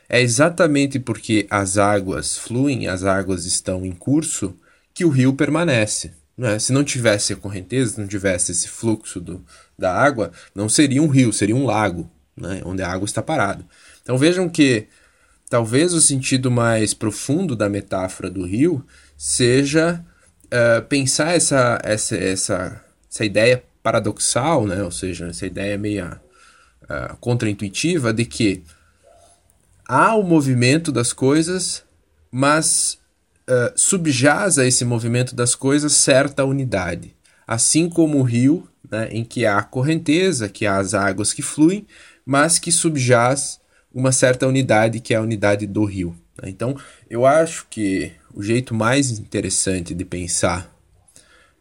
[0.09, 4.57] é exatamente porque as águas fluem, as águas estão em curso,
[4.95, 6.13] que o rio permanece.
[6.37, 6.59] Né?
[6.59, 9.45] Se não tivesse a correnteza, se não tivesse esse fluxo do,
[9.79, 12.61] da água, não seria um rio, seria um lago, né?
[12.65, 13.65] onde a água está parada.
[14.03, 14.87] Então vejam que
[15.49, 18.85] talvez o sentido mais profundo da metáfora do rio
[19.17, 20.05] seja
[20.47, 24.83] uh, pensar essa, essa, essa, essa ideia paradoxal, né?
[24.83, 28.63] ou seja, essa ideia meio uh, contraintuitiva de que
[29.89, 31.85] há o movimento das coisas,
[32.31, 32.99] mas
[33.49, 37.15] uh, subjaz a esse movimento das coisas certa unidade.
[37.47, 41.87] Assim como o rio, né, em que há correnteza, que há as águas que fluem,
[42.25, 43.61] mas que subjaz
[43.93, 46.17] uma certa unidade, que é a unidade do rio.
[46.43, 46.51] Né?
[46.51, 46.77] Então,
[47.09, 50.75] eu acho que o jeito mais interessante de pensar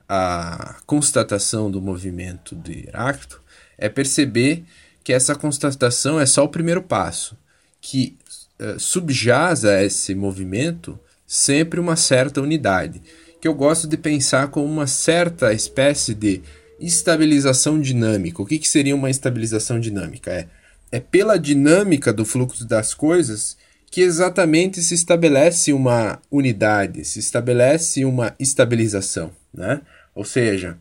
[0.07, 3.41] a constatação do movimento de Heráclito
[3.77, 4.63] é perceber
[5.03, 7.37] que essa constatação é só o primeiro passo,
[7.85, 8.17] que
[8.59, 12.99] uh, subjaz a esse movimento sempre uma certa unidade,
[13.39, 16.41] que eu gosto de pensar como uma certa espécie de
[16.79, 18.41] estabilização dinâmica.
[18.41, 20.31] O que, que seria uma estabilização dinâmica?
[20.31, 20.47] É,
[20.91, 23.55] é pela dinâmica do fluxo das coisas
[23.91, 29.31] que exatamente se estabelece uma unidade, se estabelece uma estabilização.
[29.53, 29.79] Né?
[30.15, 30.75] Ou seja,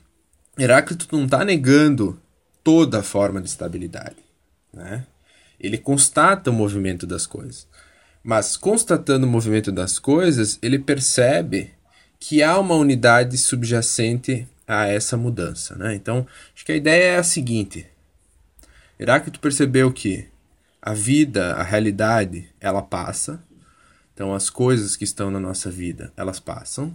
[0.59, 2.18] Heráclito não está negando
[2.62, 4.16] toda a forma de estabilidade.
[4.72, 5.05] Né?
[5.65, 7.67] Ele constata o movimento das coisas.
[8.23, 11.73] Mas constatando o movimento das coisas, ele percebe
[12.19, 15.75] que há uma unidade subjacente a essa mudança.
[15.77, 15.95] Né?
[15.95, 17.87] Então, acho que a ideia é a seguinte:
[18.99, 20.27] Heráclito percebeu que
[20.83, 23.43] a vida, a realidade, ela passa.
[24.12, 26.95] Então, as coisas que estão na nossa vida, elas passam.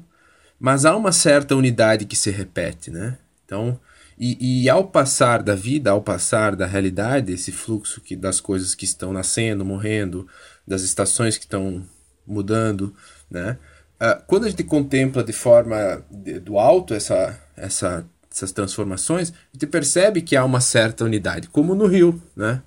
[0.59, 3.17] Mas há uma certa unidade que se repete, né?
[3.45, 3.79] Então,
[4.19, 8.75] e, e ao passar da vida, ao passar da realidade, esse fluxo que, das coisas
[8.75, 10.27] que estão nascendo, morrendo,
[10.67, 11.83] das estações que estão
[12.27, 12.93] mudando,
[13.31, 13.57] né?
[13.95, 19.33] Uh, quando a gente contempla de forma de, do alto essa, essa, essas transformações, a
[19.53, 22.61] gente percebe que há uma certa unidade, como no rio, né?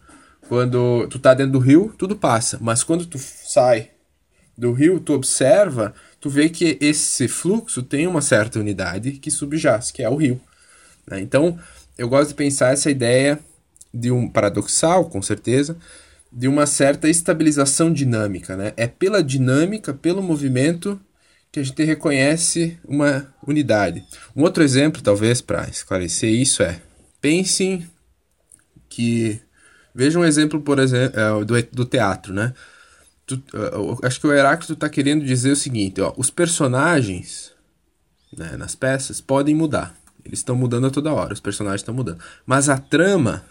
[0.49, 3.91] Quando tu tá dentro do rio, tudo passa, mas quando tu sai
[4.57, 9.91] do rio, tu observa, tu vê que esse fluxo tem uma certa unidade que subjaz,
[9.91, 10.41] que é o rio.
[11.07, 11.21] Né?
[11.21, 11.59] Então,
[11.97, 13.39] eu gosto de pensar essa ideia
[13.93, 15.77] de um paradoxal, com certeza,
[16.33, 18.57] de uma certa estabilização dinâmica.
[18.57, 18.73] Né?
[18.77, 21.01] É pela dinâmica, pelo movimento,
[21.53, 24.03] que a gente reconhece uma unidade.
[24.35, 26.81] Um outro exemplo, talvez, para esclarecer isso é:
[27.21, 27.87] pensem
[28.89, 29.39] que.
[29.95, 32.55] Veja um exemplo, por exemplo, é, do, do teatro, né?
[33.27, 33.43] Tu,
[34.03, 37.53] acho que o Heráclito está querendo dizer o seguinte: ó, os personagens
[38.35, 39.95] né, nas peças podem mudar.
[40.25, 42.18] Eles estão mudando a toda hora, os personagens estão mudando.
[42.47, 43.45] Mas a trama,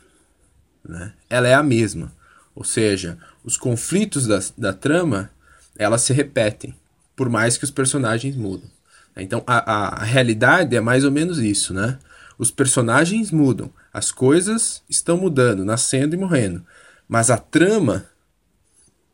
[0.88, 2.12] né, ela é a mesma.
[2.56, 5.30] Ou seja, os conflitos da, da trama,
[5.78, 6.76] elas se repetem,
[7.16, 8.70] por mais que os personagens mudam.
[9.16, 12.00] Então, a, a, a realidade é mais ou menos isso, né?
[12.38, 16.66] Os personagens mudam, as coisas estão mudando, nascendo e morrendo.
[17.08, 18.06] Mas a trama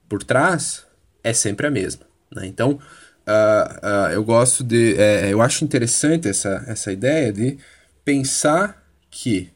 [0.08, 0.86] por trás
[1.24, 2.06] é sempre a mesma.
[2.34, 2.46] Né?
[2.48, 2.80] Então,
[3.28, 4.96] uh, uh, eu gosto de.
[4.96, 7.58] É, eu acho interessante essa, essa ideia de
[8.04, 9.52] pensar que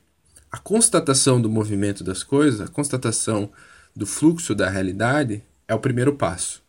[0.51, 3.49] a constatação do movimento das coisas, a constatação
[3.95, 6.61] do fluxo da realidade, é o primeiro passo.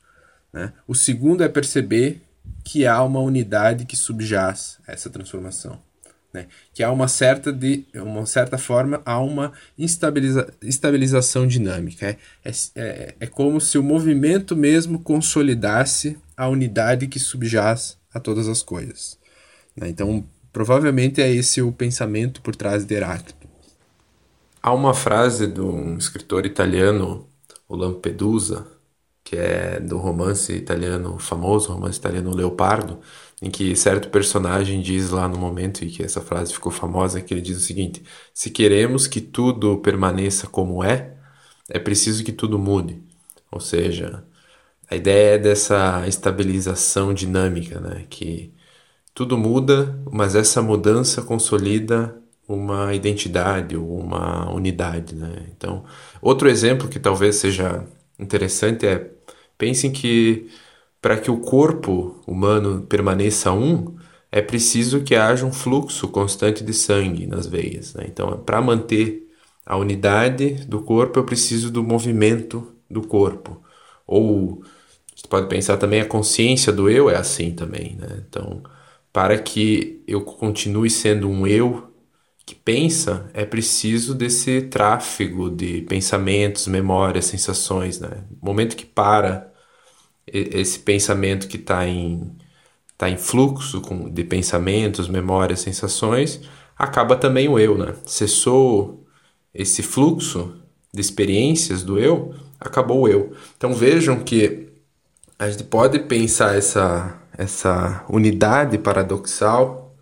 [0.53, 0.72] Né?
[0.86, 2.22] O segundo é perceber
[2.64, 5.80] que há uma unidade que subjaz essa transformação.
[6.32, 6.46] Né?
[6.72, 12.07] Que há uma certa, de, uma certa forma, há uma instabiliza, estabilização dinâmica.
[12.07, 18.18] É, é, é, é como se o movimento mesmo consolidasse a unidade que subjaz a
[18.18, 19.16] todas as coisas.
[19.76, 19.88] Né?
[19.88, 23.47] Então, provavelmente é esse o pensamento por trás de Heráclito.
[24.61, 27.28] Há uma frase de um escritor italiano,
[27.68, 28.66] o Lampedusa,
[29.22, 32.99] que é do romance italiano, famoso romance italiano Leopardo,
[33.40, 37.32] em que certo personagem diz lá no momento em que essa frase ficou famosa, que
[37.32, 38.03] ele diz o seguinte:
[38.34, 41.14] se queremos que tudo permaneça como é,
[41.68, 43.01] é preciso que tudo mude.
[43.51, 44.24] Ou seja,
[44.93, 48.05] a ideia é dessa estabilização dinâmica, né?
[48.11, 48.53] Que
[49.14, 52.14] tudo muda, mas essa mudança consolida
[52.47, 55.47] uma identidade ou uma unidade, né?
[55.57, 55.84] Então,
[56.20, 57.86] outro exemplo que talvez seja
[58.18, 59.11] interessante é
[59.57, 60.51] pensem que
[61.01, 63.97] para que o corpo humano permaneça um,
[64.30, 67.95] é preciso que haja um fluxo constante de sangue nas veias.
[67.95, 68.05] Né?
[68.09, 69.28] Então, para manter
[69.66, 73.62] a unidade do corpo, eu preciso do movimento do corpo.
[74.07, 74.62] Ou
[75.23, 77.97] você pode pensar também a consciência do eu é assim também.
[77.97, 78.25] Né?
[78.29, 78.62] Então,
[79.12, 81.93] para que eu continue sendo um eu
[82.45, 88.01] que pensa, é preciso desse tráfego de pensamentos, memórias, sensações.
[88.01, 88.25] Né?
[88.31, 89.53] No momento que para
[90.27, 92.37] esse pensamento que está em,
[92.99, 96.41] tá em fluxo com, de pensamentos, memórias, sensações,
[96.77, 97.95] acaba também o eu, né?
[98.05, 99.05] Cessou
[99.55, 100.55] esse fluxo
[100.93, 103.33] de experiências do eu, acabou o eu.
[103.57, 104.72] Então vejam que
[105.43, 109.93] a gente pode pensar essa, essa unidade paradoxal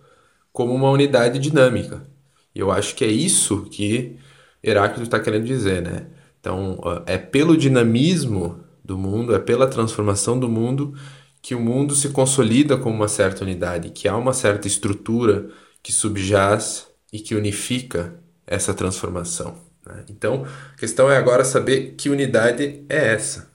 [0.53, 2.07] como uma unidade dinâmica.
[2.55, 4.18] E eu acho que é isso que
[4.62, 6.09] Heráclito está querendo dizer, né?
[6.38, 10.95] Então, é pelo dinamismo do mundo, é pela transformação do mundo
[11.41, 15.49] que o mundo se consolida como uma certa unidade, que há uma certa estrutura
[15.82, 18.14] que subjaz e que unifica
[18.47, 19.57] essa transformação.
[19.86, 20.05] Né?
[20.11, 23.49] Então, a questão é agora saber que unidade é essa.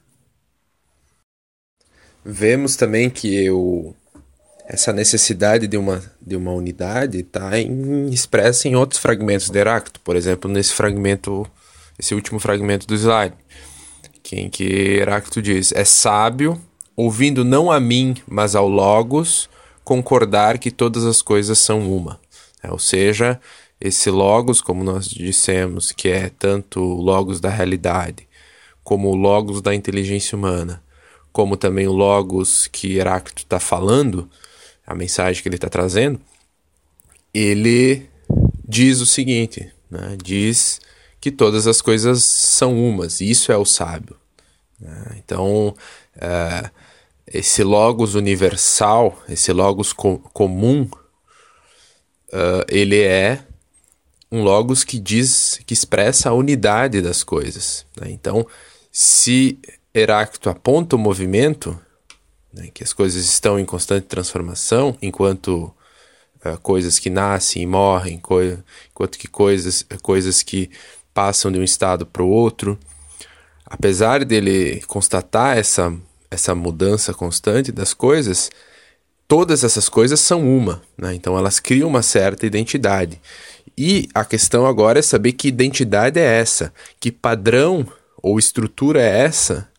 [2.25, 3.95] Vemos também que eu,
[4.67, 7.51] essa necessidade de uma, de uma unidade está
[8.11, 11.45] expressa em outros fragmentos de Heráclito, por exemplo, nesse fragmento,
[11.99, 13.35] esse último fragmento do slide
[14.33, 16.59] em que Heráclito diz: É sábio,
[16.95, 19.49] ouvindo não a mim, mas ao Logos,
[19.83, 22.19] concordar que todas as coisas são uma.
[22.63, 23.39] É, ou seja,
[23.79, 28.27] esse Logos, como nós dissemos, que é tanto o Logos da realidade,
[28.83, 30.81] como o Logos da inteligência humana,
[31.35, 34.29] como também o Logos que Heráclito está falando,
[34.87, 36.17] a mensagem que ele está trazendo,
[37.33, 38.09] ele
[38.65, 40.15] diz o seguinte: né?
[40.23, 40.79] diz
[41.19, 44.15] que todas as coisas são umas, isso é o sábio.
[44.79, 45.17] Né?
[45.17, 45.75] Então,
[46.15, 46.69] uh,
[47.27, 50.83] esse logos universal, esse logos co comum,
[52.29, 53.43] uh, ele é
[54.31, 57.85] um logos que diz, que expressa a unidade das coisas.
[57.99, 58.09] Né?
[58.09, 58.47] Então,
[58.89, 59.59] se
[59.97, 61.79] Heráclito aponta o movimento,
[62.53, 65.73] né, que as coisas estão em constante transformação, enquanto
[66.45, 68.41] uh, coisas que nascem e morrem, co
[68.91, 70.69] enquanto que coisas, coisas que
[71.13, 72.77] passam de um estado para o outro,
[73.65, 75.95] apesar dele constatar essa,
[76.29, 78.51] essa mudança constante das coisas,
[79.29, 81.15] todas essas coisas são uma, né?
[81.15, 83.21] então elas criam uma certa identidade.
[83.77, 87.87] E a questão agora é saber que identidade é essa, que padrão
[88.21, 89.73] ou estrutura é essa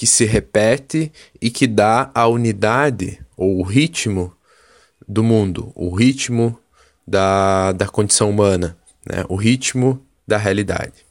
[0.00, 4.34] que se repete e que dá a unidade ou o ritmo
[5.06, 6.58] do mundo, o ritmo
[7.06, 9.26] da, da condição humana, né?
[9.28, 11.04] o ritmo da realidade.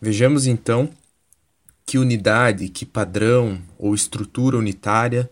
[0.00, 0.88] Vejamos então
[1.84, 5.30] que unidade, que padrão ou estrutura unitária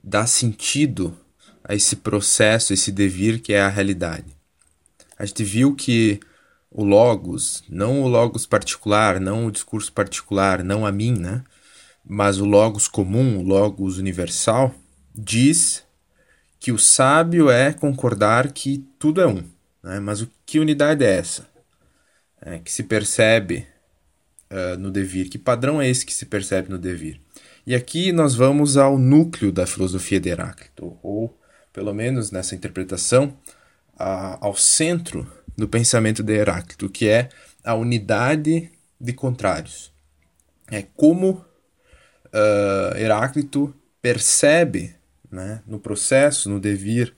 [0.00, 1.18] dá sentido
[1.64, 4.32] a esse processo, esse devir que é a realidade.
[5.18, 6.20] A gente viu que
[6.74, 11.44] o logos, não o logos particular, não o discurso particular, não a mim, né?
[12.04, 14.74] Mas o logos comum, o logos universal,
[15.14, 15.84] diz
[16.58, 19.44] que o sábio é concordar que tudo é um.
[19.84, 20.00] Né?
[20.00, 21.48] Mas o que unidade é essa?
[22.42, 23.64] É, que se percebe
[24.50, 25.28] uh, no devir.
[25.28, 27.20] Que padrão é esse que se percebe no devir?
[27.64, 31.38] E aqui nós vamos ao núcleo da filosofia de Heráclito, ou
[31.72, 33.36] pelo menos nessa interpretação,
[33.96, 37.28] ao centro do pensamento de Heráclito, que é
[37.62, 39.92] a unidade de contrários.
[40.70, 44.94] É como uh, Heráclito percebe
[45.30, 47.14] né, no processo, no devir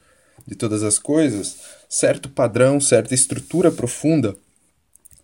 [0.47, 1.59] de todas as coisas,
[1.89, 4.37] certo padrão, certa estrutura profunda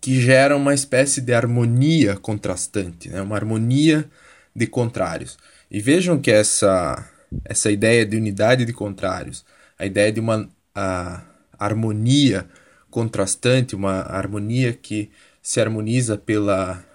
[0.01, 4.09] que gera uma espécie de harmonia contrastante, né, uma harmonia
[4.53, 5.37] de contrários.
[5.71, 7.09] E vejam que essa,
[7.45, 9.45] essa ideia de unidade de contrários,
[9.79, 11.23] a ideia de uma a,
[11.57, 12.47] harmonia
[12.93, 15.09] contrastante, uma harmonia que
[15.41, 16.85] se harmoniza pela,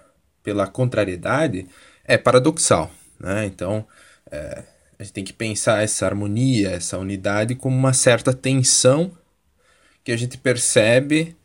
[0.44, 1.66] pela contrariedade,
[2.04, 2.88] é paradoxal.
[3.18, 3.46] Né?
[3.46, 3.84] Então,
[4.30, 4.62] é,
[4.96, 9.10] a gente tem que pensar essa harmonia, essa unidade, como uma certa tensão
[10.04, 11.36] que a gente percebe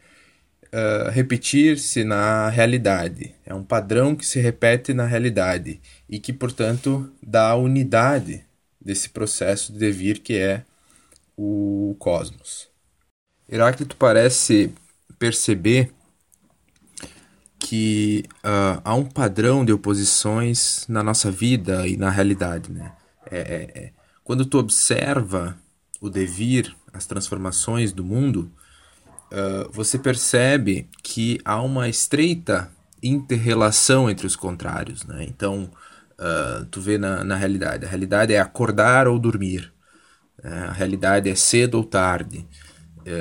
[0.68, 3.34] uh, repetir-se na realidade.
[3.44, 8.46] É um padrão que se repete na realidade e que, portanto, dá a unidade
[8.80, 10.64] desse processo de devir que é
[11.36, 12.73] o cosmos.
[13.50, 14.74] Heráclito parece
[15.20, 15.92] perceber
[17.60, 22.72] que uh, há um padrão de oposições na nossa vida e na realidade.
[22.72, 22.92] Né?
[23.32, 23.92] É, é, é.
[24.24, 25.58] Quando tu observa
[26.02, 28.52] o devir, as transformações do mundo,
[29.32, 32.70] uh, você percebe que há uma estreita
[33.02, 35.04] interrelação entre os contrários.
[35.04, 35.26] Né?
[35.28, 35.72] Então,
[36.20, 39.74] uh, tu vê na, na realidade, a realidade é acordar ou dormir,
[40.44, 40.68] né?
[40.68, 42.46] a realidade é cedo ou tarde,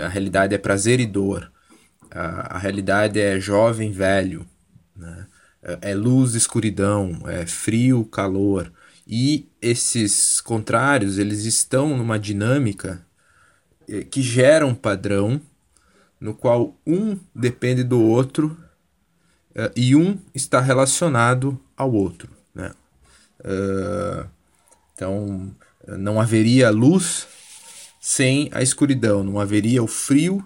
[0.04, 1.50] a realidade é prazer e dor.
[2.10, 4.46] A, a realidade é jovem, velho.
[4.96, 5.26] Né?
[5.62, 8.72] É, é luz, escuridão, é frio, calor.
[9.06, 13.04] E esses contrários, eles estão numa dinâmica
[13.88, 15.40] é, que gera um padrão
[16.20, 18.56] no qual um depende do outro
[19.76, 22.30] e um está relacionado ao outro.
[22.54, 22.72] Né?
[24.94, 25.54] Então,
[25.98, 27.26] não haveria luz
[28.04, 30.44] sem a escuridão, não haveria o frio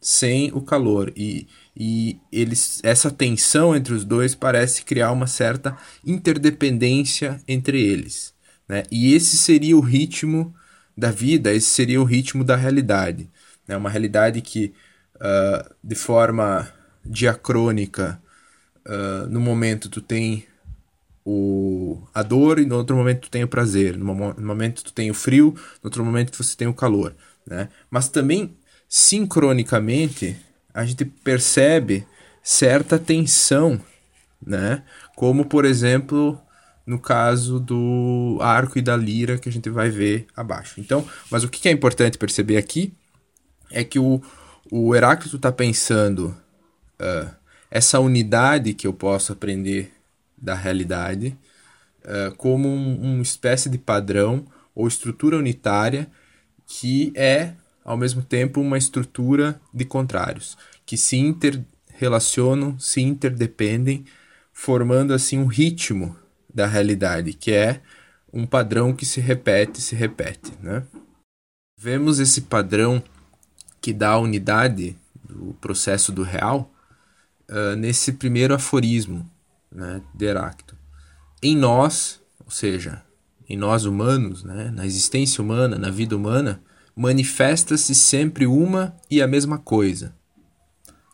[0.00, 1.12] sem o calor.
[1.16, 1.46] E,
[1.76, 8.34] e eles, essa tensão entre os dois parece criar uma certa interdependência entre eles.
[8.68, 8.82] Né?
[8.90, 10.52] E esse seria o ritmo
[10.96, 13.30] da vida, esse seria o ritmo da realidade.
[13.66, 13.76] Né?
[13.76, 14.74] Uma realidade que,
[15.14, 16.68] uh, de forma
[17.04, 18.20] diacrônica,
[18.84, 20.47] uh, no momento tu tem
[21.30, 25.10] o, a dor e no outro momento tu tem o prazer, no momento tu tem
[25.10, 27.14] o frio, no outro momento você tem o calor,
[27.46, 27.68] né?
[27.90, 28.56] Mas também
[28.88, 30.34] sincronicamente
[30.72, 32.06] a gente percebe
[32.42, 33.78] certa tensão,
[34.44, 34.82] né?
[35.14, 36.40] Como por exemplo
[36.86, 40.80] no caso do arco e da lira que a gente vai ver abaixo.
[40.80, 42.94] Então, mas o que é importante perceber aqui
[43.70, 44.22] é que o,
[44.72, 46.34] o Heráclito está pensando
[46.98, 47.30] uh,
[47.70, 49.92] essa unidade que eu posso aprender
[50.40, 51.36] da realidade
[52.04, 56.08] uh, como um, uma espécie de padrão ou estrutura unitária
[56.68, 64.04] que é, ao mesmo tempo, uma estrutura de contrários, que se interrelacionam, se interdependem,
[64.52, 66.14] formando assim um ritmo
[66.52, 67.80] da realidade, que é
[68.32, 70.84] um padrão que se repete, se repete, né?
[71.80, 73.02] Vemos esse padrão
[73.80, 76.70] que dá a unidade do processo do real
[77.48, 79.28] uh, nesse primeiro aforismo,
[79.70, 80.76] né, de Heráclito,
[81.42, 83.02] em nós, ou seja,
[83.48, 86.62] em nós humanos, né, na existência humana, na vida humana,
[86.94, 90.14] manifesta-se sempre uma e a mesma coisa: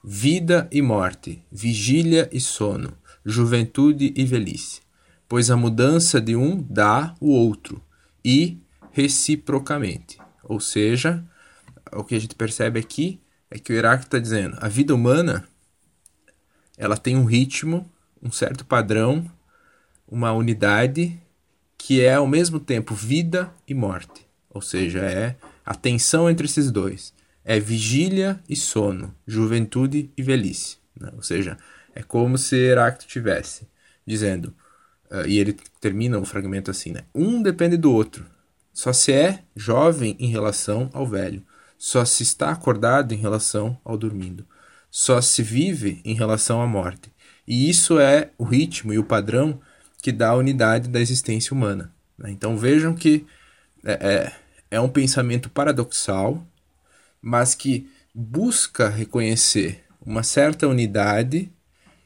[0.03, 4.81] vida e morte, vigília e sono, juventude e velhice.
[5.29, 7.83] Pois a mudança de um dá o outro,
[8.25, 8.59] e
[8.93, 10.19] reciprocamente.
[10.43, 11.25] Ou seja,
[11.93, 13.21] o que a gente percebe aqui
[13.51, 15.47] é que o Heráclito está dizendo: a vida humana
[16.77, 17.91] ela tem um ritmo,
[18.25, 19.31] um certo padrão,
[20.09, 21.21] uma unidade
[21.77, 24.27] que é ao mesmo tempo vida e morte.
[24.51, 27.13] Ou seja, é a tensão entre esses dois.
[27.45, 30.79] É vigília e sono, juventude e velhice.
[30.99, 31.11] Né?
[31.15, 31.59] Ou seja,
[31.95, 33.67] é como se Heráclito tivesse
[34.07, 34.55] dizendo,
[35.11, 37.05] uh, e ele termina o fragmento assim, né?
[37.15, 38.27] Um depende do outro.
[38.73, 41.43] Só se é jovem em relação ao velho.
[41.79, 44.47] Só se está acordado em relação ao dormindo.
[44.91, 47.13] Só se vive em relação à morte.
[47.47, 49.61] E isso é o ritmo e o padrão
[50.03, 51.93] que dá a unidade da existência humana.
[52.19, 52.31] Né?
[52.31, 53.27] Então vejam que
[53.85, 54.33] é, é,
[54.73, 56.47] é um pensamento paradoxal,
[57.21, 61.51] mas que busca reconhecer uma certa unidade,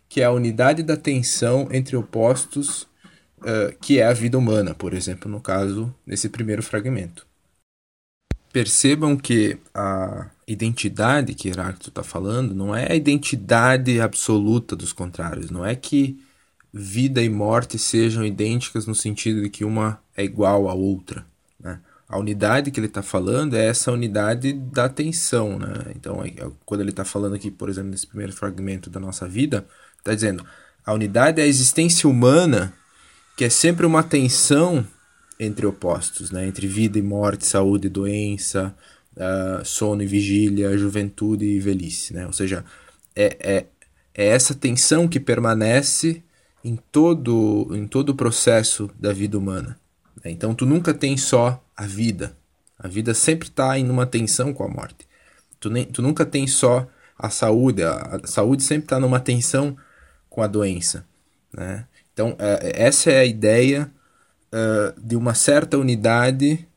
[0.08, 2.82] que é a unidade da tensão entre opostos,
[3.38, 7.26] uh, que é a vida humana, por exemplo, no caso, nesse primeiro fragmento.
[8.52, 15.50] Percebam que a identidade que Heráclito está falando não é a identidade absoluta dos contrários,
[15.50, 16.18] não é que
[16.72, 21.26] vida e morte sejam idênticas no sentido de que uma é igual à outra.
[21.60, 21.78] Né?
[22.08, 25.58] A unidade que ele está falando é essa unidade da atenção.
[25.58, 25.92] Né?
[25.94, 29.28] Então, é, é, quando ele está falando aqui, por exemplo, nesse primeiro fragmento da nossa
[29.28, 29.66] vida,
[29.98, 30.44] está dizendo
[30.84, 32.72] a unidade é a existência humana,
[33.36, 34.86] que é sempre uma tensão
[35.38, 36.46] entre opostos, né?
[36.46, 38.74] entre vida e morte, saúde e doença,
[39.18, 42.14] uh, sono e vigília, juventude e velhice.
[42.14, 42.26] Né?
[42.26, 42.64] Ou seja,
[43.14, 43.66] é, é,
[44.14, 46.22] é essa tensão que permanece
[46.64, 49.78] em todo, em todo o processo da vida humana.
[50.24, 50.30] Né?
[50.30, 52.36] Então, tu nunca tem só a vida.
[52.78, 55.06] A vida sempre está em uma tensão com a morte.
[55.58, 56.88] Tu, nem, tu nunca tem só
[57.18, 57.82] a saúde.
[57.82, 59.76] A, a saúde sempre está numa tensão
[60.30, 61.04] com a doença.
[61.52, 61.86] Né?
[62.12, 63.90] Então, é, essa é a ideia
[64.52, 66.67] uh, de uma certa unidade,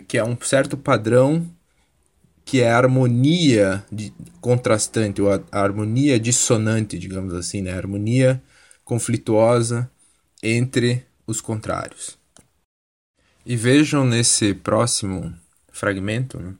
[0.00, 1.46] que é um certo padrão,
[2.44, 7.72] que é a harmonia de, contrastante, ou a, a harmonia dissonante, digamos assim, né?
[7.72, 8.42] a harmonia
[8.84, 9.90] conflituosa
[10.42, 12.18] entre os contrários.
[13.44, 15.32] E vejam nesse próximo
[15.72, 16.54] fragmento, né,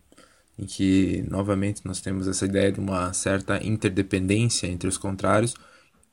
[0.58, 5.54] em que novamente nós temos essa ideia de uma certa interdependência entre os contrários,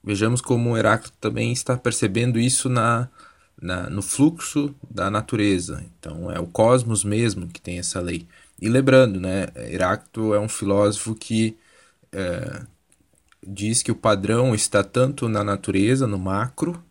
[0.03, 3.09] vejamos como Heráclito também está percebendo isso na,
[3.61, 5.83] na, no fluxo da natureza.
[5.97, 8.27] Então é o cosmos mesmo que tem essa lei.
[8.61, 11.57] E lembrando, né, Heráclito é um filósofo que
[12.11, 12.61] é,
[13.45, 16.83] diz que o padrão está tanto na natureza, no macro,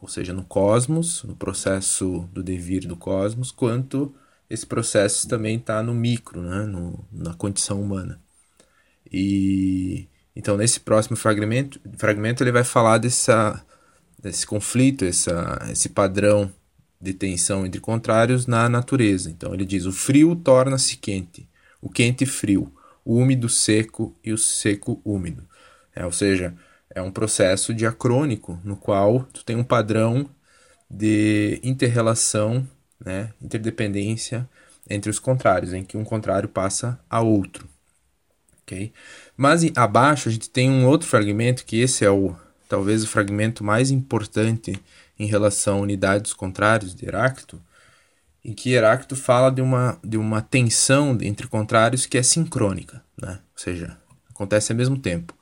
[0.00, 4.14] ou seja, no cosmos, no processo do devir do cosmos, quanto
[4.50, 6.66] esse processo também está no micro, né?
[6.66, 8.20] no, na condição humana.
[9.10, 13.64] E então nesse próximo fragmento, fragmento ele vai falar dessa,
[14.22, 16.50] desse conflito, essa, esse padrão
[17.00, 19.28] de tensão entre contrários na natureza.
[19.28, 21.48] Então ele diz: o frio torna-se quente,
[21.80, 22.72] o quente frio,
[23.04, 25.42] o úmido seco e o seco úmido.
[25.94, 26.54] É, ou seja,
[26.88, 30.28] é um processo diacrônico no qual tu tem um padrão
[30.88, 32.66] de interrelação,
[33.04, 34.48] né, interdependência
[34.88, 37.66] entre os contrários, em que um contrário passa a outro.
[38.62, 38.92] Okay?
[39.36, 42.36] Mas abaixo a gente tem um outro fragmento que esse é o
[42.72, 44.82] talvez o fragmento mais importante
[45.18, 47.60] em relação à unidade dos contrários de Heráclito,
[48.42, 53.32] em que Heráclito fala de uma, de uma tensão entre contrários que é sincrônica, né?
[53.32, 53.98] ou seja,
[54.30, 55.34] acontece ao mesmo tempo.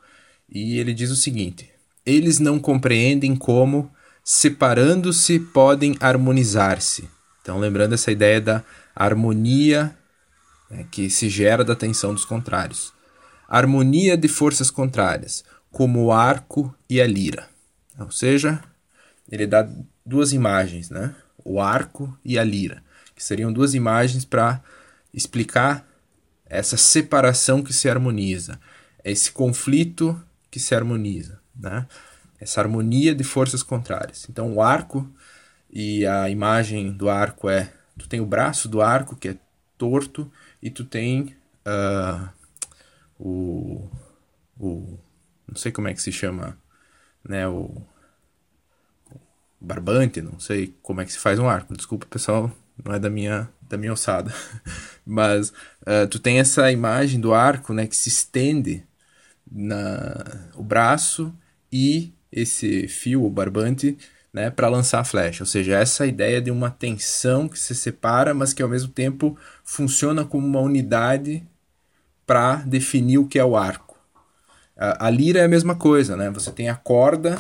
[0.49, 1.71] E ele diz o seguinte:
[2.05, 3.89] eles não compreendem como,
[4.25, 7.09] separando-se, podem harmonizar-se.
[7.43, 9.97] Então, lembrando essa ideia da harmonia
[10.69, 12.93] né, que se gera da tensão dos contrários.
[13.49, 17.49] Harmonia de forças contrárias, como o arco e a lira.
[17.99, 18.63] Ou seja,
[19.31, 19.69] ele dá
[20.05, 21.15] duas imagens, né?
[21.45, 22.83] O arco e a lira,
[23.15, 24.63] que seriam duas imagens para
[25.13, 25.87] explicar
[26.47, 28.61] essa separação que se harmoniza,
[29.05, 30.21] esse conflito
[30.51, 31.87] que se harmoniza, né?
[32.41, 34.27] Essa harmonia de forças contrárias.
[34.29, 35.09] Então o arco
[35.71, 39.37] e a imagem do arco é, tu tem o braço do arco que é
[39.79, 40.31] torto
[40.61, 41.37] e tu tem
[41.67, 42.29] uh,
[43.19, 43.89] o,
[44.59, 44.99] o,
[45.51, 46.57] não sei como é que se chama,
[47.29, 47.47] né?
[47.49, 47.83] O,
[49.61, 51.77] barbante, não sei como é que se faz um arco.
[51.77, 52.51] Desculpa, pessoal,
[52.83, 54.33] não é da minha da minha alçada.
[55.07, 55.51] Mas
[55.83, 58.85] uh, tu tem essa imagem do arco, né, que se estende
[59.51, 61.35] na o braço
[61.73, 63.97] e esse fio, o barbante,
[64.33, 65.43] né, para lançar a flecha.
[65.45, 69.39] Ou seja, essa ideia de uma tensão que se separa, mas que ao mesmo tempo
[69.65, 71.47] funciona como uma unidade
[72.27, 73.90] para definir o que é o arco.
[74.81, 76.31] A, a lira é a mesma coisa, né?
[76.31, 77.39] Você tem a corda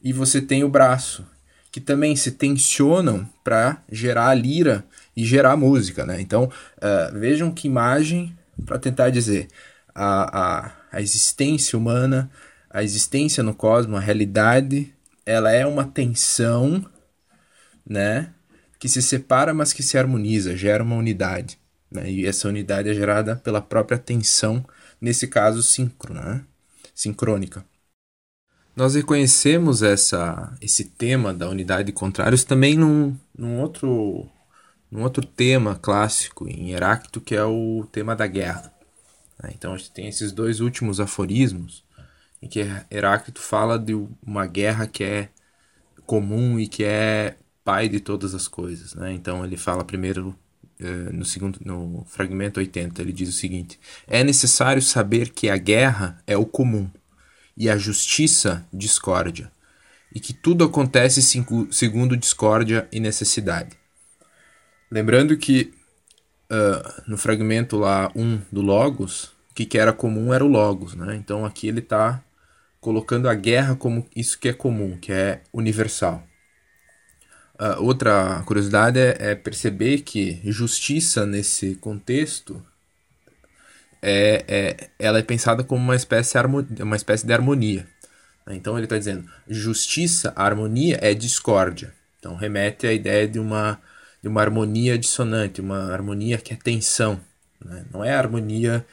[0.00, 1.26] e você tem o braço,
[1.72, 4.84] que também se tensionam para gerar a lira
[5.16, 6.20] e gerar a música, né?
[6.20, 9.48] Então, uh, vejam que imagem para tentar dizer
[9.92, 12.30] a, a, a existência humana,
[12.70, 14.94] a existência no cosmos, a realidade
[15.26, 16.84] ela é uma tensão,
[17.86, 18.30] né,
[18.78, 21.58] que se separa, mas que se harmoniza, gera uma unidade.
[21.90, 22.10] Né?
[22.10, 24.64] E essa unidade é gerada pela própria tensão,
[25.02, 26.44] nesse caso síncrona, né?
[26.94, 27.64] sincrônica.
[28.74, 34.26] Nós reconhecemos essa, esse tema da unidade de contrários também num, num, outro,
[34.90, 38.72] num outro tema clássico em Heráclito, que é o tema da guerra.
[39.42, 39.50] Né?
[39.54, 41.84] Então a gente tem esses dois últimos aforismos
[42.40, 42.60] em que
[42.90, 45.28] Heráclito fala de uma guerra que é
[46.06, 49.12] comum e que é pai de todas as coisas, né?
[49.12, 50.36] Então ele fala primeiro
[51.12, 56.18] no segundo no fragmento 80, ele diz o seguinte: É necessário saber que a guerra
[56.26, 56.90] é o comum
[57.56, 59.50] e a justiça discórdia,
[60.14, 61.22] e que tudo acontece
[61.70, 63.76] segundo discórdia e necessidade.
[64.90, 65.72] Lembrando que
[66.50, 70.94] uh, no fragmento lá 1 do Logos, o que, que era comum era o Logos,
[70.94, 71.16] né?
[71.16, 72.22] Então aqui ele está
[72.80, 76.26] colocando a guerra como isso que é comum, que é universal.
[77.62, 82.60] Uh, outra curiosidade é, é, perceber que justiça nesse contexto
[84.02, 86.36] é, é, ela é pensada como uma espécie,
[86.80, 87.86] uma espécie de harmonia.
[88.44, 88.56] Né?
[88.56, 91.94] Então ele está dizendo justiça, harmonia é discórdia.
[92.18, 93.80] Então remete à ideia de uma,
[94.20, 97.20] de uma harmonia dissonante, uma harmonia que é tensão.
[97.64, 97.84] Né?
[97.92, 98.84] Não é a harmonia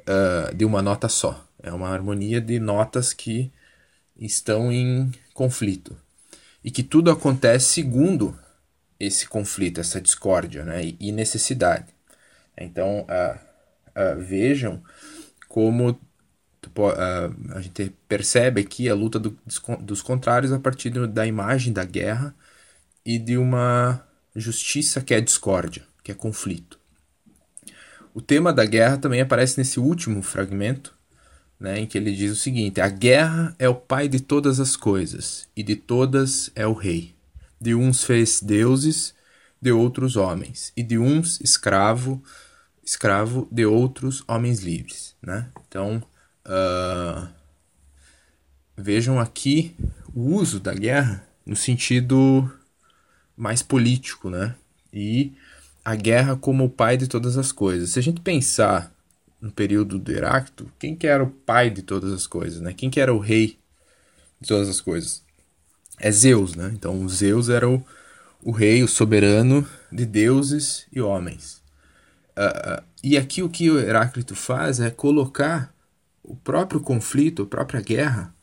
[0.00, 1.46] uh, de uma nota só.
[1.62, 3.52] É uma harmonia de notas que
[4.18, 5.96] estão em conflito.
[6.66, 8.36] E que tudo acontece segundo
[8.98, 10.94] esse conflito, essa discórdia né?
[10.98, 11.94] e necessidade.
[12.58, 13.38] Então, uh,
[13.94, 14.82] uh, vejam
[15.48, 19.38] como uh, a gente percebe aqui a luta do,
[19.80, 22.34] dos contrários a partir da imagem da guerra
[23.04, 26.80] e de uma justiça que é discórdia, que é conflito.
[28.12, 30.95] O tema da guerra também aparece nesse último fragmento,
[31.58, 34.76] né, em que ele diz o seguinte: A guerra é o pai de todas as
[34.76, 37.14] coisas, e de todas é o rei.
[37.60, 39.14] De uns fez deuses,
[39.60, 42.22] de outros homens, e de uns escravo,
[42.84, 45.14] escravo de outros homens livres.
[45.22, 45.48] Né?
[45.66, 46.02] Então,
[46.46, 47.28] uh,
[48.76, 49.74] vejam aqui
[50.14, 52.50] o uso da guerra no sentido
[53.36, 54.54] mais político, né?
[54.92, 55.32] E
[55.84, 57.90] a guerra como o pai de todas as coisas.
[57.90, 58.95] Se a gente pensar
[59.46, 62.74] no período do Heráclito, quem que era o pai de todas as coisas, né?
[62.74, 63.58] Quem que era o rei
[64.40, 65.22] de todas as coisas?
[65.98, 66.72] É Zeus, né?
[66.74, 67.82] Então Zeus era o,
[68.42, 71.62] o rei, o soberano de deuses e homens.
[72.36, 75.72] Uh, uh, e aqui o que o Heráclito faz é colocar
[76.24, 78.34] o próprio conflito, a própria guerra,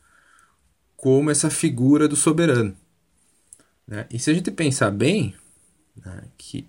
[0.96, 2.74] como essa figura do soberano.
[3.86, 4.06] Né?
[4.10, 5.34] E se a gente pensar bem,
[6.02, 6.66] né, que,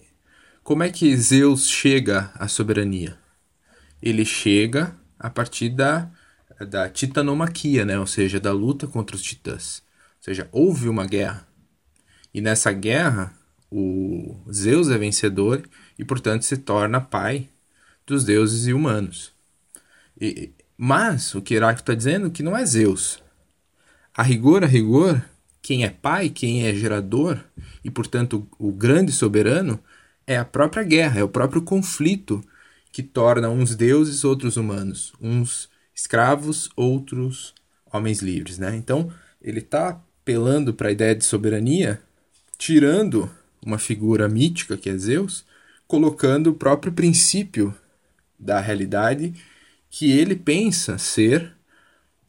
[0.61, 3.17] como é que Zeus chega à soberania?
[4.01, 6.09] Ele chega a partir da,
[6.69, 7.97] da titanomaquia, né?
[7.97, 9.83] ou seja, da luta contra os titãs.
[10.17, 11.47] Ou seja, houve uma guerra.
[12.33, 13.33] E nessa guerra,
[13.71, 15.63] o Zeus é vencedor
[15.97, 17.49] e, portanto, se torna pai
[18.05, 19.33] dos deuses e humanos.
[20.19, 23.23] E, mas o que Heráclito está dizendo é que não é Zeus.
[24.13, 25.23] A rigor, a rigor,
[25.61, 27.43] quem é pai, quem é gerador
[27.83, 29.79] e, portanto, o grande soberano
[30.27, 32.43] é a própria guerra, é o próprio conflito
[32.95, 37.53] que torna uns deuses, outros humanos, uns escravos, outros
[37.91, 38.57] homens livres.
[38.57, 38.73] Né?
[38.73, 39.11] Então,
[39.41, 42.01] ele está apelando para a ideia de soberania,
[42.57, 43.29] tirando
[43.61, 45.43] uma figura mítica que é Zeus,
[45.85, 47.75] colocando o próprio princípio
[48.39, 49.33] da realidade
[49.89, 51.51] que ele pensa ser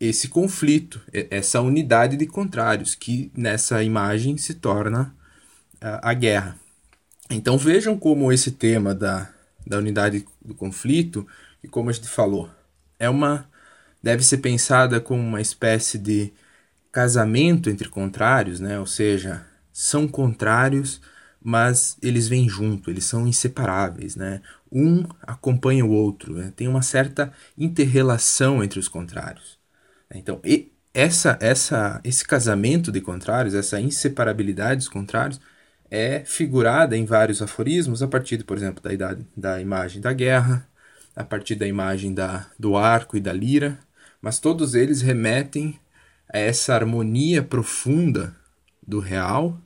[0.01, 5.15] esse conflito, essa unidade de contrários, que nessa imagem se torna
[5.81, 6.59] a, a guerra.
[7.31, 9.31] Então vejam como esse tema da,
[9.67, 11.27] da unidade do conflito,
[11.63, 12.51] e como a gente falou,
[12.99, 13.49] é uma
[14.03, 16.33] deve ser pensada como uma espécie de
[16.93, 18.79] casamento entre contrários, né?
[18.79, 21.01] ou seja, são contrários
[21.49, 24.43] mas eles vêm junto, eles são inseparáveis, né?
[24.71, 26.53] Um acompanha o outro, né?
[26.57, 29.57] tem uma certa interrelação entre os contrários.
[30.13, 30.41] Então,
[30.93, 35.41] essa, essa, esse casamento de contrários, essa inseparabilidade dos contrários,
[35.91, 40.69] é figurada em vários aforismos a partir, por exemplo, da, idade, da imagem da guerra,
[41.15, 43.79] a partir da imagem da, do arco e da lira,
[44.21, 45.79] mas todos eles remetem
[46.33, 48.37] a essa harmonia profunda
[48.87, 49.61] do real,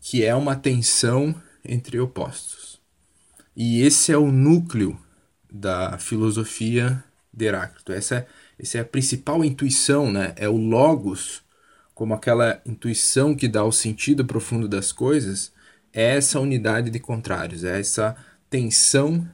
[0.00, 2.80] que é uma tensão entre opostos.
[3.56, 4.98] E esse é o núcleo
[5.50, 7.02] da filosofia
[7.32, 7.92] de Heráclito.
[7.92, 8.26] Essa é,
[8.58, 10.32] essa é a principal intuição, né?
[10.36, 11.43] É o logos,
[11.94, 15.52] como aquela intuição que dá o sentido profundo das coisas,
[15.92, 18.16] é essa unidade de contrários, é essa
[18.50, 19.28] tensão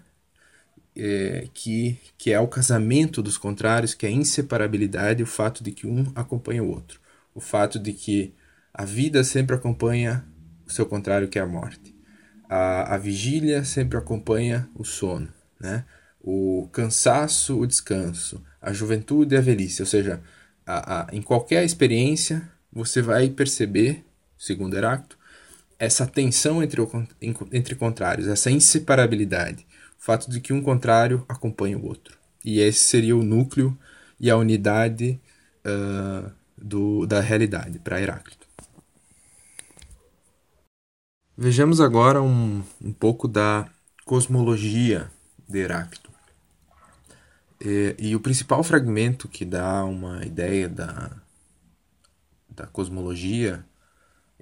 [0.94, 5.72] é, que, que é o casamento dos contrários, que é a inseparabilidade, o fato de
[5.72, 7.00] que um acompanha o outro,
[7.34, 8.34] o fato de que
[8.74, 10.24] a vida sempre acompanha
[10.66, 11.94] o seu contrário, que é a morte.
[12.48, 15.28] A, a vigília sempre acompanha o sono,
[15.58, 15.84] né?
[16.20, 19.82] o cansaço, o descanso, a juventude e a velhice.
[19.82, 20.20] Ou seja,
[20.70, 24.04] a, a, em qualquer experiência você vai perceber,
[24.38, 25.18] segundo Heráclito,
[25.78, 26.88] essa tensão entre, o,
[27.52, 29.66] entre contrários, essa inseparabilidade,
[29.98, 32.16] o fato de que um contrário acompanha o outro.
[32.44, 33.76] E esse seria o núcleo
[34.18, 35.20] e a unidade
[35.64, 38.46] uh, do, da realidade para Heráclito.
[41.36, 43.66] Vejamos agora um, um pouco da
[44.04, 45.10] cosmologia
[45.48, 46.09] de Heráclito.
[47.60, 51.10] E, e, o principal fragmento que dá uma ideia da,
[52.48, 53.64] da cosmologia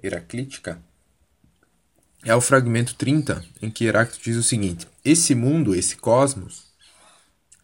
[0.01, 0.81] heraclítica
[2.23, 6.65] é o fragmento 30, em que Heráclito diz o seguinte: Esse mundo, esse cosmos,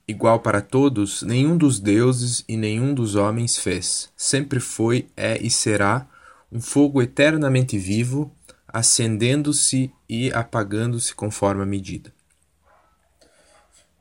[0.08, 4.10] igual para todos, nenhum dos deuses e nenhum dos homens fez.
[4.16, 6.08] Sempre foi, é e será
[6.52, 8.32] um fogo eternamente vivo,
[8.68, 12.15] acendendo-se e apagando-se conforme a medida.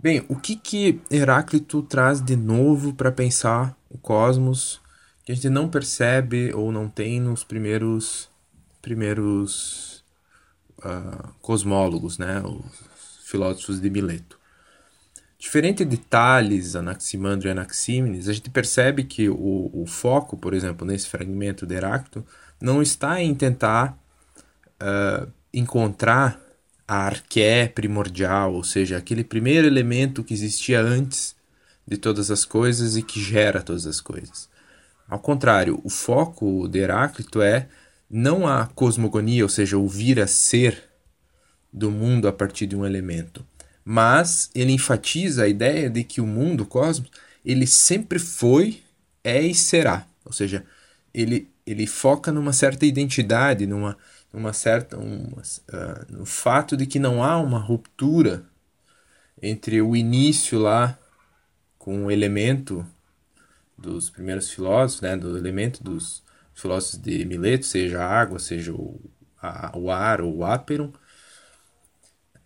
[0.05, 4.78] Bem, o que que Heráclito traz de novo para pensar o cosmos
[5.24, 8.28] que a gente não percebe ou não tem nos primeiros
[8.82, 10.05] primeiros
[10.81, 14.39] uh, cosmólogos, né, os filósofos de Mileto.
[15.39, 20.86] Diferente de Tales, Anaximandro e Anaxímenes, a gente percebe que o, o foco, por exemplo,
[20.86, 22.26] nesse fragmento de Heráclito,
[22.60, 23.98] não está em tentar
[24.82, 26.43] uh, encontrar
[26.86, 31.35] a arqué primordial, ou seja, aquele primeiro elemento que existia antes
[31.86, 34.48] de todas as coisas e que gera todas as coisas.
[35.09, 37.69] Ao contrário, o foco de Heráclito é
[38.11, 40.82] não a cosmogonia, ou seja, o vir a ser
[41.73, 43.44] do mundo a partir de um elemento,
[43.85, 47.11] mas ele enfatiza a ideia de que o mundo, o cosmos,
[47.44, 48.82] ele sempre foi,
[49.23, 50.06] é e será.
[50.24, 50.65] Ou seja,
[51.12, 53.97] ele, ele foca numa certa identidade, numa,
[54.35, 58.44] uma certa uma, uh, no fato de que não há uma ruptura
[59.40, 60.98] entre o início lá
[61.78, 62.86] com o elemento
[63.77, 66.23] dos primeiros filósofos, né, do elemento dos
[66.55, 69.01] filósofos de Mileto, seja a água, seja o,
[69.40, 70.93] a, o ar ou o áperon,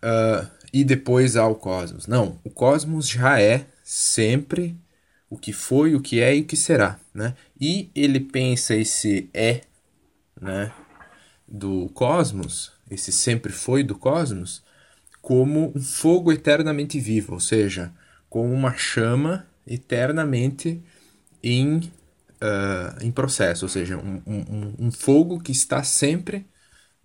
[0.03, 2.07] uh, e depois ao cosmos.
[2.07, 4.77] Não, o cosmos já é sempre
[5.31, 7.35] o que foi, o que é e o que será, né?
[7.61, 9.61] E ele pensa esse é,
[10.41, 10.73] né,
[11.49, 14.63] do cosmos, esse sempre foi do cosmos,
[15.21, 17.93] como um fogo eternamente vivo, ou seja,
[18.29, 20.83] como uma chama eternamente
[21.43, 26.47] em, uh, em processo, ou seja, um, um, um fogo que está sempre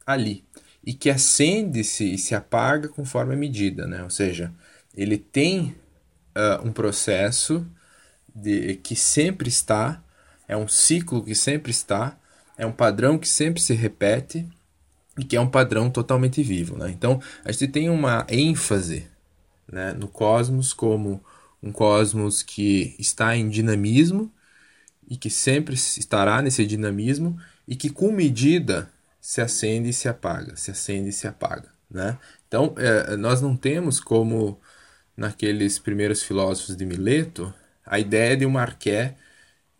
[0.05, 0.43] ali
[0.83, 4.03] e que acende-se e se apaga conforme a medida, né?
[4.03, 4.53] ou seja,
[4.95, 5.75] ele tem
[6.35, 7.65] uh, um processo
[8.33, 10.03] de, que sempre está,
[10.47, 12.17] é um ciclo que sempre está,
[12.57, 14.47] é um padrão que sempre se repete
[15.17, 16.77] e que é um padrão totalmente vivo.
[16.77, 16.91] Né?
[16.91, 19.07] Então, a gente tem uma ênfase
[19.71, 21.23] né, no cosmos como
[21.61, 24.31] um cosmos que está em dinamismo
[25.07, 30.55] e que sempre estará nesse dinamismo e que, com medida, se acende e se apaga,
[30.55, 31.69] se acende e se apaga.
[31.89, 32.17] Né?
[32.47, 34.59] Então, é, nós não temos como
[35.15, 37.53] naqueles primeiros filósofos de Mileto
[37.85, 39.15] a ideia de uma arqué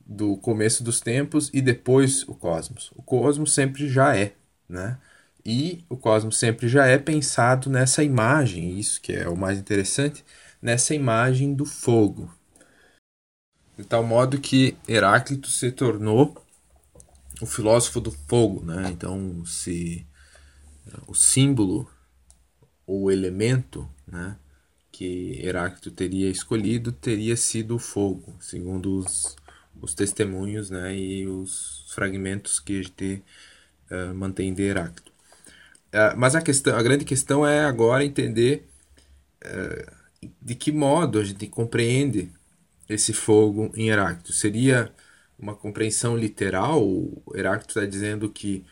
[0.06, 2.92] do começo dos tempos e depois o cosmos.
[2.96, 4.36] O cosmos sempre já é,
[4.68, 5.00] né?
[5.46, 10.24] E o cosmos sempre já é pensado nessa imagem, isso que é o mais interessante,
[10.62, 12.34] nessa imagem do fogo.
[13.78, 16.42] De tal modo que Heráclito se tornou
[17.42, 18.90] o filósofo do fogo, né?
[18.90, 20.06] Então, se
[21.08, 21.90] o símbolo
[22.86, 24.38] ou elemento, né,
[24.92, 29.36] que Heráclito teria escolhido teria sido o fogo, segundo os
[29.84, 33.24] os testemunhos né, e os fragmentos que a gente
[33.92, 35.12] uh, mantém de Heráclito.
[35.90, 38.66] Uh, mas a, questão, a grande questão é agora entender
[39.46, 39.92] uh,
[40.42, 42.32] de que modo a gente compreende
[42.88, 44.32] esse fogo em Heráclito.
[44.32, 44.90] Seria
[45.38, 46.82] uma compreensão literal?
[46.82, 48.64] O Heráclito está dizendo que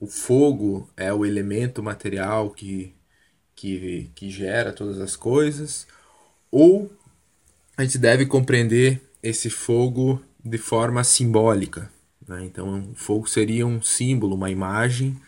[0.00, 2.94] o fogo é o elemento material que,
[3.54, 5.86] que, que gera todas as coisas?
[6.50, 6.90] Ou
[7.76, 11.90] a gente deve compreender esse fogo de forma simbólica,
[12.26, 12.44] Né?
[12.44, 15.20] Então, o fogo seria um símbolo, uma imagem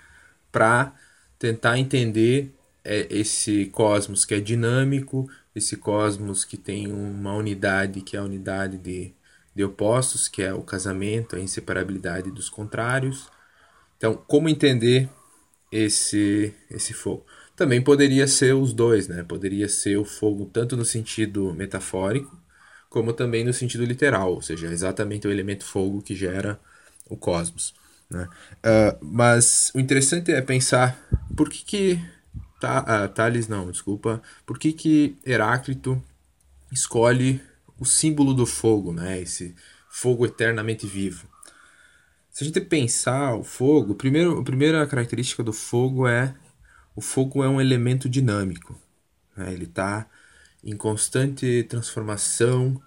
[0.52, 0.94] para
[1.38, 8.16] tentar entender é, esse cosmos que é dinâmico, esse cosmos que tem uma unidade que
[8.16, 9.12] é a unidade de,
[9.54, 13.28] de opostos, que é o casamento, a inseparabilidade dos contrários.
[13.96, 15.08] Então, como entender
[15.72, 17.24] esse esse fogo?
[17.56, 19.22] Também poderia ser os dois, né?
[19.24, 22.36] Poderia ser o fogo tanto no sentido metafórico,
[22.96, 26.58] como também no sentido literal, ou seja, exatamente o elemento fogo que gera
[27.10, 27.74] o cosmos.
[28.08, 28.26] Né?
[28.64, 30.98] Uh, mas o interessante é pensar
[31.36, 31.92] por que, que
[32.64, 36.02] uh, Thales, não, desculpa, por que, que Heráclito
[36.72, 37.38] escolhe
[37.78, 39.20] o símbolo do fogo, né?
[39.20, 39.54] esse
[39.90, 41.28] fogo eternamente vivo.
[42.30, 46.34] Se a gente pensar o fogo, primeiro, a primeira característica do fogo é
[46.94, 48.80] o fogo é um elemento dinâmico.
[49.36, 49.52] Né?
[49.52, 50.08] Ele está
[50.64, 52.82] em constante transformação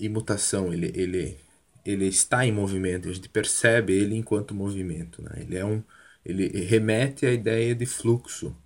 [0.00, 0.72] e mutação.
[0.72, 1.36] Ele, ele,
[1.84, 3.08] ele está em movimento.
[3.08, 5.22] A gente percebe ele enquanto movimento.
[5.22, 5.42] Né?
[5.42, 5.82] Ele é um,
[6.24, 8.56] ele remete à ideia de fluxo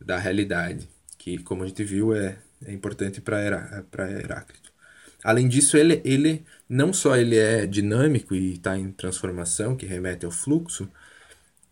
[0.00, 3.82] da realidade, que como a gente viu é, é importante para
[4.20, 4.72] Heráclito.
[5.22, 10.26] Além disso, ele, ele não só ele é dinâmico e está em transformação, que remete
[10.26, 10.90] ao fluxo,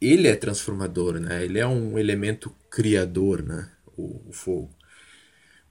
[0.00, 1.44] ele é transformador, né?
[1.44, 3.70] Ele é um elemento criador, né?
[3.96, 4.70] O, o, fogo.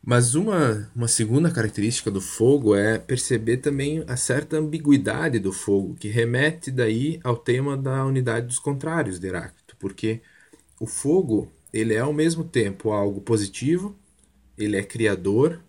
[0.03, 5.95] Mas uma, uma segunda característica do fogo é perceber também a certa ambiguidade do fogo,
[5.95, 10.21] que remete daí ao tema da unidade dos contrários de Heráclito, porque
[10.79, 13.95] o fogo ele é ao mesmo tempo algo positivo,
[14.57, 15.61] ele é criador,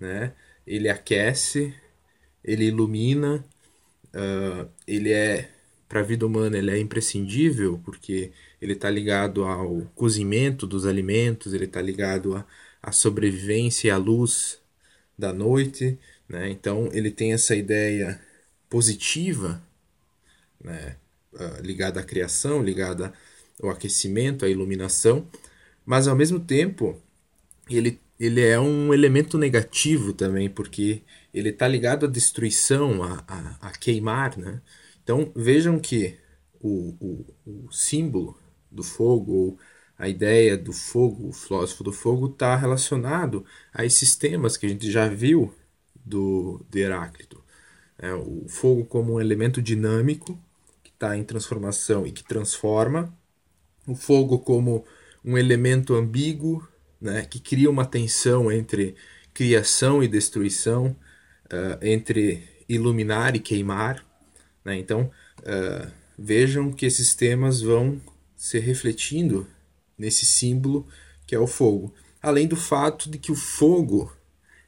[0.00, 0.34] né?
[0.66, 1.74] Ele aquece,
[2.44, 3.44] ele ilumina,
[4.14, 5.50] uh, ele é
[5.88, 11.54] para a vida humana ele é imprescindível porque ele está ligado ao cozimento dos alimentos,
[11.54, 12.44] ele está ligado à,
[12.82, 14.60] à sobrevivência e à luz
[15.16, 15.98] da noite,
[16.28, 16.50] né?
[16.50, 18.20] Então ele tem essa ideia
[18.68, 19.62] positiva,
[20.62, 20.96] né?
[21.32, 23.12] Uh, ligada à criação, ligada
[23.62, 25.26] ao aquecimento, à iluminação,
[25.84, 27.00] mas ao mesmo tempo
[27.68, 31.02] ele, ele é um elemento negativo também, porque
[31.32, 34.60] ele está ligado à destruição, a, a, a queimar, né?
[35.02, 36.16] Então vejam que
[36.60, 38.38] o, o, o símbolo
[38.70, 39.58] do fogo, ou
[39.98, 44.68] a ideia do fogo, o filósofo do fogo, está relacionado a esses temas que a
[44.68, 45.52] gente já viu
[46.04, 47.42] do, de Heráclito.
[47.98, 50.38] É, o fogo como um elemento dinâmico
[50.84, 53.12] que está em transformação e que transforma,
[53.86, 54.84] o fogo como
[55.24, 56.66] um elemento ambíguo
[57.00, 58.94] né, que cria uma tensão entre
[59.32, 60.96] criação e destruição,
[61.46, 64.04] uh, entre iluminar e queimar,
[64.64, 64.76] né?
[64.76, 65.10] Então,
[65.40, 68.00] uh, vejam que esses temas vão
[68.36, 69.46] se refletindo
[69.98, 70.86] nesse símbolo
[71.26, 71.94] que é o fogo.
[72.22, 74.12] Além do fato de que o fogo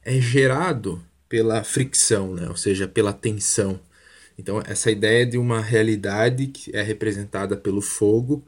[0.03, 2.47] é gerado pela fricção, né?
[2.49, 3.79] ou seja, pela tensão.
[4.37, 8.45] Então, essa ideia de uma realidade que é representada pelo fogo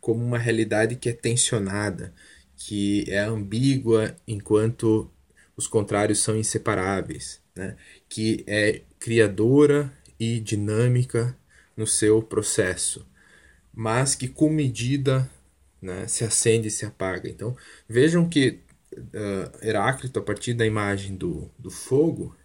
[0.00, 2.12] como uma realidade que é tensionada,
[2.56, 5.10] que é ambígua enquanto
[5.56, 7.76] os contrários são inseparáveis, né?
[8.08, 11.36] que é criadora e dinâmica
[11.76, 13.06] no seu processo,
[13.74, 15.28] mas que com medida
[15.80, 17.28] né, se acende e se apaga.
[17.28, 17.56] Então
[17.88, 18.60] vejam que
[18.96, 22.36] uh, Heráclito, a partir da imagem do, do fogo,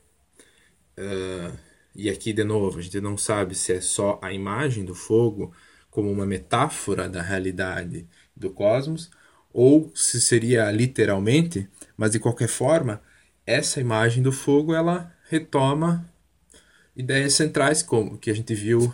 [0.97, 1.57] uh,
[1.95, 5.53] e aqui de novo, a gente não sabe se é só a imagem do fogo
[5.89, 9.09] como uma metáfora da realidade do cosmos,
[9.53, 13.01] ou se seria literalmente, mas de qualquer forma,
[13.45, 16.05] essa imagem do fogo ela retoma
[16.95, 18.93] ideias centrais como que a gente viu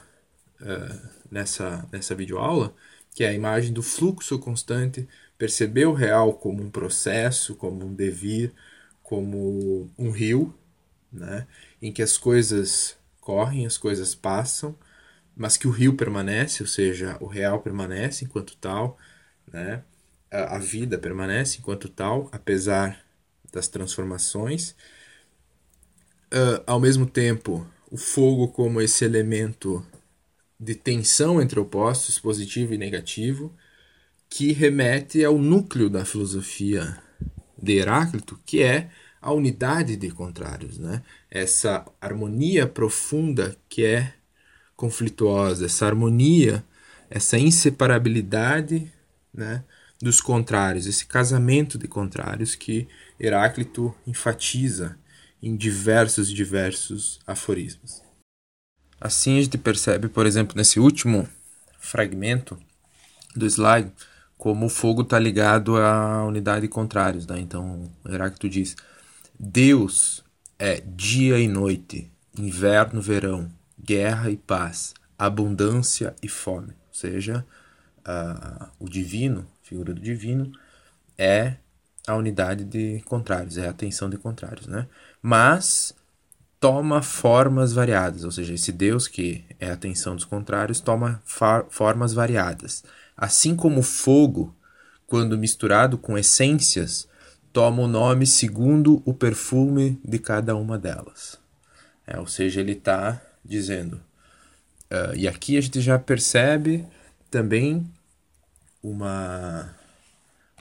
[0.62, 2.76] uh, nessa, nessa videoaula,
[3.14, 5.08] que é a imagem do fluxo constante,
[5.38, 8.54] perceber o real como um processo, como um devir,
[9.04, 10.54] como um rio,
[11.12, 11.48] né,
[11.82, 14.76] em que as coisas correm, as coisas passam,
[15.36, 18.98] mas que o rio permanece, ou seja, o real permanece enquanto tal,
[19.52, 19.84] né,
[20.32, 23.04] a, vida permanece enquanto tal, apesar
[23.52, 24.76] das transformações.
[26.34, 29.86] Uh, ao mesmo tempo, o fogo como esse elemento
[30.62, 33.52] de tensão entre opostos, positivo e negativo,
[34.30, 37.02] que remete ao núcleo da filosofia
[37.62, 41.02] de Heráclito, que é a unidade de contrários, né?
[41.30, 44.14] Essa harmonia profunda que é
[44.76, 46.64] conflituosa, essa harmonia,
[47.10, 48.92] essa inseparabilidade,
[49.34, 49.64] né,
[50.00, 52.88] dos contrários, esse casamento de contrários que
[53.20, 54.98] Heráclito enfatiza
[55.42, 58.11] em diversos diversos aforismos.
[59.02, 61.28] Assim a gente percebe, por exemplo, nesse último
[61.80, 62.56] fragmento
[63.36, 63.92] do slide,
[64.38, 67.26] como o fogo está ligado à unidade de contrários.
[67.26, 67.40] Né?
[67.40, 68.76] Então, Heráclito diz:
[69.40, 70.24] Deus
[70.60, 73.52] é dia e noite, inverno, verão,
[73.84, 76.70] guerra e paz, abundância e fome.
[76.70, 77.44] Ou seja,
[78.00, 80.52] uh, o divino, a figura do divino,
[81.18, 81.56] é
[82.08, 84.88] a unidade de contrários, é a tensão de contrários, né?
[85.22, 85.96] Mas
[86.62, 92.14] toma formas variadas, ou seja, esse Deus que é a tensão dos contrários toma formas
[92.14, 92.84] variadas.
[93.18, 94.56] Assim como o fogo,
[95.08, 97.08] quando misturado com essências,
[97.52, 101.40] toma o nome segundo o perfume de cada uma delas.
[102.06, 103.96] É, ou seja, ele está dizendo.
[104.92, 106.86] Uh, e aqui a gente já percebe
[107.32, 107.92] também
[108.84, 109.74] uma,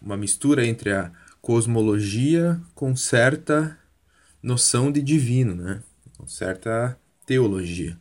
[0.01, 1.13] uma mistura entre a
[1.43, 3.79] cosmologia com certa
[4.43, 5.83] noção de divino, né?
[6.21, 7.99] Com certa teologia.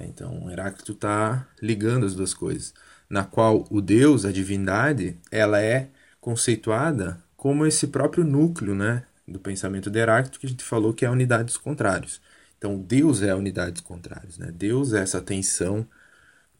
[0.00, 2.74] Então, Heráclito está ligando as duas coisas,
[3.08, 5.88] na qual o Deus, a divindade, ela é
[6.20, 11.04] conceituada como esse próprio núcleo né, do pensamento de Heráclito que a gente falou que
[11.04, 12.20] é a unidade dos contrários.
[12.58, 14.38] Então, Deus é a unidade dos contrários.
[14.38, 14.50] Né?
[14.52, 15.86] Deus é essa tensão,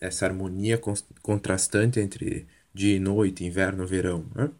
[0.00, 0.80] essa harmonia
[1.22, 4.24] contrastante entre dia e noite, inverno e verão.
[4.34, 4.50] Né?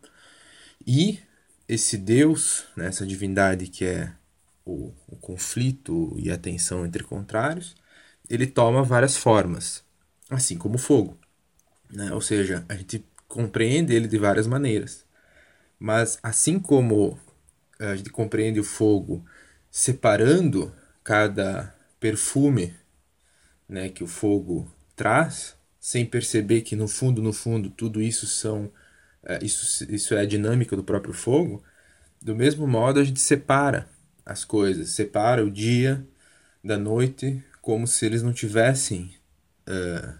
[0.86, 1.20] E
[1.68, 4.12] esse Deus, né, essa divindade que é
[4.64, 7.74] o, o conflito e a tensão entre contrários,
[8.28, 9.84] ele toma várias formas,
[10.30, 11.18] assim como o fogo.
[11.90, 12.12] Né?
[12.12, 15.04] Ou seja, a gente compreende ele de várias maneiras.
[15.78, 17.18] Mas assim como
[17.78, 19.24] a gente compreende o fogo
[19.70, 20.72] separando
[21.02, 22.74] cada perfume
[23.68, 28.72] né, que o fogo traz, sem perceber que no fundo, no fundo, tudo isso são
[29.22, 31.62] é, isso, isso é a dinâmica do próprio fogo,
[32.20, 33.88] do mesmo modo a gente separa
[34.24, 36.06] as coisas, separa o dia
[36.62, 39.14] da noite como se eles não tivessem
[39.68, 40.18] uh,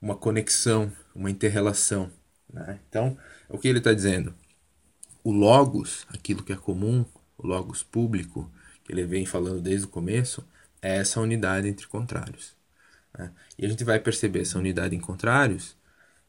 [0.00, 2.10] uma conexão, uma interrelação.
[2.52, 2.78] Né?
[2.88, 3.16] Então,
[3.48, 4.34] o que ele está dizendo?
[5.22, 7.04] O logos, aquilo que é comum,
[7.38, 8.50] o logos público,
[8.84, 10.46] que ele vem falando desde o começo,
[10.82, 12.54] é essa unidade entre contrários.
[13.16, 13.32] Né?
[13.58, 15.76] E a gente vai perceber essa unidade em contrários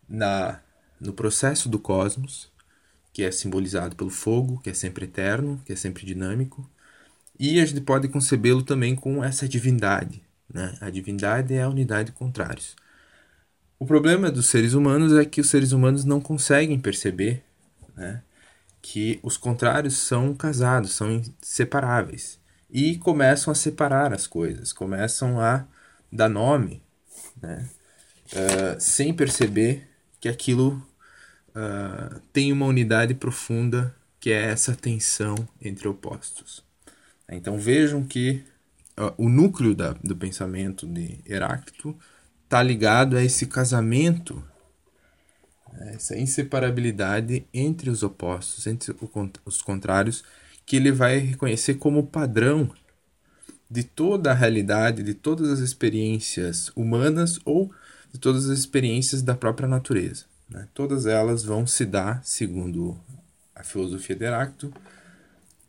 [0.08, 0.62] na
[1.00, 2.50] no processo do cosmos,
[3.12, 6.70] que é simbolizado pelo fogo, que é sempre eterno, que é sempre dinâmico,
[7.40, 10.22] e a gente pode concebê-lo também com essa divindade.
[10.52, 10.78] Né?
[10.82, 12.76] A divindade é a unidade de contrários.
[13.78, 17.44] O problema dos seres humanos é que os seres humanos não conseguem perceber
[17.96, 18.22] né,
[18.82, 22.40] que os contrários são casados, são inseparáveis.
[22.70, 25.66] E começam a separar as coisas, começam a
[26.12, 26.82] dar nome,
[27.42, 27.70] né,
[28.34, 29.88] uh, sem perceber
[30.20, 30.82] que aquilo
[31.50, 36.65] uh, tem uma unidade profunda que é essa tensão entre opostos.
[37.30, 38.44] Então vejam que
[39.18, 41.98] o núcleo da, do pensamento de Heráclito
[42.44, 44.42] está ligado a esse casamento,
[45.82, 48.96] essa inseparabilidade entre os opostos, entre
[49.44, 50.24] os contrários,
[50.66, 52.72] que ele vai reconhecer como padrão
[53.70, 57.72] de toda a realidade, de todas as experiências humanas ou
[58.14, 60.26] de todas as experiências da própria natureza.
[60.50, 60.68] Né?
[60.74, 62.98] Todas elas vão se dar, segundo
[63.54, 64.74] a filosofia de Heráclito,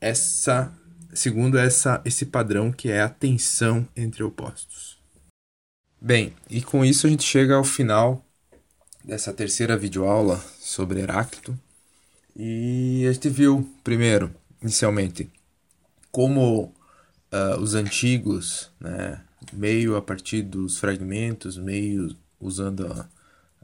[0.01, 0.73] essa,
[1.17, 4.99] segundo essa, esse padrão que é a tensão entre opostos.
[6.01, 8.25] Bem, e com isso a gente chega ao final
[9.03, 11.59] dessa terceira videoaula sobre Heráclito.
[12.35, 15.31] E a gente viu, primeiro, inicialmente,
[16.13, 19.23] como uh, os antigos, né,
[19.53, 23.09] meio a partir dos fragmentos, meio usando a,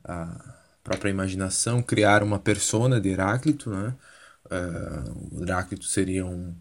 [0.02, 3.68] a própria imaginação, criar uma persona de Heráclito.
[3.70, 3.94] Né?
[4.46, 6.54] Uh, Heráclito seria um,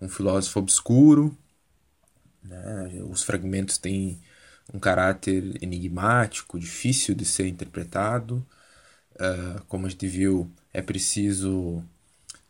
[0.00, 1.36] um filósofo obscuro.
[2.42, 3.02] Né?
[3.08, 4.20] Os fragmentos têm
[4.72, 8.46] um caráter enigmático, difícil de ser interpretado.
[9.14, 11.82] Uh, como a gente viu, é preciso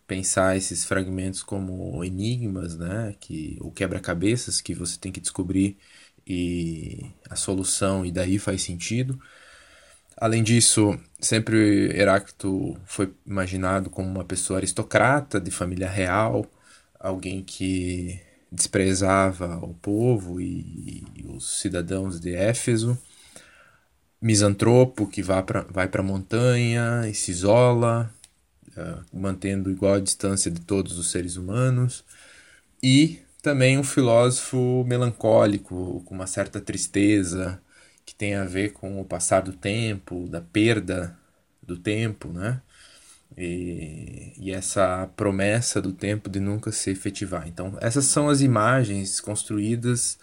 [0.07, 3.15] pensar esses fragmentos como enigmas, né?
[3.21, 5.77] que, o quebra-cabeças que você tem que descobrir
[6.27, 9.21] e a solução, e daí faz sentido.
[10.17, 16.47] Além disso, sempre Heráclito foi imaginado como uma pessoa aristocrata, de família real,
[16.99, 18.21] alguém que
[18.51, 22.99] desprezava o povo e, e os cidadãos de Éfeso,
[24.21, 28.13] misantropo que vai para vai a montanha e se isola,
[28.77, 32.05] uh, mantendo igual a distância de todos os seres humanos,
[32.83, 37.61] e também um filósofo melancólico, com uma certa tristeza,
[38.05, 41.17] que tem a ver com o passar do tempo, da perda
[41.63, 42.61] do tempo, né?
[43.37, 47.47] E, e, essa promessa do tempo de nunca se efetivar.
[47.47, 50.19] Então, essas são as imagens construídas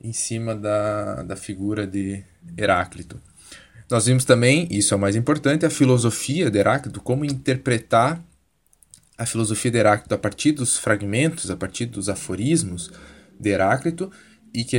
[0.00, 2.24] em cima da, da figura de
[2.56, 3.20] Heráclito.
[3.90, 8.22] Nós vimos também, isso é o mais importante, a filosofia de Heráclito, como interpretar
[9.16, 12.90] a filosofia de Heráclito a partir dos fragmentos, a partir dos aforismos
[13.38, 14.10] de Heráclito,
[14.54, 14.78] e que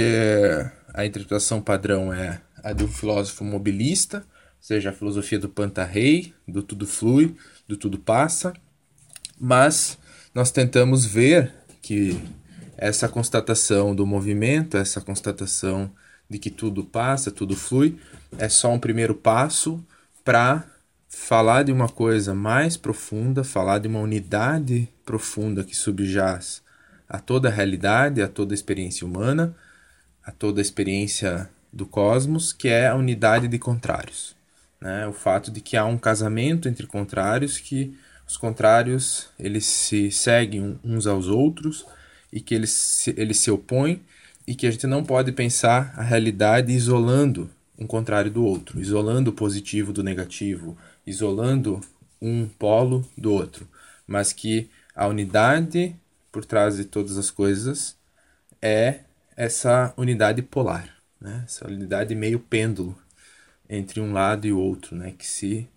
[0.93, 4.23] a interpretação padrão é a de um filósofo mobilista,
[4.59, 7.35] seja a filosofia do Pantarrei, do tudo flui,
[7.67, 8.53] do tudo passa,
[9.39, 9.97] mas
[10.33, 12.19] nós tentamos ver que
[12.77, 15.91] essa constatação do movimento, essa constatação
[16.29, 17.97] de que tudo passa, tudo flui,
[18.37, 19.83] é só um primeiro passo
[20.23, 20.65] para
[21.07, 26.61] falar de uma coisa mais profunda, falar de uma unidade profunda que subjaz
[27.09, 29.55] a toda a realidade, a toda a experiência humana,
[30.23, 34.38] a toda a experiência do cosmos, que é a unidade de contrários.
[34.81, 35.07] Né?
[35.07, 37.95] O fato de que há um casamento entre contrários, que
[38.27, 41.85] os contrários eles se seguem uns aos outros
[42.31, 44.01] e que eles se, eles se opõem
[44.47, 49.31] e que a gente não pode pensar a realidade isolando um contrário do outro, isolando
[49.31, 51.81] o positivo do negativo, isolando
[52.21, 53.67] um polo do outro,
[54.05, 55.95] mas que a unidade
[56.31, 57.95] por trás de todas as coisas
[58.61, 59.01] é
[59.35, 61.43] essa unidade polar, né?
[61.45, 62.97] essa unidade meio pêndulo
[63.69, 65.13] entre um lado e o outro, né?
[65.17, 65.69] que se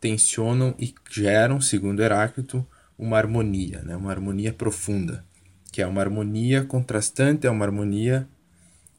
[0.00, 2.66] tensionam e geram, segundo Heráclito,
[2.98, 3.94] uma harmonia, né?
[3.94, 5.24] uma harmonia profunda,
[5.70, 8.26] que é uma harmonia contrastante, é uma harmonia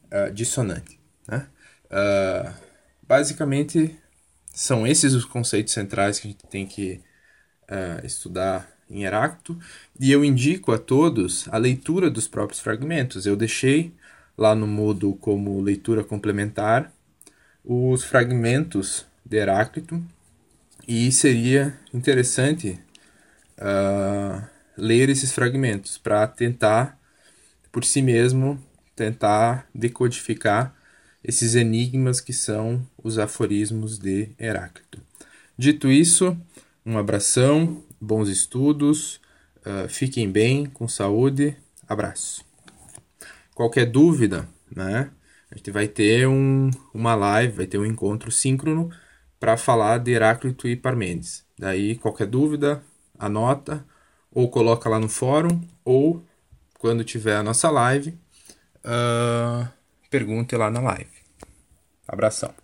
[0.06, 1.00] uh, dissonante.
[1.26, 1.46] Né?
[1.86, 2.54] Uh,
[3.02, 3.98] basicamente,
[4.54, 7.00] são esses os conceitos centrais que a gente tem que
[7.64, 9.58] uh, estudar em Heráclito,
[9.98, 13.24] e eu indico a todos a leitura dos próprios fragmentos.
[13.24, 13.94] Eu deixei
[14.36, 16.92] lá no Moodle como leitura complementar
[17.64, 20.02] os fragmentos de Heráclito,
[20.86, 22.78] e seria interessante
[23.58, 24.44] uh,
[24.76, 26.98] ler esses fragmentos para tentar,
[27.70, 28.62] por si mesmo,
[28.96, 30.74] tentar decodificar
[31.22, 35.00] esses enigmas que são os aforismos de Heráclito.
[35.56, 36.36] Dito isso,
[36.84, 39.20] um abração, bons estudos,
[39.58, 41.56] uh, fiquem bem, com saúde,
[41.88, 42.44] abraço.
[43.54, 45.10] Qualquer dúvida, né?
[45.52, 48.90] A gente vai ter um, uma live, vai ter um encontro síncrono
[49.38, 51.44] para falar de Heráclito e Parmênides.
[51.58, 52.82] Daí, qualquer dúvida,
[53.18, 53.84] anota
[54.30, 56.24] ou coloca lá no fórum ou
[56.78, 58.18] quando tiver a nossa live,
[58.78, 59.68] uh,
[60.08, 61.10] pergunte lá na live.
[62.08, 62.61] Abração.